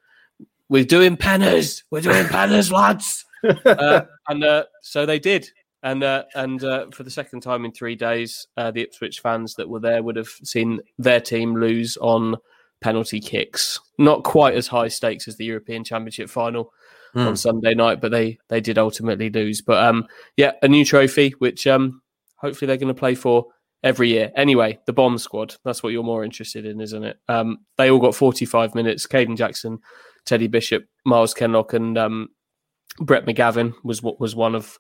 We're 0.68 0.84
doing 0.84 1.16
penners. 1.16 1.82
We're 1.90 2.00
doing 2.00 2.26
penners, 2.26 2.70
lads 2.70 3.24
uh, 3.64 4.02
and 4.28 4.44
uh, 4.44 4.64
so 4.82 5.06
they 5.06 5.18
did. 5.18 5.48
And 5.82 6.02
uh, 6.02 6.24
and 6.34 6.62
uh, 6.64 6.86
for 6.92 7.04
the 7.04 7.10
second 7.10 7.40
time 7.40 7.64
in 7.64 7.72
three 7.72 7.94
days, 7.94 8.46
uh, 8.56 8.72
the 8.72 8.82
Ipswich 8.82 9.20
fans 9.20 9.54
that 9.54 9.68
were 9.68 9.80
there 9.80 10.02
would 10.02 10.16
have 10.16 10.28
seen 10.42 10.80
their 10.98 11.20
team 11.20 11.54
lose 11.54 11.96
on 11.98 12.36
penalty 12.80 13.20
kicks. 13.20 13.78
Not 13.96 14.24
quite 14.24 14.54
as 14.54 14.66
high 14.66 14.88
stakes 14.88 15.28
as 15.28 15.36
the 15.36 15.44
European 15.44 15.84
Championship 15.84 16.30
final 16.30 16.72
mm. 17.14 17.26
on 17.26 17.36
Sunday 17.36 17.74
night, 17.74 18.00
but 18.00 18.10
they 18.10 18.38
they 18.48 18.60
did 18.60 18.76
ultimately 18.76 19.30
lose. 19.30 19.62
But 19.62 19.84
um, 19.84 20.06
yeah, 20.36 20.52
a 20.62 20.68
new 20.68 20.84
trophy, 20.84 21.30
which 21.38 21.66
um, 21.66 22.02
hopefully 22.36 22.66
they're 22.66 22.76
going 22.76 22.88
to 22.88 22.94
play 22.94 23.14
for 23.14 23.46
every 23.82 24.08
year. 24.08 24.32
Anyway, 24.34 24.78
the 24.86 24.92
bomb 24.92 25.18
squad, 25.18 25.54
that's 25.64 25.82
what 25.82 25.92
you're 25.92 26.02
more 26.02 26.24
interested 26.24 26.66
in, 26.66 26.80
isn't 26.80 27.04
it? 27.04 27.18
Um, 27.28 27.58
they 27.76 27.90
all 27.90 28.00
got 28.00 28.14
45 28.14 28.74
minutes. 28.74 29.06
Kayden 29.06 29.36
Jackson, 29.36 29.78
Teddy 30.28 30.46
Bishop, 30.46 30.84
Myles 31.04 31.34
Kenlock, 31.34 31.72
and 31.72 31.96
um, 31.96 32.28
Brett 33.00 33.24
McGavin 33.24 33.74
was 33.82 34.02
what 34.02 34.20
was 34.20 34.36
one 34.36 34.54
of 34.54 34.78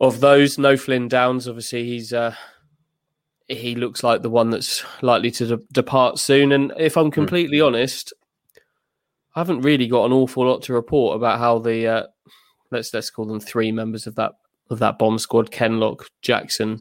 of 0.00 0.20
those. 0.20 0.58
No 0.58 0.76
Flynn 0.76 1.08
Downs, 1.08 1.46
obviously 1.46 1.84
he's 1.84 2.12
uh, 2.12 2.34
he 3.48 3.74
looks 3.74 4.02
like 4.02 4.22
the 4.22 4.30
one 4.30 4.50
that's 4.50 4.84
likely 5.02 5.30
to 5.32 5.46
de- 5.46 5.62
depart 5.72 6.18
soon. 6.18 6.52
And 6.52 6.72
if 6.78 6.96
I'm 6.96 7.06
hmm. 7.06 7.10
completely 7.10 7.58
mm. 7.58 7.66
honest, 7.66 8.12
I 9.34 9.40
haven't 9.40 9.60
really 9.60 9.86
got 9.86 10.06
an 10.06 10.12
awful 10.12 10.46
lot 10.46 10.62
to 10.62 10.72
report 10.72 11.16
about 11.16 11.38
how 11.38 11.58
the 11.58 11.86
uh, 11.86 12.06
let's 12.70 12.94
let's 12.94 13.10
call 13.10 13.26
them 13.26 13.40
three 13.40 13.72
members 13.72 14.06
of 14.06 14.14
that 14.14 14.32
of 14.70 14.78
that 14.78 14.98
bomb 14.98 15.18
squad: 15.18 15.50
Kenlock, 15.50 16.06
Jackson, 16.22 16.80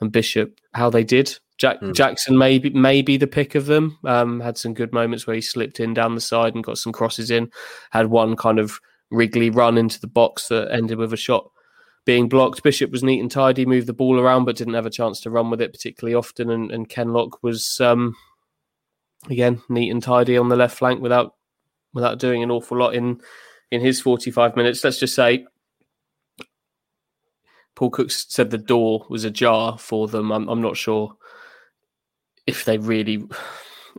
and 0.00 0.12
Bishop. 0.12 0.58
How 0.74 0.90
they 0.90 1.04
did. 1.04 1.38
Jack, 1.58 1.80
mm. 1.80 1.94
Jackson 1.94 2.38
maybe 2.38 2.70
maybe 2.70 3.16
the 3.16 3.26
pick 3.26 3.54
of 3.54 3.66
them. 3.66 3.98
Um, 4.04 4.40
had 4.40 4.56
some 4.56 4.74
good 4.74 4.92
moments 4.92 5.26
where 5.26 5.36
he 5.36 5.42
slipped 5.42 5.80
in 5.80 5.92
down 5.92 6.14
the 6.14 6.20
side 6.20 6.54
and 6.54 6.64
got 6.64 6.78
some 6.78 6.92
crosses 6.92 7.30
in. 7.30 7.50
Had 7.90 8.06
one 8.06 8.36
kind 8.36 8.58
of 8.58 8.80
Wrigley 9.10 9.50
run 9.50 9.76
into 9.76 10.00
the 10.00 10.06
box 10.06 10.48
that 10.48 10.72
ended 10.72 10.98
with 10.98 11.12
a 11.12 11.16
shot 11.16 11.50
being 12.04 12.28
blocked. 12.28 12.62
Bishop 12.62 12.90
was 12.90 13.02
neat 13.02 13.20
and 13.20 13.30
tidy, 13.30 13.66
moved 13.66 13.88
the 13.88 13.92
ball 13.92 14.20
around, 14.20 14.44
but 14.44 14.56
didn't 14.56 14.74
have 14.74 14.86
a 14.86 14.90
chance 14.90 15.20
to 15.20 15.30
run 15.30 15.50
with 15.50 15.60
it 15.60 15.72
particularly 15.72 16.14
often. 16.14 16.48
And, 16.48 16.70
and 16.70 16.88
Kenlock 16.88 17.42
was 17.42 17.80
um, 17.80 18.14
again 19.28 19.60
neat 19.68 19.90
and 19.90 20.02
tidy 20.02 20.38
on 20.38 20.48
the 20.48 20.56
left 20.56 20.78
flank 20.78 21.02
without 21.02 21.34
without 21.92 22.20
doing 22.20 22.42
an 22.42 22.52
awful 22.52 22.78
lot 22.78 22.94
in 22.94 23.20
in 23.72 23.80
his 23.80 24.00
45 24.00 24.54
minutes. 24.54 24.84
Let's 24.84 25.00
just 25.00 25.16
say 25.16 25.44
Paul 27.74 27.90
Cook 27.90 28.10
said 28.12 28.50
the 28.50 28.58
door 28.58 29.06
was 29.08 29.24
ajar 29.24 29.76
for 29.76 30.06
them. 30.06 30.30
I'm, 30.30 30.48
I'm 30.48 30.62
not 30.62 30.76
sure 30.76 31.16
if 32.48 32.64
they 32.64 32.78
really 32.78 33.22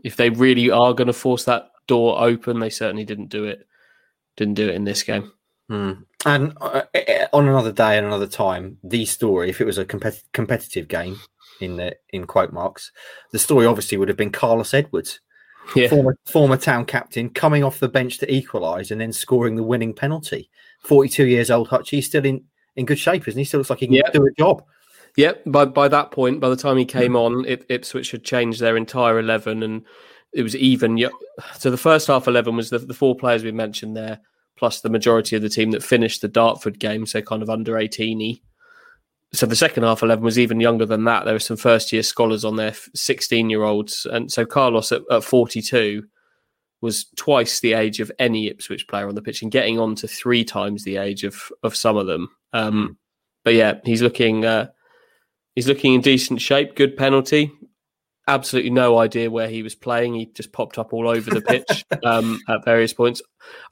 if 0.03 0.15
they 0.15 0.29
really 0.31 0.69
are 0.71 0.93
going 0.93 1.07
to 1.07 1.13
force 1.13 1.45
that 1.45 1.69
door 1.87 2.19
open. 2.19 2.59
They 2.59 2.69
certainly 2.69 3.05
didn't 3.05 3.29
do 3.29 3.45
it 3.45 3.65
didn't 4.35 4.55
do 4.55 4.67
it 4.67 4.75
in 4.75 4.83
this 4.83 5.03
game. 5.03 5.31
Mm. 5.69 6.03
And 6.25 6.53
uh, 6.59 6.81
eh, 6.93 7.03
eh, 7.07 7.27
on 7.31 7.47
another 7.47 7.71
day 7.71 7.97
and 7.97 8.07
another 8.07 8.27
time, 8.27 8.77
the 8.83 9.05
story, 9.05 9.49
if 9.49 9.61
it 9.61 9.65
was 9.65 9.77
a 9.77 9.85
compet- 9.85 10.23
competitive 10.33 10.87
game 10.87 11.19
in 11.61 11.77
the 11.77 11.95
in 12.09 12.25
quote 12.25 12.51
marks, 12.51 12.91
the 13.31 13.39
story 13.39 13.67
obviously 13.67 13.97
would 13.97 14.07
have 14.07 14.17
been 14.17 14.31
Carlos 14.31 14.73
Edwards, 14.73 15.19
yeah. 15.75 15.87
former 15.87 16.17
former 16.25 16.57
town 16.57 16.85
captain, 16.85 17.29
coming 17.29 17.63
off 17.63 17.79
the 17.79 17.87
bench 17.87 18.17
to 18.17 18.33
equalise 18.33 18.89
and 18.89 18.99
then 18.99 19.13
scoring 19.13 19.55
the 19.55 19.63
winning 19.63 19.93
penalty. 19.93 20.49
Forty 20.81 21.09
two 21.09 21.27
years 21.27 21.51
old, 21.51 21.67
Hutch, 21.67 21.91
he's 21.91 22.07
still 22.07 22.25
in 22.25 22.43
in 22.75 22.85
good 22.85 22.99
shape, 22.99 23.27
isn't 23.27 23.37
he? 23.37 23.45
Still 23.45 23.59
looks 23.59 23.69
like 23.69 23.79
he 23.79 23.87
can 23.87 23.95
yeah. 23.95 24.09
do 24.11 24.25
a 24.25 24.31
job. 24.39 24.63
Yep. 25.17 25.43
By 25.47 25.65
by 25.65 25.87
that 25.87 26.11
point, 26.11 26.39
by 26.39 26.49
the 26.49 26.55
time 26.55 26.77
he 26.77 26.85
came 26.85 27.15
on, 27.15 27.45
Ip- 27.45 27.65
Ipswich 27.69 28.11
had 28.11 28.23
changed 28.23 28.59
their 28.59 28.77
entire 28.77 29.19
eleven, 29.19 29.63
and 29.63 29.83
it 30.33 30.43
was 30.43 30.55
even. 30.55 31.03
So 31.57 31.71
the 31.71 31.77
first 31.77 32.07
half 32.07 32.27
eleven 32.27 32.55
was 32.55 32.69
the, 32.69 32.79
the 32.79 32.93
four 32.93 33.15
players 33.15 33.43
we 33.43 33.51
mentioned 33.51 33.95
there 33.95 34.19
plus 34.59 34.81
the 34.81 34.89
majority 34.89 35.37
of 35.37 35.41
the 35.41 35.49
team 35.49 35.71
that 35.71 35.81
finished 35.81 36.21
the 36.21 36.27
Dartford 36.27 36.79
game, 36.79 37.05
so 37.05 37.21
kind 37.21 37.41
of 37.41 37.49
under 37.49 37.77
18 37.77 38.37
So 39.31 39.45
the 39.45 39.55
second 39.55 39.83
half 39.83 40.03
11 40.03 40.23
was 40.23 40.37
even 40.37 40.59
younger 40.59 40.85
than 40.85 41.05
that. 41.05 41.23
There 41.23 41.33
were 41.33 41.39
some 41.39 41.55
first 41.55 41.93
year 41.93 42.03
scholars 42.03 42.43
on 42.43 42.57
there, 42.57 42.75
16 42.93 43.49
year 43.49 43.63
olds. 43.63 44.05
And 44.11 44.29
so 44.29 44.45
Carlos 44.45 44.91
at, 44.91 45.01
at 45.09 45.23
42 45.23 46.03
was 46.81 47.05
twice 47.15 47.61
the 47.61 47.73
age 47.73 48.01
of 48.01 48.11
any 48.19 48.47
Ipswich 48.47 48.85
player 48.89 49.07
on 49.07 49.15
the 49.15 49.21
pitch 49.21 49.41
and 49.41 49.51
getting 49.51 49.79
on 49.79 49.95
to 49.95 50.09
three 50.09 50.43
times 50.43 50.83
the 50.83 50.97
age 50.97 51.23
of, 51.23 51.41
of 51.63 51.73
some 51.73 51.95
of 51.95 52.07
them. 52.07 52.29
Um, 52.51 52.97
but 53.45 53.53
yeah, 53.53 53.75
he's 53.85 54.01
looking 54.01 54.43
uh, 54.43 54.67
he's 55.55 55.67
looking 55.67 55.93
in 55.93 56.01
decent 56.01 56.41
shape. 56.41 56.75
Good 56.75 56.95
penalty. 56.97 57.51
Absolutely 58.27 58.69
no 58.69 58.99
idea 58.99 59.31
where 59.31 59.49
he 59.49 59.63
was 59.63 59.73
playing. 59.73 60.13
He 60.13 60.27
just 60.27 60.51
popped 60.51 60.77
up 60.77 60.93
all 60.93 61.07
over 61.09 61.31
the 61.31 61.41
pitch 61.41 61.83
um, 62.03 62.39
at 62.47 62.63
various 62.63 62.93
points. 62.93 63.21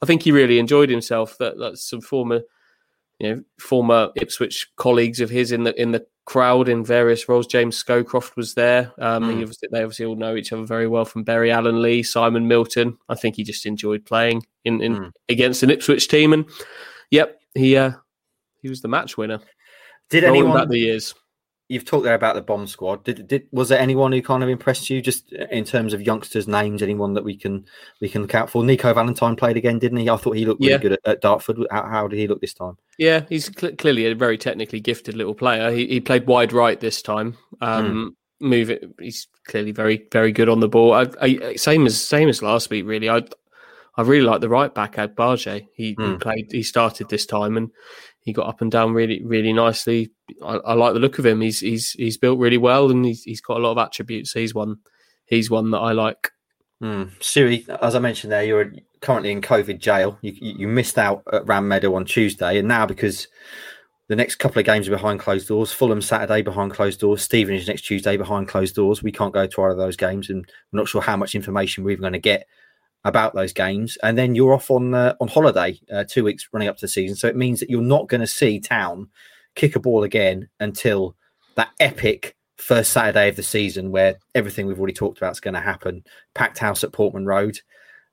I 0.02 0.06
think 0.06 0.22
he 0.22 0.32
really 0.32 0.58
enjoyed 0.58 0.90
himself. 0.90 1.38
That 1.38 1.58
that's 1.58 1.88
some 1.88 2.00
former, 2.00 2.40
you 3.20 3.28
know, 3.36 3.42
former 3.60 4.10
Ipswich 4.16 4.66
colleagues 4.76 5.20
of 5.20 5.30
his 5.30 5.52
in 5.52 5.62
the 5.62 5.80
in 5.80 5.92
the 5.92 6.04
crowd 6.24 6.68
in 6.68 6.84
various 6.84 7.28
roles. 7.28 7.46
James 7.46 7.82
Scowcroft 7.82 8.34
was 8.36 8.54
there. 8.54 8.92
Um, 8.98 9.24
Mm. 9.24 9.40
obviously, 9.42 9.68
they 9.70 9.82
obviously 9.82 10.06
all 10.06 10.16
know 10.16 10.34
each 10.34 10.52
other 10.52 10.64
very 10.66 10.88
well 10.88 11.04
from 11.04 11.22
Barry 11.22 11.50
Alan 11.52 11.80
Lee, 11.80 12.02
Simon 12.02 12.48
Milton. 12.48 12.98
I 13.08 13.14
think 13.14 13.36
he 13.36 13.44
just 13.44 13.64
enjoyed 13.64 14.04
playing 14.04 14.44
in, 14.64 14.82
in 14.82 14.96
Mm. 14.96 15.12
against 15.28 15.62
an 15.62 15.70
Ipswich 15.70 16.08
team, 16.08 16.32
and 16.32 16.44
yep, 17.12 17.38
he 17.54 17.76
uh, 17.76 17.92
he 18.60 18.68
was 18.68 18.82
the 18.82 18.88
match 18.88 19.16
winner. 19.16 19.38
Did 20.10 20.24
Rolling 20.24 20.40
anyone? 20.40 20.58
back 20.58 20.68
the 20.68 20.78
years? 20.80 21.14
You've 21.70 21.84
talked 21.84 22.04
there 22.04 22.14
about 22.14 22.34
the 22.34 22.40
bomb 22.40 22.66
squad. 22.66 23.04
Did 23.04 23.28
did 23.28 23.46
was 23.52 23.68
there 23.68 23.78
anyone 23.78 24.10
who 24.10 24.22
kind 24.22 24.42
of 24.42 24.48
impressed 24.48 24.88
you, 24.88 25.02
just 25.02 25.30
in 25.32 25.64
terms 25.64 25.92
of 25.92 26.00
youngsters' 26.00 26.48
names? 26.48 26.82
Anyone 26.82 27.12
that 27.12 27.24
we 27.24 27.36
can 27.36 27.66
we 28.00 28.08
can 28.08 28.22
look 28.22 28.34
out 28.34 28.48
for? 28.48 28.64
Nico 28.64 28.94
Valentine 28.94 29.36
played 29.36 29.58
again, 29.58 29.78
didn't 29.78 29.98
he? 29.98 30.08
I 30.08 30.16
thought 30.16 30.36
he 30.36 30.46
looked 30.46 30.60
really 30.60 30.72
Yeah. 30.72 30.78
good 30.78 30.92
at, 30.92 31.00
at 31.04 31.20
Dartford. 31.20 31.58
How, 31.70 31.82
how 31.86 32.08
did 32.08 32.18
he 32.18 32.26
look 32.26 32.40
this 32.40 32.54
time? 32.54 32.78
Yeah, 32.96 33.24
he's 33.28 33.50
cl- 33.54 33.76
clearly 33.76 34.06
a 34.06 34.14
very 34.14 34.38
technically 34.38 34.80
gifted 34.80 35.14
little 35.14 35.34
player. 35.34 35.70
He, 35.70 35.86
he 35.86 36.00
played 36.00 36.26
wide 36.26 36.52
right 36.54 36.80
this 36.80 37.02
time. 37.02 37.36
Um, 37.60 38.16
Move 38.40 38.70
it. 38.70 38.84
He's 39.00 39.26
clearly 39.48 39.72
very 39.72 40.06
very 40.12 40.30
good 40.32 40.48
on 40.48 40.60
the 40.60 40.68
ball. 40.68 40.92
I, 40.94 41.06
I, 41.20 41.56
same 41.56 41.84
as 41.86 42.00
same 42.00 42.28
as 42.28 42.40
last 42.40 42.70
week. 42.70 42.86
Really, 42.86 43.10
I 43.10 43.22
I 43.98 44.02
really 44.02 44.24
like 44.24 44.40
the 44.40 44.48
right 44.48 44.72
back 44.72 44.96
at 44.96 45.16
Barge. 45.16 45.44
He, 45.44 45.66
he 45.74 45.92
Hmm. 45.94 46.16
played. 46.16 46.50
He 46.50 46.62
started 46.62 47.08
this 47.08 47.26
time 47.26 47.56
and 47.56 47.70
he 48.20 48.32
got 48.32 48.46
up 48.48 48.60
and 48.60 48.70
down 48.70 48.92
really 48.94 49.22
really 49.24 49.52
nicely. 49.52 50.10
I, 50.42 50.54
I 50.56 50.72
like 50.74 50.94
the 50.94 51.00
look 51.00 51.18
of 51.18 51.26
him. 51.26 51.40
He's 51.40 51.60
he's 51.60 51.92
he's 51.92 52.16
built 52.16 52.38
really 52.38 52.58
well 52.58 52.90
and 52.90 53.04
he's 53.04 53.24
he's 53.24 53.40
got 53.40 53.58
a 53.58 53.60
lot 53.60 53.72
of 53.72 53.78
attributes. 53.78 54.32
He's 54.32 54.54
one 54.54 54.76
he's 55.26 55.50
one 55.50 55.70
that 55.72 55.78
I 55.78 55.92
like. 55.92 56.30
Siri, 57.20 57.66
as 57.82 57.96
I 57.96 57.98
mentioned 57.98 58.32
there, 58.32 58.44
you're 58.44 58.72
currently 59.00 59.32
in 59.32 59.40
COVID 59.40 59.80
jail. 59.80 60.16
You, 60.22 60.32
you 60.40 60.68
missed 60.68 60.96
out 60.96 61.24
at 61.32 61.44
Ram 61.46 61.66
Meadow 61.66 61.94
on 61.96 62.04
Tuesday, 62.04 62.56
and 62.58 62.68
now 62.68 62.86
because 62.86 63.26
the 64.06 64.14
next 64.14 64.36
couple 64.36 64.60
of 64.60 64.66
games 64.66 64.86
are 64.86 64.92
behind 64.92 65.18
closed 65.18 65.48
doors, 65.48 65.72
Fulham 65.72 66.00
Saturday 66.00 66.40
behind 66.42 66.72
closed 66.72 67.00
doors, 67.00 67.22
Stevenage 67.22 67.66
next 67.66 67.82
Tuesday 67.82 68.16
behind 68.16 68.46
closed 68.46 68.76
doors. 68.76 69.02
We 69.02 69.10
can't 69.10 69.34
go 69.34 69.46
to 69.46 69.62
either 69.62 69.72
of 69.72 69.76
those 69.78 69.96
games, 69.96 70.30
and 70.30 70.46
we're 70.72 70.78
not 70.78 70.88
sure 70.88 71.02
how 71.02 71.16
much 71.16 71.34
information 71.34 71.82
we're 71.82 71.90
even 71.90 72.02
going 72.02 72.12
to 72.12 72.20
get 72.20 72.46
about 73.04 73.34
those 73.34 73.52
games. 73.52 73.96
And 74.02 74.18
then 74.18 74.34
you're 74.34 74.54
off 74.54 74.70
on 74.70 74.94
uh, 74.94 75.14
on 75.20 75.28
holiday 75.28 75.78
uh, 75.92 76.04
two 76.08 76.24
weeks 76.24 76.48
running 76.52 76.68
up 76.68 76.76
to 76.76 76.82
the 76.82 76.88
season, 76.88 77.16
so 77.16 77.28
it 77.28 77.36
means 77.36 77.60
that 77.60 77.70
you're 77.70 77.82
not 77.82 78.08
going 78.08 78.20
to 78.20 78.26
see 78.26 78.60
Town 78.60 79.08
kick 79.54 79.76
a 79.76 79.80
ball 79.80 80.04
again 80.04 80.48
until 80.60 81.16
that 81.56 81.70
epic 81.80 82.36
first 82.56 82.92
Saturday 82.92 83.28
of 83.28 83.36
the 83.36 83.42
season, 83.42 83.90
where 83.90 84.18
everything 84.34 84.66
we've 84.66 84.78
already 84.78 84.92
talked 84.92 85.18
about 85.18 85.32
is 85.32 85.40
going 85.40 85.54
to 85.54 85.60
happen. 85.60 86.04
Packed 86.34 86.58
house 86.58 86.84
at 86.84 86.92
Portman 86.92 87.26
Road. 87.26 87.60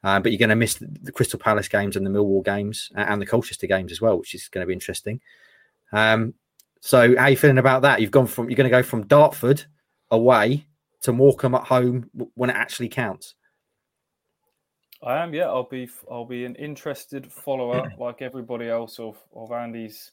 Um, 0.03 0.21
but 0.21 0.31
you're 0.31 0.39
going 0.39 0.49
to 0.49 0.55
miss 0.55 0.75
the, 0.75 0.87
the 1.01 1.11
Crystal 1.11 1.39
Palace 1.39 1.67
games 1.67 1.95
and 1.95 2.05
the 2.05 2.11
Millwall 2.11 2.45
games 2.45 2.91
and 2.95 3.19
the 3.19 3.25
Colchester 3.25 3.65
games 3.65 3.91
as 3.91 3.99
well, 3.99 4.19
which 4.19 4.35
is 4.35 4.47
going 4.49 4.61
to 4.61 4.67
be 4.67 4.73
interesting. 4.73 5.19
Um, 5.91 6.35
so, 6.79 7.15
how 7.17 7.23
are 7.23 7.29
you 7.31 7.37
feeling 7.37 7.57
about 7.57 7.81
that? 7.81 7.99
You've 7.99 8.11
gone 8.11 8.27
from 8.27 8.47
you're 8.47 8.55
going 8.55 8.69
to 8.69 8.77
go 8.77 8.83
from 8.83 9.07
Dartford 9.07 9.65
away 10.11 10.67
to 11.01 11.11
Morecambe 11.11 11.55
at 11.55 11.63
home 11.63 12.09
when 12.35 12.51
it 12.51 12.55
actually 12.55 12.89
counts. 12.89 13.33
I 15.05 15.21
am, 15.21 15.35
yeah. 15.35 15.45
I'll 15.45 15.69
be, 15.69 15.87
I'll 16.09 16.25
be 16.25 16.45
an 16.45 16.55
interested 16.55 17.31
follower, 17.31 17.91
like 17.99 18.23
everybody 18.23 18.67
else, 18.67 18.99
of 18.99 19.17
of 19.35 19.51
Andy's 19.51 20.11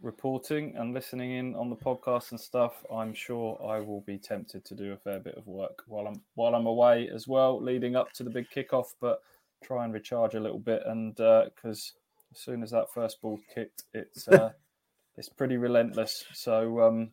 reporting 0.00 0.74
and 0.76 0.94
listening 0.94 1.32
in 1.32 1.56
on 1.56 1.70
the 1.70 1.76
podcast 1.76 2.30
and 2.30 2.38
stuff. 2.38 2.84
I'm 2.92 3.12
sure 3.12 3.58
I 3.66 3.80
will 3.80 4.02
be 4.02 4.16
tempted 4.16 4.64
to 4.66 4.74
do 4.76 4.92
a 4.92 4.96
fair 4.96 5.18
bit 5.18 5.34
of 5.36 5.48
work 5.48 5.82
while 5.88 6.06
I'm 6.06 6.22
while 6.36 6.54
I'm 6.54 6.66
away 6.66 7.08
as 7.12 7.26
well, 7.26 7.60
leading 7.60 7.96
up 7.96 8.12
to 8.12 8.22
the 8.22 8.30
big 8.30 8.46
kickoff. 8.54 8.94
But 9.00 9.22
try 9.64 9.84
and 9.84 9.92
recharge 9.92 10.34
a 10.34 10.40
little 10.40 10.60
bit, 10.60 10.82
and 10.86 11.16
because 11.16 11.94
as 12.32 12.38
soon 12.38 12.62
as 12.62 12.70
that 12.70 12.92
first 12.94 13.20
ball 13.20 13.40
kicked, 13.52 13.82
it's 13.92 14.28
uh, 14.28 14.50
it's 15.16 15.28
pretty 15.28 15.56
relentless. 15.56 16.24
So. 16.32 16.80
um 16.80 17.10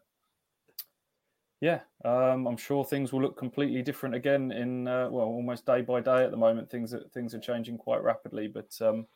yeah, 1.64 1.80
um, 2.04 2.46
I'm 2.46 2.58
sure 2.58 2.84
things 2.84 3.14
will 3.14 3.22
look 3.22 3.38
completely 3.38 3.82
different 3.82 4.16
again 4.16 4.52
in 4.52 4.86
uh, 4.86 5.08
well, 5.10 5.28
almost 5.28 5.66
day 5.66 5.80
by 5.80 6.02
day 6.02 6.26
at 6.26 6.32
the 6.32 6.36
moment. 6.36 6.70
Things 6.70 6.94
are 6.94 7.06
things 7.14 7.34
are 7.34 7.40
changing 7.40 7.78
quite 7.78 8.04
rapidly, 8.04 8.50
but 8.50 8.78
um, 8.82 9.08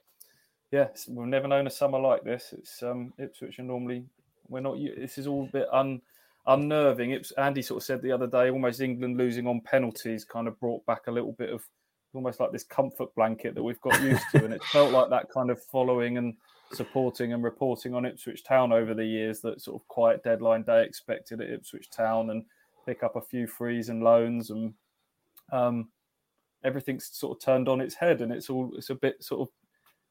yeah, 0.71 0.87
we've 1.09 1.27
never 1.27 1.49
known 1.49 1.67
a 1.67 1.69
summer 1.69 1.99
like 1.99 2.23
this. 2.23 2.53
It's 2.57 2.81
um, 2.81 3.11
Ipswich 3.17 3.59
are 3.59 3.63
normally 3.63 4.05
we're 4.47 4.61
not. 4.61 4.77
This 4.77 5.17
is 5.17 5.27
all 5.27 5.43
a 5.43 5.51
bit 5.51 5.67
un, 5.73 6.01
unnerving. 6.45 7.11
Ips, 7.11 7.33
Andy 7.37 7.61
sort 7.61 7.81
of 7.81 7.85
said 7.85 8.01
the 8.01 8.13
other 8.13 8.27
day, 8.27 8.49
almost 8.49 8.79
England 8.79 9.17
losing 9.17 9.45
on 9.45 9.59
penalties 9.59 10.23
kind 10.23 10.47
of 10.47 10.57
brought 10.57 10.85
back 10.85 11.07
a 11.07 11.11
little 11.11 11.33
bit 11.33 11.49
of 11.49 11.67
almost 12.13 12.39
like 12.39 12.53
this 12.53 12.63
comfort 12.63 13.13
blanket 13.13 13.55
that 13.55 13.63
we've 13.63 13.81
got 13.81 14.01
used 14.01 14.23
to, 14.31 14.45
and 14.45 14.53
it 14.53 14.63
felt 14.71 14.93
like 14.93 15.09
that 15.09 15.29
kind 15.29 15.49
of 15.49 15.61
following 15.61 16.17
and 16.17 16.33
supporting 16.74 17.34
and 17.34 17.43
reporting 17.43 17.93
on 17.93 18.05
Ipswich 18.05 18.43
Town 18.43 18.72
over 18.72 18.93
the 18.93 19.05
years. 19.05 19.41
That 19.41 19.61
sort 19.61 19.82
of 19.82 19.88
quiet 19.88 20.24
deadline 20.24 20.63
day 20.63 20.84
expected 20.84 21.41
at 21.41 21.49
Ipswich 21.49 21.89
Town 21.89 22.30
and 22.30 22.43
pick 22.86 23.03
up 23.03 23.15
a 23.15 23.22
few 23.22 23.47
frees 23.47 23.89
and 23.89 24.03
loans 24.03 24.49
and 24.49 24.74
um, 25.51 25.89
everything's 26.63 27.09
sort 27.11 27.38
of 27.38 27.43
turned 27.43 27.68
on 27.68 27.82
its 27.82 27.95
head 27.95 28.22
and 28.22 28.32
it's 28.32 28.49
all 28.49 28.72
it's 28.76 28.89
a 28.89 28.95
bit 28.95 29.24
sort 29.24 29.41
of 29.41 29.49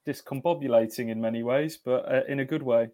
discombobulating 0.06 1.10
in 1.10 1.20
many 1.20 1.42
ways, 1.42 1.78
but 1.84 2.10
uh, 2.10 2.22
in 2.28 2.40
a 2.40 2.44
good 2.44 2.62
way. 2.62 2.88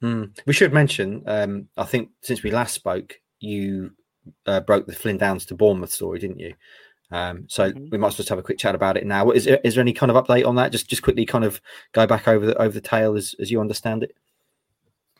Hmm. 0.00 0.24
We 0.46 0.52
should 0.52 0.72
mention, 0.72 1.22
um, 1.26 1.68
I 1.76 1.84
think 1.84 2.10
since 2.22 2.42
we 2.42 2.50
last 2.50 2.74
spoke, 2.74 3.20
you 3.40 3.92
uh, 4.46 4.60
broke 4.60 4.86
the 4.86 4.94
Flynn 4.94 5.18
Downs 5.18 5.46
to 5.46 5.54
Bournemouth 5.54 5.92
story, 5.92 6.18
didn't 6.18 6.38
you? 6.38 6.54
Um, 7.10 7.48
so 7.48 7.72
Mhm. 7.72 7.90
we 7.90 7.96
might 7.98 8.08
as 8.08 8.12
well 8.14 8.16
just 8.18 8.28
have 8.28 8.38
a 8.38 8.42
quick 8.42 8.58
chat 8.58 8.74
about 8.74 8.96
it 8.96 9.06
now. 9.06 9.30
Is 9.30 9.46
there, 9.46 9.60
is 9.64 9.74
there 9.74 9.82
any 9.82 9.94
kind 9.94 10.10
of 10.10 10.22
update 10.22 10.46
on 10.46 10.56
that? 10.56 10.72
Just 10.72 10.88
just 10.88 11.02
quickly, 11.02 11.24
kind 11.24 11.44
of 11.44 11.60
go 11.92 12.06
back 12.06 12.28
over 12.28 12.44
the 12.46 12.56
over 12.60 12.72
the 12.72 12.80
tale 12.80 13.16
as, 13.16 13.34
as 13.40 13.50
you 13.50 13.60
understand 13.60 14.02
it. 14.02 14.14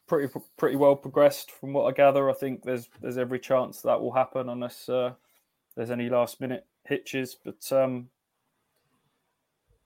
Pretty 0.06 0.32
pretty 0.56 0.76
well 0.76 0.96
progressed 0.96 1.50
from 1.50 1.72
what 1.72 1.84
I 1.84 1.92
gather. 1.92 2.30
I 2.30 2.34
think 2.34 2.62
there's 2.62 2.88
there's 3.00 3.18
every 3.18 3.38
chance 3.38 3.82
that 3.82 4.00
will 4.00 4.12
happen 4.12 4.48
unless 4.48 4.88
uh, 4.88 5.12
there's 5.74 5.90
any 5.90 6.08
last 6.08 6.40
minute 6.40 6.66
hitches. 6.84 7.34
But 7.34 7.70
um, 7.72 8.08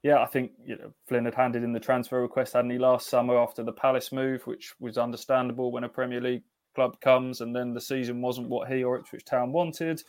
yeah, 0.03 0.21
I 0.21 0.27
think 0.27 0.53
you 0.65 0.77
know 0.77 0.93
Flynn 1.07 1.25
had 1.25 1.35
handed 1.35 1.63
in 1.65 1.73
the 1.73 1.81
transfer 1.81 2.21
request, 2.21 2.55
hadn't 2.55 2.71
he, 2.71 2.79
last 2.79 3.09
summer 3.09 3.37
after 3.37 3.63
the 3.63 3.73
Palace 3.73 4.13
move, 4.13 4.47
which 4.47 4.75
was 4.81 4.99
understandable 4.99 5.73
when 5.73 5.85
a 5.85 5.89
Premier 5.89 6.21
League 6.21 6.45
club 6.75 7.01
comes, 7.01 7.41
and 7.41 7.55
then 7.55 7.75
the 7.75 7.81
season 7.81 8.23
wasn't 8.23 8.49
what 8.49 8.69
he 8.69 8.83
or 8.85 8.99
Ipswich 8.99 9.25
Town 9.25 9.53
wanted. 9.53 10.03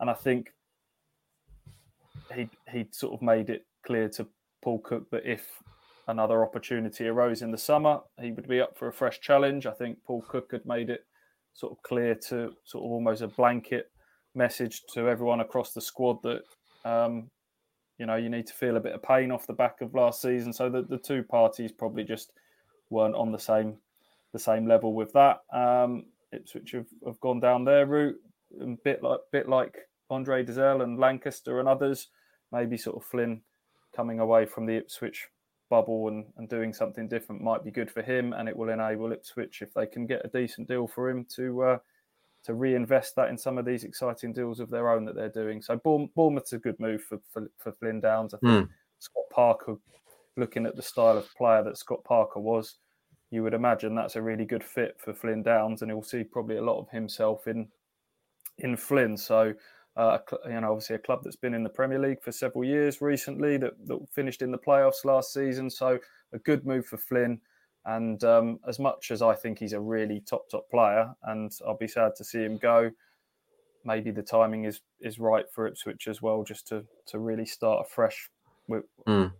And 0.00 0.08
I 0.10 0.14
think 0.14 0.53
he 2.34 2.48
he 2.70 2.86
sort 2.90 3.14
of 3.14 3.22
made 3.22 3.50
it 3.50 3.66
clear 3.84 4.08
to 4.10 4.26
Paul 4.62 4.78
Cook 4.80 5.10
that 5.10 5.26
if 5.26 5.46
another 6.08 6.42
opportunity 6.42 7.06
arose 7.06 7.42
in 7.42 7.50
the 7.50 7.58
summer, 7.58 8.00
he 8.20 8.32
would 8.32 8.48
be 8.48 8.60
up 8.60 8.76
for 8.76 8.88
a 8.88 8.92
fresh 8.92 9.20
challenge. 9.20 9.66
I 9.66 9.72
think 9.72 9.98
Paul 10.06 10.22
Cook 10.28 10.52
had 10.52 10.66
made 10.66 10.90
it 10.90 11.04
sort 11.54 11.72
of 11.72 11.82
clear 11.82 12.14
to 12.14 12.52
sort 12.64 12.84
of 12.84 12.90
almost 12.90 13.22
a 13.22 13.28
blanket 13.28 13.90
message 14.34 14.82
to 14.92 15.08
everyone 15.08 15.40
across 15.40 15.72
the 15.72 15.80
squad 15.80 16.18
that 16.22 16.42
um, 16.84 17.30
you 17.98 18.06
know 18.06 18.16
you 18.16 18.28
need 18.28 18.46
to 18.46 18.54
feel 18.54 18.76
a 18.76 18.80
bit 18.80 18.94
of 18.94 19.02
pain 19.02 19.30
off 19.30 19.46
the 19.46 19.52
back 19.52 19.80
of 19.80 19.94
last 19.94 20.20
season. 20.20 20.52
So 20.52 20.68
that 20.70 20.88
the 20.88 20.98
two 20.98 21.22
parties 21.22 21.72
probably 21.72 22.04
just 22.04 22.32
weren't 22.90 23.14
on 23.14 23.32
the 23.32 23.38
same 23.38 23.76
the 24.32 24.38
same 24.38 24.66
level 24.66 24.94
with 24.94 25.12
that. 25.12 25.40
Um, 25.52 26.06
Ipswich 26.32 26.72
have, 26.72 26.86
have 27.06 27.20
gone 27.20 27.40
down 27.40 27.64
their 27.64 27.86
route, 27.86 28.16
a 28.60 28.66
bit 28.84 29.02
like 29.02 29.20
bit 29.32 29.48
like 29.48 29.76
Andre 30.14 30.44
Dozzell 30.44 30.82
and 30.82 30.98
Lankester 30.98 31.58
and 31.60 31.68
others. 31.68 32.08
Maybe 32.52 32.76
sort 32.76 32.96
of 32.96 33.04
Flynn 33.04 33.42
coming 33.94 34.20
away 34.20 34.46
from 34.46 34.66
the 34.66 34.76
Ipswich 34.76 35.28
bubble 35.70 36.08
and, 36.08 36.26
and 36.36 36.48
doing 36.48 36.72
something 36.72 37.08
different 37.08 37.42
might 37.42 37.64
be 37.64 37.70
good 37.70 37.90
for 37.90 38.02
him, 38.02 38.32
and 38.32 38.48
it 38.48 38.56
will 38.56 38.68
enable 38.68 39.12
Ipswich 39.12 39.62
if 39.62 39.74
they 39.74 39.86
can 39.86 40.06
get 40.06 40.24
a 40.24 40.28
decent 40.28 40.68
deal 40.68 40.86
for 40.86 41.08
him 41.10 41.24
to 41.36 41.62
uh, 41.62 41.78
to 42.44 42.54
reinvest 42.54 43.16
that 43.16 43.30
in 43.30 43.38
some 43.38 43.56
of 43.58 43.64
these 43.64 43.84
exciting 43.84 44.32
deals 44.32 44.60
of 44.60 44.70
their 44.70 44.90
own 44.90 45.04
that 45.06 45.14
they're 45.14 45.30
doing. 45.30 45.62
So 45.62 45.76
Bourne- 45.76 46.10
Bournemouth's 46.14 46.52
a 46.52 46.58
good 46.58 46.78
move 46.78 47.02
for 47.02 47.18
for, 47.32 47.50
for 47.58 47.72
Flynn 47.72 48.00
Downs. 48.00 48.34
I 48.34 48.38
think 48.38 48.68
Scott 48.98 49.24
Parker, 49.30 49.76
looking 50.36 50.66
at 50.66 50.76
the 50.76 50.82
style 50.82 51.18
of 51.18 51.34
player 51.34 51.62
that 51.64 51.78
Scott 51.78 52.04
Parker 52.04 52.40
was, 52.40 52.76
you 53.30 53.42
would 53.42 53.54
imagine 53.54 53.94
that's 53.94 54.16
a 54.16 54.22
really 54.22 54.44
good 54.44 54.62
fit 54.62 54.96
for 54.98 55.12
Flynn 55.12 55.42
Downs, 55.42 55.82
and 55.82 55.90
he'll 55.90 56.02
see 56.02 56.22
probably 56.22 56.56
a 56.58 56.62
lot 56.62 56.78
of 56.78 56.88
himself 56.90 57.48
in 57.48 57.68
in 58.58 58.76
Flynn. 58.76 59.16
So. 59.16 59.54
Uh, 59.96 60.18
you 60.46 60.60
know, 60.60 60.72
obviously 60.72 60.96
a 60.96 60.98
club 60.98 61.20
that's 61.22 61.36
been 61.36 61.54
in 61.54 61.62
the 61.62 61.68
Premier 61.68 62.00
League 62.00 62.20
for 62.20 62.32
several 62.32 62.64
years 62.64 63.00
recently, 63.00 63.56
that, 63.56 63.74
that 63.86 63.98
finished 64.12 64.42
in 64.42 64.50
the 64.50 64.58
playoffs 64.58 65.04
last 65.04 65.32
season. 65.32 65.70
So 65.70 65.98
a 66.32 66.38
good 66.40 66.66
move 66.66 66.86
for 66.86 66.96
Flynn. 66.96 67.40
And 67.86 68.22
um, 68.24 68.58
as 68.66 68.78
much 68.78 69.10
as 69.10 69.22
I 69.22 69.34
think 69.34 69.58
he's 69.58 69.74
a 69.74 69.80
really 69.80 70.20
top 70.20 70.48
top 70.50 70.68
player, 70.70 71.14
and 71.24 71.52
I'll 71.66 71.76
be 71.76 71.86
sad 71.86 72.12
to 72.16 72.24
see 72.24 72.42
him 72.42 72.56
go, 72.56 72.90
maybe 73.84 74.10
the 74.10 74.22
timing 74.22 74.64
is 74.64 74.80
is 75.00 75.18
right 75.18 75.44
for 75.52 75.66
Ipswich 75.66 76.08
as 76.08 76.22
well, 76.22 76.44
just 76.44 76.66
to 76.68 76.84
to 77.06 77.18
really 77.18 77.46
start 77.46 77.86
afresh. 77.86 78.30
With, 78.66 78.84
Mm. 79.06 79.32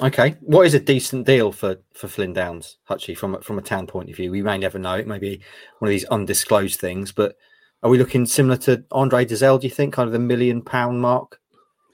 Okay, 0.00 0.36
what 0.40 0.66
is 0.66 0.74
a 0.74 0.80
decent 0.80 1.26
deal 1.26 1.52
for 1.52 1.76
for 1.92 2.08
Flynn 2.08 2.32
Downs, 2.32 2.78
Hutchie, 2.88 3.16
from 3.16 3.40
from 3.42 3.58
a 3.58 3.62
town 3.62 3.86
point 3.86 4.10
of 4.10 4.16
view? 4.16 4.30
We 4.30 4.42
may 4.42 4.58
never 4.58 4.78
know. 4.78 4.94
It 4.94 5.06
may 5.06 5.18
be 5.18 5.40
one 5.78 5.88
of 5.88 5.92
these 5.92 6.06
undisclosed 6.06 6.80
things, 6.80 7.12
but 7.12 7.36
are 7.84 7.90
we 7.90 7.98
looking 7.98 8.26
similar 8.26 8.56
to 8.56 8.82
Andre 8.90 9.24
Dozzell? 9.26 9.60
Do 9.60 9.66
you 9.66 9.72
think 9.72 9.92
kind 9.94 10.06
of 10.06 10.12
the 10.12 10.18
million 10.18 10.62
pound 10.62 11.00
mark? 11.00 11.38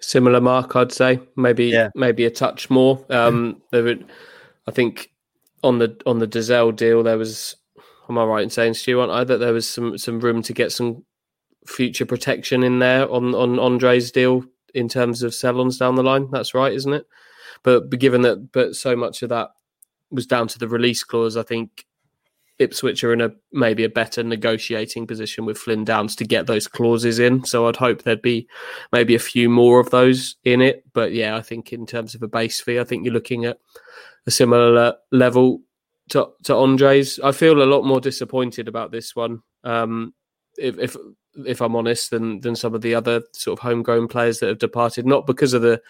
Similar 0.00 0.40
mark, 0.40 0.74
I'd 0.76 0.92
say. 0.92 1.20
Maybe 1.36 1.66
Yeah. 1.66 1.90
maybe 1.94 2.24
a 2.24 2.30
touch 2.30 2.70
more. 2.70 3.04
Um, 3.10 3.60
there 3.72 3.82
would, 3.82 4.06
I 4.66 4.70
think, 4.70 5.10
on 5.62 5.78
the 5.78 6.00
on 6.06 6.20
the 6.20 6.28
Dozzell 6.28 6.74
deal, 6.74 7.02
there 7.02 7.18
was. 7.18 7.56
Am 8.08 8.18
I 8.18 8.24
right 8.24 8.42
in 8.42 8.50
saying, 8.50 8.74
Stu, 8.74 8.98
aren't 8.98 9.12
I, 9.12 9.22
that 9.24 9.38
there 9.38 9.52
was 9.52 9.68
some 9.68 9.98
some 9.98 10.20
room 10.20 10.42
to 10.42 10.52
get 10.52 10.72
some 10.72 11.04
future 11.66 12.06
protection 12.06 12.62
in 12.62 12.78
there 12.78 13.10
on 13.10 13.34
on 13.34 13.58
Andre's 13.58 14.10
deal 14.10 14.44
in 14.74 14.88
terms 14.88 15.22
of 15.22 15.34
sell-ons 15.34 15.78
down 15.78 15.96
the 15.96 16.02
line? 16.02 16.28
That's 16.30 16.54
right, 16.54 16.72
isn't 16.72 16.92
it? 16.92 17.06
But, 17.62 17.90
but 17.90 17.98
given 17.98 18.22
that, 18.22 18.52
but 18.52 18.74
so 18.74 18.96
much 18.96 19.22
of 19.22 19.28
that 19.28 19.50
was 20.10 20.26
down 20.26 20.48
to 20.48 20.58
the 20.58 20.66
release 20.68 21.04
clause, 21.04 21.36
I 21.36 21.42
think 21.42 21.84
Ipswich 22.60 23.02
are 23.02 23.12
in 23.12 23.22
a 23.22 23.30
maybe 23.52 23.84
a 23.84 23.88
better 23.88 24.22
negotiating 24.22 25.06
position 25.06 25.46
with 25.46 25.58
Flynn 25.58 25.84
Downs 25.84 26.14
to 26.16 26.24
get 26.24 26.46
those 26.46 26.68
clauses 26.68 27.18
in. 27.18 27.42
So 27.44 27.66
I'd 27.66 27.76
hope 27.76 28.02
there'd 28.02 28.22
be 28.22 28.46
maybe 28.92 29.14
a 29.14 29.18
few 29.18 29.48
more 29.48 29.80
of 29.80 29.90
those 29.90 30.36
in 30.44 30.60
it. 30.60 30.84
But 30.92 31.12
yeah, 31.12 31.36
I 31.36 31.42
think 31.42 31.72
in 31.72 31.86
terms 31.86 32.14
of 32.14 32.22
a 32.22 32.28
base 32.28 32.60
fee, 32.60 32.78
I 32.78 32.84
think 32.84 33.04
you're 33.04 33.14
looking 33.14 33.46
at 33.46 33.58
a 34.26 34.30
similar 34.30 34.94
level 35.10 35.62
to 36.10 36.28
to 36.44 36.54
Andres. 36.54 37.18
I 37.24 37.32
feel 37.32 37.62
a 37.62 37.64
lot 37.64 37.84
more 37.84 38.00
disappointed 38.00 38.68
about 38.68 38.92
this 38.92 39.16
one. 39.16 39.42
Um, 39.64 40.12
if 40.58 40.78
if 40.78 40.96
if 41.46 41.62
I'm 41.62 41.76
honest, 41.76 42.10
than 42.10 42.40
than 42.40 42.54
some 42.54 42.74
of 42.74 42.82
the 42.82 42.94
other 42.94 43.22
sort 43.32 43.58
of 43.58 43.62
homegrown 43.62 44.08
players 44.08 44.40
that 44.40 44.48
have 44.48 44.58
departed, 44.58 45.06
not 45.06 45.26
because 45.26 45.54
of 45.54 45.62
the 45.62 45.80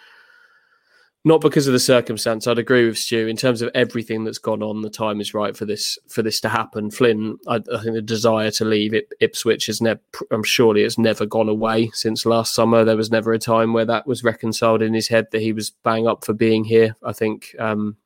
not 1.24 1.42
because 1.42 1.66
of 1.66 1.74
the 1.74 1.78
circumstance. 1.78 2.46
I'd 2.46 2.58
agree 2.58 2.86
with 2.86 2.96
Stu 2.96 3.26
in 3.26 3.36
terms 3.36 3.60
of 3.60 3.70
everything 3.74 4.24
that's 4.24 4.38
gone 4.38 4.62
on. 4.62 4.80
The 4.80 4.88
time 4.88 5.20
is 5.20 5.34
right 5.34 5.54
for 5.54 5.66
this 5.66 5.98
for 6.08 6.22
this 6.22 6.40
to 6.40 6.48
happen. 6.48 6.90
Flynn, 6.90 7.36
I, 7.46 7.56
I 7.56 7.82
think 7.82 7.94
the 7.94 8.02
desire 8.02 8.50
to 8.52 8.64
leave 8.64 8.94
Ip, 8.94 9.12
Ipswich 9.20 9.66
has 9.66 9.82
never. 9.82 10.00
I'm 10.30 10.42
surely 10.42 10.82
it's 10.82 10.98
never 10.98 11.26
gone 11.26 11.48
away 11.48 11.90
since 11.92 12.24
last 12.24 12.54
summer. 12.54 12.84
There 12.84 12.96
was 12.96 13.10
never 13.10 13.32
a 13.32 13.38
time 13.38 13.74
where 13.74 13.84
that 13.84 14.06
was 14.06 14.24
reconciled 14.24 14.80
in 14.80 14.94
his 14.94 15.08
head 15.08 15.26
that 15.32 15.42
he 15.42 15.52
was 15.52 15.70
bang 15.70 16.06
up 16.06 16.24
for 16.24 16.32
being 16.32 16.64
here. 16.64 16.96
I 17.04 17.12
think 17.12 17.54
um, 17.58 17.96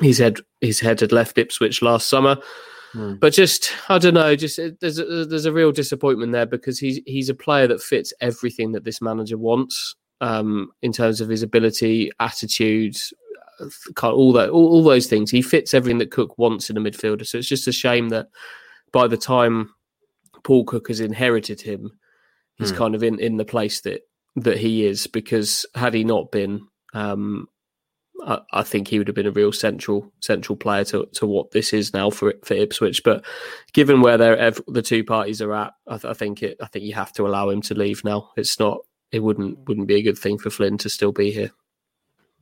his 0.00 0.18
head 0.18 0.40
his 0.60 0.80
head 0.80 1.00
had 1.00 1.12
left 1.12 1.38
Ipswich 1.38 1.80
last 1.80 2.08
summer. 2.08 2.36
Hmm. 2.92 3.14
But 3.14 3.32
just 3.32 3.72
I 3.88 3.96
don't 3.96 4.12
know, 4.12 4.36
just 4.36 4.60
there's 4.80 4.98
a, 4.98 5.24
there's 5.24 5.46
a 5.46 5.52
real 5.52 5.72
disappointment 5.72 6.32
there 6.32 6.44
because 6.44 6.78
he's 6.78 7.00
he's 7.06 7.30
a 7.30 7.34
player 7.34 7.66
that 7.68 7.80
fits 7.80 8.12
everything 8.20 8.72
that 8.72 8.84
this 8.84 9.00
manager 9.00 9.38
wants 9.38 9.96
um, 10.22 10.70
in 10.80 10.92
terms 10.92 11.20
of 11.20 11.28
his 11.28 11.42
ability, 11.42 12.10
attitude, 12.20 12.96
uh, 13.60 14.10
all 14.10 14.32
that, 14.32 14.48
all, 14.48 14.68
all 14.68 14.82
those 14.84 15.06
things. 15.08 15.30
He 15.30 15.42
fits 15.42 15.74
everything 15.74 15.98
that 15.98 16.10
Cook 16.12 16.38
wants 16.38 16.70
in 16.70 16.76
a 16.76 16.80
midfielder. 16.80 17.26
So 17.26 17.38
it's 17.38 17.48
just 17.48 17.68
a 17.68 17.72
shame 17.72 18.08
that 18.10 18.28
by 18.92 19.08
the 19.08 19.16
time 19.18 19.74
Paul 20.44 20.64
Cook 20.64 20.88
has 20.88 21.00
inherited 21.00 21.60
him, 21.60 21.90
he's 22.56 22.70
Hmm. 22.70 22.76
kind 22.78 22.94
of 22.94 23.02
in, 23.02 23.18
in 23.18 23.36
the 23.36 23.44
place 23.44 23.80
that 23.82 24.02
that 24.36 24.58
he 24.58 24.86
is. 24.86 25.06
Because 25.06 25.66
had 25.74 25.92
he 25.94 26.04
not 26.04 26.30
been, 26.30 26.66
um, 26.94 27.48
I, 28.24 28.38
I 28.52 28.62
think 28.62 28.88
he 28.88 28.98
would 28.98 29.08
have 29.08 29.16
been 29.16 29.26
a 29.26 29.32
real 29.32 29.52
central 29.52 30.12
central 30.20 30.56
player 30.56 30.84
to, 30.84 31.06
to 31.14 31.26
what 31.26 31.50
this 31.50 31.72
is 31.72 31.92
now 31.92 32.10
for 32.10 32.32
for 32.44 32.54
Ipswich. 32.54 33.02
But 33.04 33.24
given 33.72 34.00
where 34.02 34.18
they're 34.18 34.52
the 34.68 34.82
two 34.82 35.04
parties 35.04 35.42
are 35.42 35.52
at, 35.54 35.72
I, 35.88 35.96
th- 35.98 36.10
I 36.10 36.14
think 36.14 36.42
it. 36.42 36.56
I 36.60 36.66
think 36.66 36.84
you 36.84 36.94
have 36.94 37.12
to 37.14 37.26
allow 37.26 37.50
him 37.50 37.60
to 37.62 37.74
leave 37.74 38.04
now. 38.04 38.30
It's 38.36 38.58
not. 38.60 38.78
It 39.12 39.20
wouldn't 39.20 39.58
wouldn't 39.68 39.86
be 39.86 39.96
a 39.96 40.02
good 40.02 40.18
thing 40.18 40.38
for 40.38 40.50
Flynn 40.50 40.78
to 40.78 40.88
still 40.88 41.12
be 41.12 41.30
here. 41.30 41.50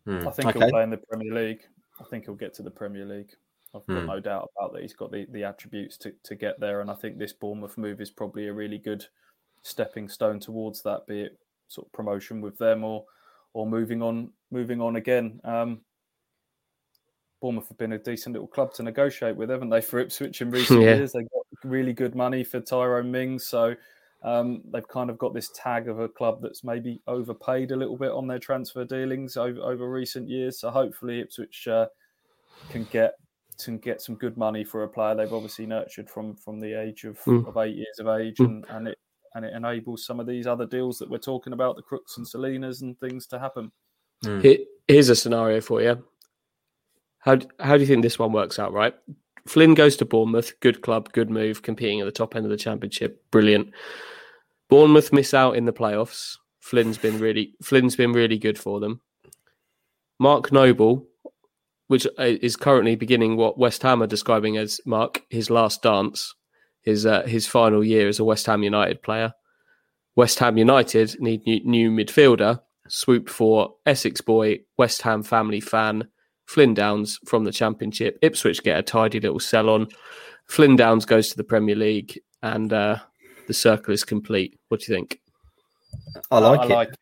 Hmm. 0.07 0.27
I 0.27 0.31
think 0.31 0.49
okay. 0.49 0.59
he'll 0.61 0.71
play 0.71 0.83
in 0.83 0.91
the 0.91 0.97
Premier 0.97 1.35
League. 1.35 1.63
I 2.01 2.05
think 2.05 2.25
he'll 2.25 2.35
get 2.35 2.55
to 2.55 2.63
the 2.63 2.71
Premier 2.71 3.05
League. 3.05 3.33
I've 3.75 3.87
got 3.87 4.01
Hmm. 4.01 4.07
no 4.07 4.21
doubt 4.21 4.51
about 4.57 4.73
that. 4.73 4.83
He's 4.83 4.95
got 4.95 5.13
the, 5.13 5.27
the 5.31 5.45
attributes 5.45 5.97
to, 5.99 6.13
to 6.25 6.35
get 6.35 6.59
there, 6.59 6.81
and 6.81 6.91
I 6.91 6.95
think 6.95 7.19
this 7.19 7.33
Bournemouth 7.33 7.77
move 7.77 8.01
is 8.01 8.11
probably 8.11 8.49
a 8.49 8.53
really 8.53 8.79
good 8.79 9.05
stepping 9.63 10.09
stone 10.09 10.41
towards 10.41 10.83
that, 10.83 11.07
be 11.07 11.21
it 11.23 11.39
sort 11.69 11.87
of 11.87 11.93
promotion 11.93 12.41
with 12.41 12.59
them 12.59 12.83
or 12.83 13.05
or 13.53 13.67
moving 13.67 14.03
on 14.03 14.31
moving 14.51 14.81
on 14.81 14.97
again. 14.97 15.41
Um, 15.45 15.81
Bournemouth 17.41 17.69
have 17.69 17.79
been 17.79 17.93
a 17.93 17.99
decent 17.99 18.33
little 18.35 18.49
club 18.49 18.73
to 18.75 18.83
negotiate 18.83 19.35
with, 19.37 19.51
haven't 19.51 19.71
they, 19.71 19.81
for 19.81 19.99
Ipswich 19.99 20.41
in 20.43 20.51
recent 20.53 20.83
Yeah. 20.83 20.97
years? 20.97 21.13
They 21.13 21.23
got 21.23 21.47
really 21.65 21.93
good 21.93 22.15
money 22.15 22.45
for 22.45 22.61
Tyrone 22.61 23.11
Mings, 23.11 23.45
so 23.45 23.75
um, 24.23 24.63
they've 24.73 24.87
kind 24.89 25.09
of 25.11 25.19
got 25.19 25.33
this 25.35 25.51
tag 25.55 25.89
of 25.89 25.99
a 26.01 26.09
club 26.09 26.41
that's 26.43 26.63
maybe 26.65 27.01
overpaid 27.07 27.71
a 27.73 27.77
little 27.77 27.97
bit 27.97 28.11
on 28.11 28.27
their 28.27 28.39
transfer 28.39 28.85
dealings 28.85 29.37
over, 29.37 29.61
over 29.61 29.91
recent 29.91 30.29
years. 30.29 30.61
So 30.61 30.71
hopefully 30.71 31.21
Ipswich 31.21 31.67
uh, 31.69 31.87
can 32.71 32.85
get 32.93 33.15
can 33.65 33.77
get 33.79 34.01
some 34.01 34.15
good 34.15 34.39
money 34.39 34.65
for 34.65 34.85
a 34.85 34.89
player 34.89 35.15
they've 35.15 35.33
obviously 35.33 35.67
nurtured 35.67 36.09
from 36.09 36.35
from 36.37 36.59
the 36.61 36.73
age 36.73 37.05
of, 37.05 37.19
Mm. 37.25 37.47
of 37.47 37.57
eight 37.59 37.77
years 37.77 37.99
of 37.99 38.09
age, 38.09 38.37
Mm. 38.39 38.45
and, 38.47 38.65
and 38.71 38.89
it 38.89 38.99
and 39.35 39.45
it 39.45 39.53
enables 39.55 40.05
some 40.05 40.19
of 40.19 40.27
these 40.27 40.47
other 40.47 40.67
deals 40.67 40.99
that 40.99 41.09
we're 41.09 41.19
talking 41.19 41.53
about, 41.53 41.77
the 41.77 41.83
Crooks 41.83 42.17
and 42.17 42.27
Salinas 42.27 42.83
and 42.83 42.99
things 42.99 43.27
to 43.29 43.39
happen. 43.39 43.71
Here- 44.23 44.59
Here's 44.89 45.09
a 45.09 45.15
scenario 45.15 45.61
for 45.61 45.81
you. 45.83 46.05
How 47.21 47.39
how 47.61 47.75
do 47.77 47.81
you 47.81 47.87
think 47.87 48.03
this 48.03 48.19
one 48.19 48.33
works 48.33 48.59
out? 48.59 48.73
Right, 48.73 48.95
Flynn 49.51 49.75
goes 49.75 49.97
to 49.97 50.05
Bournemouth, 50.05 50.61
good 50.61 50.81
club, 50.81 51.13
good 51.13 51.29
move, 51.29 51.61
competing 51.63 51.99
at 51.99 52.05
the 52.05 52.13
top 52.13 52.37
end 52.37 52.45
of 52.45 52.53
the 52.53 52.57
championship, 52.57 53.21
brilliant. 53.33 53.73
Bournemouth 54.69 55.13
miss 55.13 55.35
out 55.35 55.57
in 55.57 55.65
the 55.65 55.73
playoffs. 55.73 56.37
Flynn's 56.61 56.99
been 56.99 57.19
really 57.19 57.55
Flynn's 57.61 57.97
been 57.97 58.13
really 58.13 58.39
good 58.39 58.57
for 58.57 58.79
them. 58.79 59.01
Mark 60.21 60.53
Noble, 60.53 61.05
which 61.89 62.07
uh, 62.07 62.37
is 62.41 62.55
currently 62.55 62.95
beginning 62.95 63.37
what 63.37 63.59
West 63.59 63.83
Ham 63.83 64.05
are 64.05 64.07
describing 64.07 64.57
as 64.57 64.81
Mark 64.87 65.23
his 65.31 65.51
last 65.51 65.83
dance, 65.83 66.33
his 66.83 67.05
uh, 67.05 67.23
his 67.23 67.49
final 67.49 67.83
year 67.83 68.07
as 68.07 68.21
a 68.21 68.25
West 68.25 68.47
Ham 68.47 68.63
United 68.63 69.03
player. 69.03 69.33
West 70.15 70.39
Ham 70.39 70.59
United 70.59 71.21
need 71.21 71.45
new, 71.45 71.61
new 71.65 71.91
midfielder. 71.91 72.61
Swoop 72.87 73.29
for 73.29 73.75
Essex 73.85 74.21
boy, 74.21 74.61
West 74.79 75.03
Ham 75.03 75.25
family 75.25 75.61
fan, 75.61 76.07
Flynn 76.51 76.75
Downs 76.75 77.21
from 77.27 77.45
the 77.45 77.53
Championship. 77.53 78.19
Ipswich 78.23 78.65
get 78.65 78.77
a 78.77 78.83
tidy 78.83 79.21
little 79.21 79.39
sell 79.39 79.71
on. 79.71 79.87
Flynn 80.47 80.75
Downs 80.75 81.05
goes 81.05 81.29
to 81.29 81.37
the 81.37 81.45
Premier 81.45 81.77
League, 81.77 82.19
and 82.43 82.73
uh, 82.73 82.97
the 83.47 83.55
circle 83.55 83.95
is 83.95 84.03
complete. 84.03 84.59
What 84.67 84.81
do 84.81 84.93
you 84.93 84.99
think? 84.99 85.21
I 86.29 86.41
like 86.41 86.61
I 86.61 86.65
it. 86.65 86.71
like 86.71 86.89
it. 86.89 86.99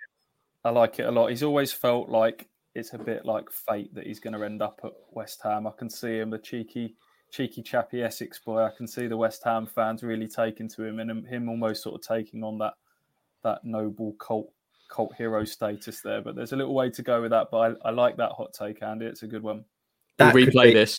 I 0.64 0.70
like 0.70 0.98
it 0.98 1.06
a 1.06 1.10
lot. 1.10 1.30
He's 1.30 1.42
always 1.42 1.72
felt 1.72 2.10
like 2.10 2.46
it's 2.74 2.92
a 2.92 2.98
bit 2.98 3.24
like 3.24 3.50
fate 3.50 3.94
that 3.94 4.06
he's 4.06 4.20
going 4.20 4.34
to 4.34 4.44
end 4.44 4.60
up 4.60 4.80
at 4.84 4.92
West 5.12 5.40
Ham. 5.44 5.66
I 5.66 5.70
can 5.70 5.88
see 5.88 6.18
him, 6.18 6.28
the 6.28 6.38
cheeky, 6.38 6.94
cheeky 7.32 7.62
chappy 7.62 8.02
Essex 8.02 8.38
boy. 8.38 8.60
I 8.60 8.70
can 8.76 8.86
see 8.86 9.06
the 9.06 9.16
West 9.16 9.42
Ham 9.44 9.66
fans 9.66 10.02
really 10.02 10.28
taking 10.28 10.68
to 10.68 10.84
him, 10.84 11.00
and 11.00 11.10
him- 11.10 11.24
him 11.24 11.48
almost 11.48 11.84
sort 11.84 11.94
of 11.94 12.06
taking 12.06 12.44
on 12.44 12.58
that 12.58 12.74
that 13.44 13.64
noble 13.64 14.12
cult 14.20 14.52
cult 14.88 15.14
hero 15.14 15.44
status 15.44 16.00
there. 16.00 16.20
But 16.20 16.34
there's 16.36 16.52
a 16.52 16.56
little 16.56 16.74
way 16.74 16.90
to 16.90 17.02
go 17.02 17.22
with 17.22 17.30
that. 17.30 17.48
But 17.50 17.78
I, 17.84 17.88
I 17.88 17.90
like 17.90 18.16
that 18.16 18.32
hot 18.32 18.52
take, 18.52 18.82
Andy. 18.82 19.06
It's 19.06 19.22
a 19.22 19.26
good 19.26 19.42
one. 19.42 19.64
That 20.18 20.34
we'll 20.34 20.44
could 20.46 20.54
replay 20.54 20.64
be- 20.64 20.74
this. 20.74 20.98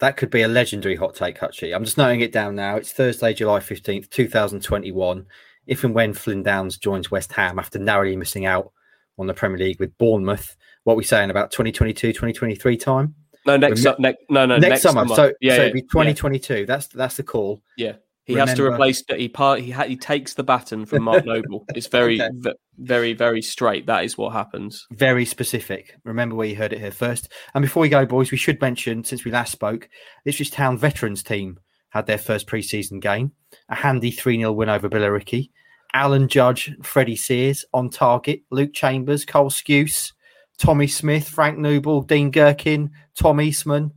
That 0.00 0.16
could 0.16 0.30
be 0.30 0.42
a 0.42 0.48
legendary 0.48 0.96
hot 0.96 1.14
take, 1.14 1.38
Hutchie. 1.38 1.74
I'm 1.74 1.84
just 1.84 1.98
noting 1.98 2.20
it 2.20 2.32
down 2.32 2.54
now. 2.54 2.76
It's 2.76 2.90
Thursday, 2.90 3.34
July 3.34 3.60
15th, 3.60 4.08
2021. 4.08 5.26
If 5.66 5.84
and 5.84 5.94
when 5.94 6.14
Flynn 6.14 6.42
Downs 6.42 6.78
joins 6.78 7.10
West 7.10 7.32
Ham 7.32 7.58
after 7.58 7.78
narrowly 7.78 8.16
missing 8.16 8.46
out 8.46 8.72
on 9.18 9.26
the 9.26 9.34
Premier 9.34 9.58
League 9.58 9.78
with 9.78 9.96
Bournemouth, 9.98 10.56
what 10.84 10.94
are 10.94 10.96
we 10.96 11.04
saying 11.04 11.28
about 11.28 11.50
2022, 11.50 12.14
2023 12.14 12.76
time? 12.78 13.14
No, 13.46 13.58
next, 13.58 13.84
Remi- 13.84 13.96
su- 13.96 14.02
ne- 14.02 14.16
no, 14.30 14.46
no, 14.46 14.56
next, 14.56 14.80
summer. 14.80 15.06
So, 15.08 15.34
yeah, 15.40 15.56
so 15.56 15.56
yeah, 15.56 15.60
it'd 15.68 15.74
be 15.74 15.82
2022. 15.82 16.64
That's 16.64 16.86
that's 16.88 17.16
the 17.16 17.22
call. 17.22 17.60
yeah. 17.76 17.96
He 18.30 18.38
has 18.38 18.54
to 18.54 18.64
replace. 18.66 19.02
He 19.08 19.28
part. 19.28 19.60
He 19.60 19.70
ha- 19.70 19.84
he 19.84 19.96
takes 19.96 20.34
the 20.34 20.42
baton 20.42 20.86
from 20.86 21.02
Mark 21.04 21.24
Noble. 21.24 21.64
It's 21.74 21.86
very, 21.98 22.20
Okay. 22.20 22.30
ve- 22.34 22.52
very, 22.78 23.12
very 23.12 23.42
straight. 23.42 23.86
That 23.86 24.04
is 24.04 24.16
what 24.16 24.32
happens. 24.32 24.86
Very 24.92 25.24
specific. 25.24 25.94
Remember 26.04 26.34
where 26.34 26.46
you 26.46 26.56
heard 26.56 26.72
it 26.72 26.80
here 26.80 26.90
first. 26.90 27.30
And 27.54 27.62
before 27.62 27.80
we 27.82 27.88
go, 27.88 28.06
boys, 28.06 28.30
we 28.30 28.36
should 28.36 28.60
mention 28.60 29.04
since 29.04 29.24
we 29.24 29.30
last 29.30 29.52
spoke, 29.52 29.88
Ipswich 30.24 30.50
Town 30.50 30.78
veterans 30.78 31.22
team 31.22 31.58
had 31.90 32.06
their 32.06 32.18
first 32.18 32.46
pre-season 32.46 33.00
game, 33.00 33.32
a 33.68 33.74
handy 33.74 34.12
3-0 34.12 34.54
win 34.54 34.68
over 34.68 34.88
Billericay. 34.88 35.50
Alan 35.92 36.28
Judge, 36.28 36.72
Freddie 36.84 37.16
Sears 37.16 37.64
on 37.74 37.90
target, 37.90 38.42
Luke 38.50 38.72
Chambers, 38.72 39.24
Cole 39.24 39.50
Skuse, 39.50 40.12
Tommy 40.56 40.86
Smith, 40.86 41.28
Frank 41.28 41.58
Nouble, 41.58 42.02
Dean 42.02 42.30
Gerken, 42.30 42.90
Tom 43.18 43.40
Eastman, 43.40 43.90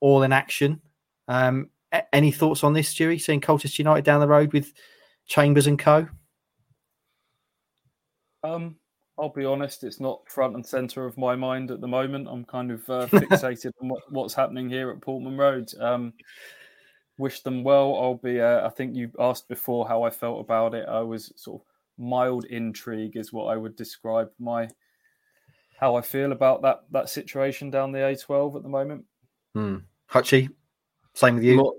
all 0.00 0.24
in 0.24 0.32
action. 0.32 0.80
Um, 1.28 1.70
any 2.12 2.30
thoughts 2.30 2.64
on 2.64 2.72
this, 2.72 2.92
Stewie? 2.92 3.20
Seeing 3.20 3.40
Colchester 3.40 3.82
United 3.82 4.04
down 4.04 4.20
the 4.20 4.28
road 4.28 4.52
with 4.52 4.72
Chambers 5.26 5.66
and 5.66 5.78
co. 5.78 6.08
Um, 8.42 8.76
I'll 9.18 9.28
be 9.28 9.44
honest, 9.44 9.84
it's 9.84 10.00
not 10.00 10.28
front 10.28 10.54
and 10.54 10.64
centre 10.64 11.04
of 11.04 11.18
my 11.18 11.36
mind 11.36 11.70
at 11.70 11.80
the 11.80 11.88
moment. 11.88 12.28
I'm 12.30 12.44
kind 12.44 12.70
of 12.70 12.88
uh, 12.88 13.06
fixated 13.10 13.72
on 13.82 13.88
what, 13.88 14.02
what's 14.10 14.34
happening 14.34 14.68
here 14.68 14.90
at 14.90 15.00
Portman 15.00 15.36
Road. 15.36 15.70
Um, 15.78 16.14
wish 17.18 17.42
them 17.42 17.62
well. 17.62 17.94
I'll 17.96 18.14
be. 18.14 18.40
Uh, 18.40 18.66
I 18.66 18.70
think 18.70 18.96
you 18.96 19.10
asked 19.18 19.48
before 19.48 19.86
how 19.86 20.02
I 20.02 20.10
felt 20.10 20.40
about 20.40 20.74
it. 20.74 20.88
I 20.88 21.00
was 21.00 21.32
sort 21.36 21.60
of 21.60 21.66
mild 21.98 22.46
intrigue, 22.46 23.16
is 23.16 23.32
what 23.32 23.46
I 23.46 23.56
would 23.56 23.76
describe 23.76 24.30
my 24.38 24.68
how 25.78 25.96
I 25.96 26.02
feel 26.02 26.32
about 26.32 26.62
that 26.62 26.80
that 26.90 27.08
situation 27.08 27.70
down 27.70 27.92
the 27.92 27.98
A12 27.98 28.56
at 28.56 28.62
the 28.62 28.68
moment. 28.68 29.04
Hmm. 29.54 29.76
Hutchie, 30.10 30.48
same 31.14 31.36
with 31.36 31.44
you. 31.44 31.56
More, 31.56 31.74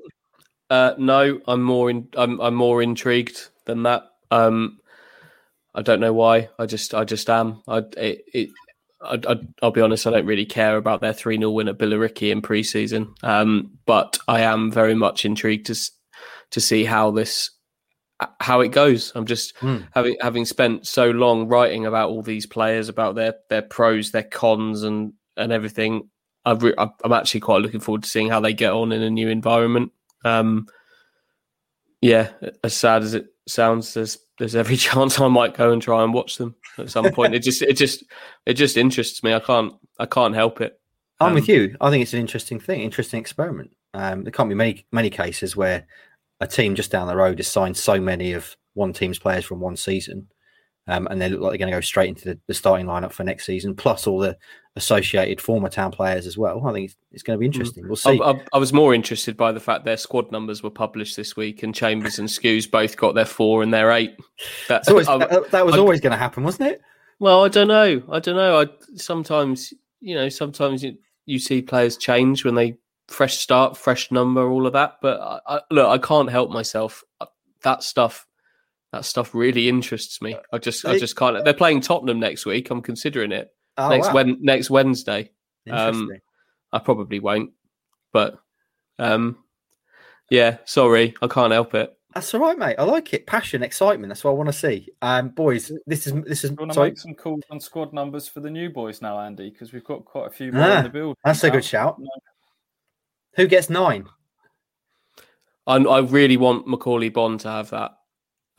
uh, 0.70 0.94
no, 0.98 1.40
I'm 1.48 1.62
more 1.62 1.90
in. 1.90 2.08
I'm, 2.16 2.40
I'm 2.40 2.56
more 2.56 2.82
intrigued 2.82 3.50
than 3.66 3.84
that. 3.84 4.04
Um, 4.30 4.80
I 5.74 5.82
don't 5.82 6.00
know 6.00 6.14
why. 6.14 6.50
I 6.60 6.66
just 6.66 6.94
I 6.94 7.04
just 7.04 7.30
am. 7.30 7.62
I 7.68 7.80
it, 7.98 8.24
it 8.34 8.50
I, 9.04 9.40
will 9.62 9.72
be 9.72 9.82
honest. 9.82 10.06
I 10.06 10.12
don't 10.12 10.26
really 10.26 10.46
care 10.46 10.78
about 10.78 11.02
their 11.02 11.14
three 11.14 11.38
0 11.38 11.52
win 11.52 11.68
at 11.68 11.78
Billericay 11.78 12.32
in 12.32 12.42
pre-season. 12.42 13.14
Um, 13.24 13.80
but 13.86 14.18
I 14.28 14.42
am 14.42 14.72
very 14.72 14.96
much 14.96 15.26
intrigued 15.26 15.68
to 15.68 15.76
to 16.52 16.62
see 16.62 16.86
how 16.86 17.12
this 17.12 17.52
how 18.40 18.62
it 18.62 18.70
goes. 18.70 19.12
I'm 19.16 19.26
just 19.26 19.56
mm. 19.58 19.88
having 19.94 20.18
having 20.22 20.46
spent 20.46 20.88
so 20.88 21.10
long 21.10 21.48
writing 21.48 21.86
about 21.86 22.10
all 22.10 22.22
these 22.22 22.46
players, 22.46 22.90
about 22.90 23.16
their 23.16 23.36
their 23.50 23.64
pros, 23.64 24.12
their 24.12 24.24
cons, 24.24 24.84
and 24.84 25.14
and 25.38 25.52
everything. 25.52 26.10
I 26.46 26.52
am 26.52 27.14
actually 27.14 27.40
quite 27.40 27.62
looking 27.62 27.80
forward 27.80 28.04
to 28.04 28.10
seeing 28.10 28.30
how 28.30 28.40
they 28.40 28.54
get 28.54 28.74
on 28.74 28.92
in 28.92 29.02
a 29.02 29.10
new 29.10 29.30
environment. 29.30 29.92
Um, 30.26 30.68
yeah, 32.02 32.32
as 32.64 32.76
sad 32.76 33.04
as 33.04 33.14
it 33.14 33.28
sounds, 33.48 33.94
there's 33.94 34.18
there's 34.40 34.56
every 34.56 34.76
chance 34.78 35.20
I 35.20 35.28
might 35.28 35.56
go 35.56 35.72
and 35.72 35.82
try 35.82 36.04
and 36.04 36.14
watch 36.14 36.38
them 36.38 36.56
at 36.78 36.90
some 36.90 37.12
point. 37.12 37.36
it 37.36 37.40
just 37.40 37.62
it 37.62 37.74
just 37.74 38.04
it 38.46 38.54
just 38.54 38.78
interests 38.78 39.24
me. 39.24 39.34
I 39.34 39.40
can't 39.40 39.74
I 40.00 40.06
can't 40.06 40.36
help 40.36 40.62
it. 40.62 40.80
I'm 41.20 41.30
um, 41.30 41.36
with 41.36 41.48
you. 41.48 41.78
I 41.80 41.90
think 41.92 42.02
it's 42.02 42.14
an 42.14 42.20
interesting 42.20 42.60
thing, 42.60 42.82
interesting 42.82 43.20
experiment. 43.20 43.72
Um, 43.94 44.24
there 44.24 44.32
can't 44.32 44.50
be 44.50 44.56
many 44.56 44.86
many 44.92 45.10
cases 45.10 45.56
where 45.56 45.86
a 46.40 46.48
team 46.48 46.74
just 46.76 46.92
down 46.92 47.08
the 47.08 47.16
road 47.16 47.38
has 47.38 47.48
signed 47.48 47.78
so 47.78 48.00
many 48.00 48.34
of 48.34 48.56
one 48.74 48.94
team's 48.94 49.20
players 49.20 49.46
from 49.46 49.60
one 49.60 49.76
season, 49.76 50.28
um, 50.92 51.08
and 51.10 51.22
they 51.22 51.30
look 51.30 51.40
like 51.40 51.52
they're 51.52 51.58
going 51.58 51.72
to 51.72 51.78
go 51.78 51.82
straight 51.82 52.10
into 52.10 52.26
the, 52.26 52.40
the, 52.48 52.54
starting 52.54 52.86
lineup 52.86 53.12
for 53.14 53.24
next 53.24 53.46
season, 53.46 53.76
plus 53.76 54.08
all 54.08 54.20
the 54.20 54.38
associated 54.76 55.40
former 55.40 55.70
town 55.70 55.92
players 55.92 56.28
as 56.28 56.38
well. 56.38 56.66
I 56.66 56.74
think 56.74 56.86
it's, 56.86 56.98
it's 57.12 57.24
going 57.24 57.38
to 57.38 57.40
be 57.40 57.46
mm. 57.46 57.54
interesting. 57.54 57.88
We'll 57.88 57.96
see. 57.96 58.20
I, 58.22 58.32
I, 58.32 58.42
I, 58.54 58.58
was 58.58 58.74
more 58.74 58.94
interested 58.94 59.38
by 59.38 59.52
the 59.52 59.60
fact 59.60 59.86
their 59.86 59.98
squad 59.98 60.32
numbers 60.32 60.62
were 60.62 60.70
published 60.70 61.16
this 61.16 61.36
week, 61.36 61.64
and 61.64 61.74
Chambers 61.74 62.20
and 62.20 62.28
Skuse 62.28 62.70
both 62.70 62.98
got 62.98 63.16
their 63.16 63.26
four 63.26 63.64
and 63.64 63.74
their 63.74 63.92
eight. 63.92 64.18
That, 64.68 64.88
always, 64.90 65.08
that, 65.08 65.52
that 65.52 65.66
was 65.66 65.78
always 65.78 66.02
going 66.02 66.12
to 66.12 66.18
happen, 66.18 66.44
wasn't 66.44 66.72
it? 66.72 66.82
Well, 67.20 67.46
I 67.46 67.48
don't 67.48 67.68
know. 67.68 68.04
I 68.12 68.20
don't 68.20 68.36
know. 68.36 68.62
I 68.62 68.68
sometimes, 68.96 69.74
you 70.00 70.16
know, 70.16 70.28
sometimes 70.28 70.84
you, 70.84 70.98
you 71.26 71.40
see 71.40 71.62
players 71.62 71.96
change 71.96 72.44
when 72.44 72.56
they 72.56 72.78
fresh 73.08 73.38
start, 73.38 73.78
fresh 73.78 74.12
number, 74.12 74.50
all 74.50 74.68
of 74.68 74.74
that. 74.74 74.96
But 75.02 75.22
I, 75.22 75.40
I, 75.48 75.62
look, 75.70 75.88
I 75.88 75.98
can't 76.00 76.30
help 76.30 76.50
myself. 76.50 77.04
That 77.64 77.84
stuff, 77.84 78.26
that 78.92 79.06
stuff 79.06 79.34
really 79.34 79.70
interests 79.70 80.22
me. 80.22 80.36
I 80.52 80.58
just, 80.58 80.86
I 80.86 81.00
just 81.00 81.16
can't. 81.16 81.44
They're 81.44 81.54
playing 81.54 81.82
Tottenham 81.82 82.20
next 82.20 82.46
week. 82.46 82.70
I'm 82.70 82.82
considering 82.82 83.32
it 83.32 83.50
oh, 83.78 83.90
next 83.90 84.08
wow. 84.08 84.14
when 84.14 84.38
next 84.42 84.70
Wednesday. 84.70 85.32
Um, 85.70 86.12
I 86.74 86.80
probably 86.80 87.20
won't, 87.20 87.52
but 88.12 88.40
um, 89.00 89.38
yeah. 90.30 90.58
Sorry, 90.66 91.14
I 91.22 91.28
can't 91.28 91.54
help 91.54 91.74
it. 91.76 91.96
That's 92.14 92.34
all 92.34 92.42
right, 92.42 92.58
mate. 92.58 92.76
I 92.78 92.84
like 92.84 93.14
it. 93.14 93.26
Passion, 93.26 93.64
excitement. 93.64 94.10
That's 94.10 94.24
what 94.24 94.32
I 94.32 94.34
want 94.34 94.48
to 94.50 94.54
see. 94.54 94.90
Um, 95.02 95.30
boys, 95.30 95.72
this 95.88 96.08
is 96.08 96.14
this 96.26 96.44
is. 96.44 96.52
want 96.52 96.74
to 96.74 96.80
make 96.82 97.00
some 97.00 97.16
calls 97.16 97.44
on 97.50 97.62
squad 97.62 97.94
numbers 97.94 98.28
for 98.28 98.42
the 98.42 98.50
new 98.50 98.70
boys 98.70 99.02
now, 99.02 99.20
Andy? 99.20 99.50
Because 99.50 99.72
we've 99.72 99.86
got 99.86 100.04
quite 100.04 100.28
a 100.28 100.32
few 100.32 100.52
more 100.52 100.64
ah, 100.64 100.78
in 100.80 100.84
the 100.84 100.90
build. 100.90 101.18
That's 101.24 101.44
now. 101.44 101.50
a 101.50 101.52
good 101.54 101.64
shout. 101.64 102.00
No. 102.00 102.10
Who 103.36 103.48
gets 103.48 103.70
nine? 103.70 104.08
I, 105.66 105.78
I 105.78 106.00
really 106.00 106.36
want 106.36 106.68
Macauley 106.68 107.14
Bonne 107.14 107.38
to 107.40 107.50
have 107.50 107.70
that. 107.70 107.92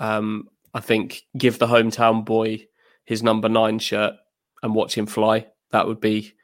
Um, 0.01 0.49
I 0.75 0.81
think 0.81 1.23
give 1.37 1.59
the 1.59 1.67
hometown 1.67 2.25
boy 2.25 2.67
his 3.05 3.23
number 3.23 3.49
nine 3.49 3.79
shirt 3.79 4.15
and 4.63 4.75
watch 4.75 4.97
him 4.97 5.07
fly. 5.07 5.47
That 5.71 5.87
would 5.87 6.01
be. 6.01 6.35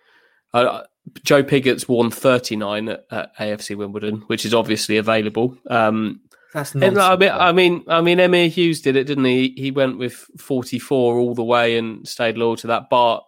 Uh, 0.53 0.83
Joe 1.25 1.43
Pigott's 1.43 1.89
worn 1.89 2.11
39 2.11 2.89
at, 2.89 3.05
at, 3.11 3.37
AFC 3.37 3.77
Wimbledon, 3.77 4.23
which 4.27 4.45
is 4.45 4.55
obviously 4.55 4.97
available. 4.97 5.57
Um, 5.71 6.21
That's 6.53 6.75
nonsense. 6.75 6.99
I 6.99 7.17
mean, 7.17 7.31
I 7.31 7.53
mean, 7.53 7.85
I 7.89 8.01
mean, 8.01 8.19
Emyr 8.19 8.51
Huws 8.51 8.83
did 8.83 8.97
it, 8.97 9.05
didn't 9.05 9.25
he? 9.25 9.55
He 9.57 9.71
went 9.71 9.99
with 9.99 10.27
44 10.39 11.19
all 11.19 11.35
the 11.35 11.45
way 11.45 11.79
and 11.79 12.07
stayed 12.07 12.37
loyal 12.37 12.57
to 12.57 12.67
that. 12.69 12.91
Bart 12.91 13.25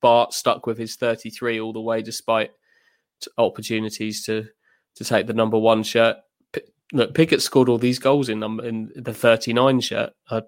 Bart 0.00 0.34
stuck 0.34 0.66
with 0.66 0.76
his 0.76 0.96
33 0.96 1.60
all 1.60 1.72
the 1.72 1.80
way, 1.80 2.02
despite 2.02 2.50
opportunities 3.38 4.22
to 4.24 4.46
to 4.96 5.04
take 5.04 5.26
the 5.26 5.32
number 5.32 5.58
one 5.58 5.82
shirt. 5.82 6.16
Look, 6.94 7.12
Pigott 7.12 7.42
scored 7.42 7.68
all 7.68 7.76
these 7.76 7.98
goals 7.98 8.28
in 8.28 8.38
number 8.38 8.64
in 8.64 8.92
the 8.94 9.12
39 9.12 9.80
shirt. 9.80 10.12
I, 10.30 10.42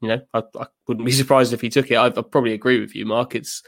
you 0.00 0.08
know, 0.08 0.20
I, 0.32 0.44
I, 0.58 0.66
wouldn't 0.86 1.04
be 1.04 1.12
surprised 1.20 1.52
if 1.52 1.60
he 1.60 1.68
took 1.68 1.90
it. 1.90 1.96
I, 1.96 2.06
I, 2.06 2.10
probably 2.10 2.52
agree 2.52 2.80
with 2.80 2.94
you, 2.94 3.04
Mark. 3.04 3.34
It's 3.34 3.62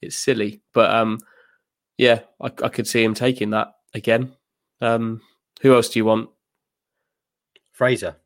it's 0.00 0.16
silly, 0.16 0.62
but 0.72 0.90
um, 0.90 1.18
yeah, 1.98 2.20
I, 2.40 2.46
I 2.46 2.68
could 2.70 2.86
see 2.86 3.04
him 3.04 3.12
taking 3.12 3.50
that 3.50 3.74
again. 3.92 4.32
Um, 4.80 5.20
who 5.60 5.74
else 5.74 5.90
do 5.90 5.98
you 5.98 6.06
want? 6.06 6.30
Fraser. 7.72 8.16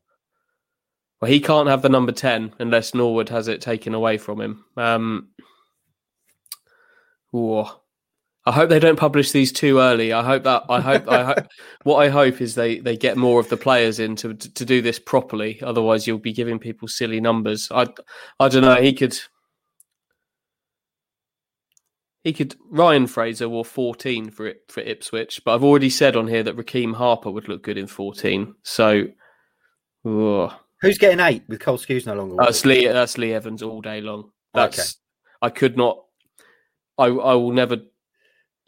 Well, 1.19 1.29
he 1.29 1.41
can't 1.41 1.67
have 1.67 1.81
the 1.81 1.89
number 1.89 2.13
ten 2.13 2.53
unless 2.59 2.93
Norwood 2.93 3.29
has 3.29 3.49
it 3.49 3.59
taken 3.59 3.93
away 3.93 4.17
from 4.17 4.39
him. 4.39 4.63
Um, 4.77 5.27
oh, 7.33 7.81
I 8.45 8.51
hope 8.51 8.69
they 8.69 8.79
don't 8.79 8.99
publish 8.99 9.31
these 9.31 9.53
too 9.53 9.79
early. 9.79 10.11
I 10.11 10.21
hope 10.21 10.43
that 10.43 10.63
I 10.69 10.81
hope 10.81 11.07
I 11.07 11.23
hope 11.23 11.47
what 11.83 11.97
I 11.97 12.09
hope 12.09 12.41
is 12.41 12.55
they 12.55 12.79
they 12.79 12.97
get 12.97 13.15
more 13.15 13.39
of 13.39 13.47
the 13.47 13.57
players 13.57 13.99
in 13.99 14.15
to 14.17 14.33
to 14.33 14.65
do 14.65 14.81
this 14.81 14.99
properly. 14.99 15.61
Otherwise, 15.61 16.05
you'll 16.05 16.17
be 16.17 16.33
giving 16.33 16.59
people 16.59 16.87
silly 16.87 17.21
numbers. 17.21 17.69
I 17.71 17.87
I 18.39 18.49
don't 18.49 18.63
know. 18.63 18.81
He 18.81 18.91
could 18.91 19.17
he 22.25 22.33
could 22.33 22.55
Ryan 22.69 23.07
Fraser 23.07 23.47
wore 23.47 23.63
14 23.63 24.29
for 24.29 24.47
it 24.47 24.63
for 24.69 24.81
Ipswich, 24.81 25.41
but 25.45 25.53
I've 25.53 25.63
already 25.63 25.89
said 25.89 26.17
on 26.17 26.27
here 26.27 26.43
that 26.43 26.57
Rekeem 26.57 26.93
Harper 26.93 27.31
would 27.31 27.47
look 27.47 27.63
good 27.63 27.77
in 27.77 27.87
14. 27.87 28.55
So 28.63 29.07
oh. 30.05 30.59
who's 30.81 30.97
getting 30.97 31.21
eight 31.21 31.43
with 31.47 31.61
Cole 31.61 31.77
Skuse 31.77 32.05
no 32.05 32.15
longer? 32.15 32.35
That's 32.39 32.65
Lee 32.65 32.87
that's 32.87 33.17
Lee 33.17 33.33
Evans 33.33 33.63
all 33.63 33.79
day 33.79 34.01
long. 34.01 34.31
That's 34.53 34.79
okay. 34.79 34.89
I 35.41 35.49
could 35.49 35.77
not 35.77 36.03
I 36.97 37.05
I 37.05 37.33
will 37.35 37.53
never 37.53 37.77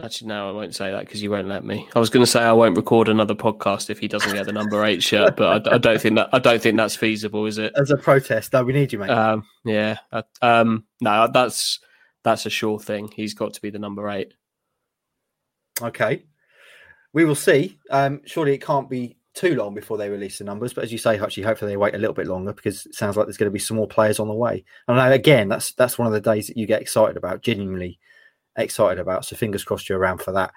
Actually, 0.03 0.27
no, 0.27 0.49
I 0.49 0.51
won't 0.51 0.75
say 0.75 0.91
that 0.91 1.05
because 1.05 1.23
you 1.23 1.31
won't 1.31 1.47
let 1.47 1.63
me. 1.63 1.87
I 1.95 1.99
was 1.99 2.09
going 2.09 2.23
to 2.23 2.29
say 2.29 2.41
I 2.41 2.51
won't 2.51 2.75
record 2.75 3.07
another 3.07 3.33
podcast 3.33 3.89
if 3.89 3.97
he 3.97 4.09
doesn't 4.09 4.33
get 4.33 4.45
the 4.45 4.51
number 4.51 4.83
eight 4.83 5.01
shirt, 5.01 5.37
but 5.37 5.67
I, 5.67 5.75
I, 5.75 5.77
don't 5.77 6.01
think 6.01 6.15
that 6.15 6.29
I 6.33 6.39
don't 6.39 6.61
think 6.61 6.75
that's 6.75 6.97
feasible, 6.97 7.45
is 7.45 7.57
it? 7.57 7.71
As 7.77 7.91
a 7.91 7.97
protest, 7.97 8.51
no, 8.51 8.63
we 8.65 8.73
need 8.73 8.91
you, 8.91 8.99
mate. 8.99 9.09
Um, 9.09 9.45
yeah, 9.63 9.99
uh, 10.11 10.23
um, 10.41 10.83
no, 10.99 11.29
that's 11.33 11.79
that's 12.25 12.45
a 12.45 12.49
sure 12.49 12.77
thing. 12.77 13.09
He's 13.15 13.33
got 13.33 13.53
to 13.53 13.61
be 13.61 13.69
the 13.69 13.79
number 13.79 14.09
eight. 14.09 14.33
Okay, 15.81 16.25
we 17.13 17.23
will 17.23 17.33
see. 17.33 17.79
Um, 17.89 18.19
surely 18.25 18.53
it 18.53 18.61
can't 18.61 18.89
be 18.89 19.15
too 19.33 19.55
long 19.55 19.73
before 19.73 19.97
they 19.97 20.09
release 20.09 20.39
the 20.39 20.43
numbers, 20.43 20.73
but 20.73 20.83
as 20.83 20.91
you 20.91 20.97
say, 20.97 21.17
Hutchie, 21.17 21.43
hopefully 21.43 21.71
they 21.71 21.77
wait 21.77 21.95
a 21.95 21.99
little 21.99 22.13
bit 22.13 22.27
longer 22.27 22.51
because 22.51 22.85
it 22.85 22.95
sounds 22.95 23.15
like 23.15 23.27
there's 23.27 23.37
going 23.37 23.49
to 23.49 23.53
be 23.53 23.59
some 23.59 23.77
more 23.77 23.87
players 23.87 24.19
on 24.19 24.27
the 24.27 24.33
way. 24.33 24.65
And 24.89 25.13
again, 25.13 25.47
that's 25.47 25.71
that's 25.71 25.97
one 25.97 26.07
of 26.07 26.13
the 26.13 26.19
days 26.19 26.47
that 26.47 26.57
you 26.57 26.67
get 26.67 26.81
excited 26.81 27.15
about, 27.15 27.43
genuinely 27.43 27.97
excited 28.57 28.99
about. 28.99 29.25
So 29.25 29.35
fingers 29.35 29.63
crossed 29.63 29.89
you're 29.89 29.99
around 29.99 30.19
for 30.19 30.31
that. 30.33 30.51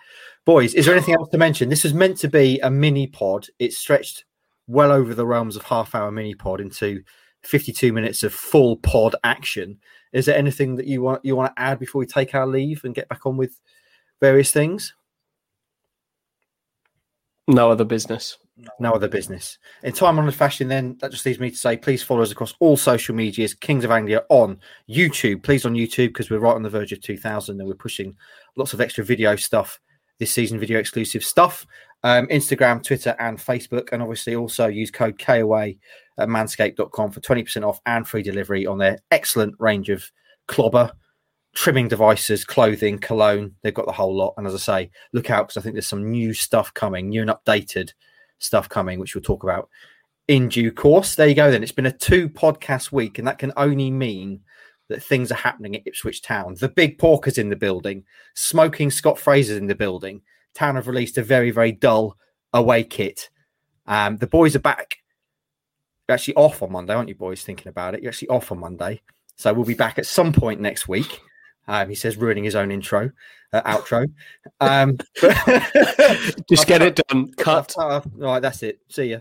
Boys, 0.44 0.74
is 0.74 0.86
there 0.86 0.94
anything 0.94 1.14
else 1.14 1.28
to 1.30 1.38
mention? 1.38 1.68
This 1.68 1.84
was 1.84 1.94
meant 1.94 2.16
to 2.18 2.28
be 2.28 2.58
a 2.60 2.70
mini 2.70 3.06
pod. 3.06 3.46
It 3.58 3.72
stretched 3.72 4.24
well 4.66 4.92
over 4.92 5.14
the 5.14 5.26
realms 5.26 5.56
of 5.56 5.64
half 5.64 5.94
hour 5.94 6.10
mini 6.10 6.34
pod 6.34 6.60
into 6.60 7.02
52 7.42 7.92
minutes 7.92 8.22
of 8.22 8.32
full 8.34 8.76
pod 8.76 9.14
action. 9.24 9.78
Is 10.12 10.26
there 10.26 10.36
anything 10.36 10.76
that 10.76 10.86
you 10.86 11.02
want 11.02 11.24
you 11.24 11.36
want 11.36 11.54
to 11.54 11.62
add 11.62 11.78
before 11.78 12.00
we 12.00 12.06
take 12.06 12.34
our 12.34 12.46
leave 12.46 12.82
and 12.84 12.94
get 12.94 13.08
back 13.08 13.26
on 13.26 13.36
with 13.36 13.60
various 14.20 14.50
things? 14.50 14.94
No 17.46 17.70
other 17.70 17.84
business 17.84 18.38
no 18.78 18.92
other 18.92 19.08
business. 19.08 19.58
In 19.82 19.92
time 19.92 20.18
honored 20.18 20.34
fashion, 20.34 20.68
then 20.68 20.96
that 21.00 21.10
just 21.10 21.24
leaves 21.24 21.40
me 21.40 21.50
to 21.50 21.56
say, 21.56 21.76
please 21.76 22.02
follow 22.02 22.22
us 22.22 22.32
across 22.32 22.54
all 22.60 22.76
social 22.76 23.14
medias, 23.14 23.54
Kings 23.54 23.84
of 23.84 23.90
Anglia 23.90 24.24
on 24.28 24.58
YouTube. 24.88 25.42
Please 25.42 25.64
on 25.64 25.74
YouTube 25.74 26.08
because 26.08 26.30
we're 26.30 26.38
right 26.38 26.54
on 26.54 26.62
the 26.62 26.70
verge 26.70 26.92
of 26.92 27.00
2000 27.00 27.60
and 27.60 27.68
we're 27.68 27.74
pushing 27.74 28.16
lots 28.56 28.72
of 28.72 28.80
extra 28.80 29.04
video 29.04 29.36
stuff 29.36 29.80
this 30.18 30.32
season, 30.32 30.58
video 30.58 30.78
exclusive 30.78 31.24
stuff. 31.24 31.66
Um, 32.04 32.28
Instagram, 32.28 32.82
Twitter, 32.84 33.16
and 33.18 33.38
Facebook. 33.38 33.88
And 33.92 34.02
obviously 34.02 34.36
also 34.36 34.66
use 34.66 34.90
code 34.90 35.18
KOA 35.18 35.72
at 36.18 36.28
manscaped.com 36.28 37.10
for 37.10 37.20
20% 37.20 37.66
off 37.66 37.80
and 37.86 38.06
free 38.06 38.22
delivery 38.22 38.66
on 38.66 38.78
their 38.78 38.98
excellent 39.10 39.54
range 39.58 39.88
of 39.88 40.10
clobber 40.46 40.92
trimming 41.54 41.88
devices, 41.88 42.44
clothing, 42.44 42.98
cologne. 42.98 43.54
They've 43.62 43.74
got 43.74 43.86
the 43.86 43.92
whole 43.92 44.14
lot. 44.14 44.34
And 44.36 44.46
as 44.46 44.54
I 44.54 44.58
say, 44.58 44.90
look 45.12 45.30
out 45.30 45.48
because 45.48 45.56
I 45.56 45.60
think 45.60 45.74
there's 45.74 45.86
some 45.86 46.08
new 46.08 46.32
stuff 46.32 46.72
coming, 46.72 47.08
new 47.08 47.22
and 47.22 47.30
updated 47.30 47.92
stuff 48.38 48.68
coming, 48.68 48.98
which 48.98 49.14
we'll 49.14 49.22
talk 49.22 49.42
about 49.42 49.68
in 50.28 50.48
due 50.48 50.70
course. 50.70 51.14
There 51.14 51.28
you 51.28 51.34
go. 51.34 51.50
Then 51.50 51.62
it's 51.62 51.72
been 51.72 51.86
a 51.86 51.92
two 51.92 52.28
podcast 52.28 52.92
week, 52.92 53.18
and 53.18 53.26
that 53.26 53.38
can 53.38 53.52
only 53.56 53.90
mean 53.90 54.40
that 54.88 55.02
things 55.02 55.30
are 55.30 55.36
happening 55.36 55.76
at 55.76 55.86
Ipswich 55.86 56.22
Town. 56.22 56.54
The 56.58 56.68
big 56.68 56.98
porkers 56.98 57.38
in 57.38 57.48
the 57.48 57.56
building, 57.56 58.04
smoking 58.34 58.90
Scott 58.90 59.18
Fraser's 59.18 59.58
in 59.58 59.66
the 59.66 59.74
building. 59.74 60.22
Town 60.54 60.76
have 60.76 60.88
released 60.88 61.18
a 61.18 61.22
very 61.22 61.50
very 61.50 61.72
dull 61.72 62.16
away 62.52 62.84
kit. 62.84 63.30
Um, 63.86 64.16
the 64.18 64.26
boys 64.26 64.54
are 64.54 64.60
back. 64.60 64.98
You're 66.08 66.14
actually 66.14 66.34
off 66.34 66.62
on 66.62 66.72
Monday, 66.72 66.94
aren't 66.94 67.08
you, 67.08 67.14
boys? 67.14 67.42
Thinking 67.42 67.68
about 67.68 67.94
it, 67.94 68.02
you're 68.02 68.10
actually 68.10 68.28
off 68.28 68.52
on 68.52 68.60
Monday, 68.60 69.02
so 69.36 69.52
we'll 69.52 69.64
be 69.64 69.74
back 69.74 69.98
at 69.98 70.06
some 70.06 70.32
point 70.32 70.60
next 70.60 70.88
week. 70.88 71.20
Um, 71.66 71.90
he 71.90 71.94
says 71.94 72.16
ruining 72.16 72.44
his 72.44 72.54
own 72.54 72.70
intro, 72.70 73.10
uh, 73.52 73.62
outro. 73.76 74.10
Um, 74.60 74.98
Just 76.48 76.66
get 76.66 76.82
it 76.82 77.00
done. 77.08 77.32
Cut. 77.34 77.74
All 77.78 78.02
right, 78.16 78.40
that's 78.40 78.62
it. 78.62 78.80
See 78.88 79.04
ya. 79.04 79.18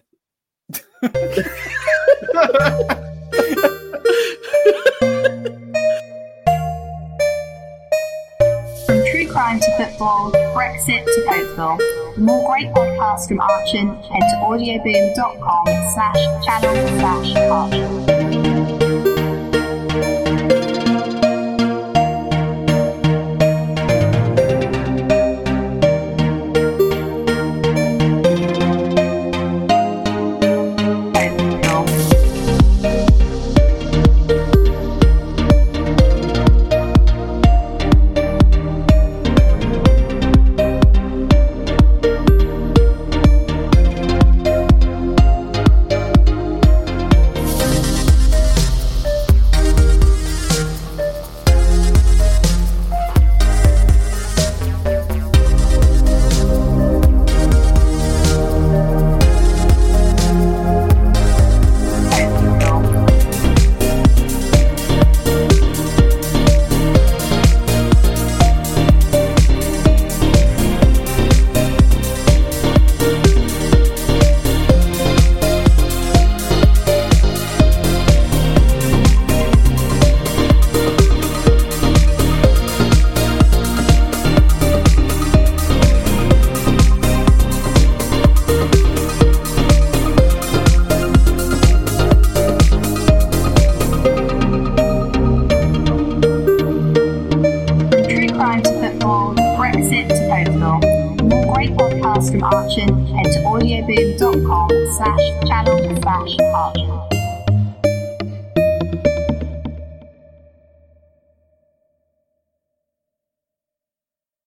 From 8.85 9.03
true 9.11 9.27
crime 9.29 9.59
to 9.59 9.77
football, 9.77 10.31
Brexit 10.53 11.05
to 11.05 11.25
Oakville. 11.29 11.77
For 12.15 12.21
more 12.21 12.49
great 12.49 12.67
podcasts 12.73 13.27
from 13.27 13.39
Archant, 13.39 14.01
head 14.05 14.21
to 14.21 14.37
audioboom.com 14.41 15.65
slash 15.93 16.45
channel 16.45 16.99
slash 16.99 17.35
Archant. 17.35 18.16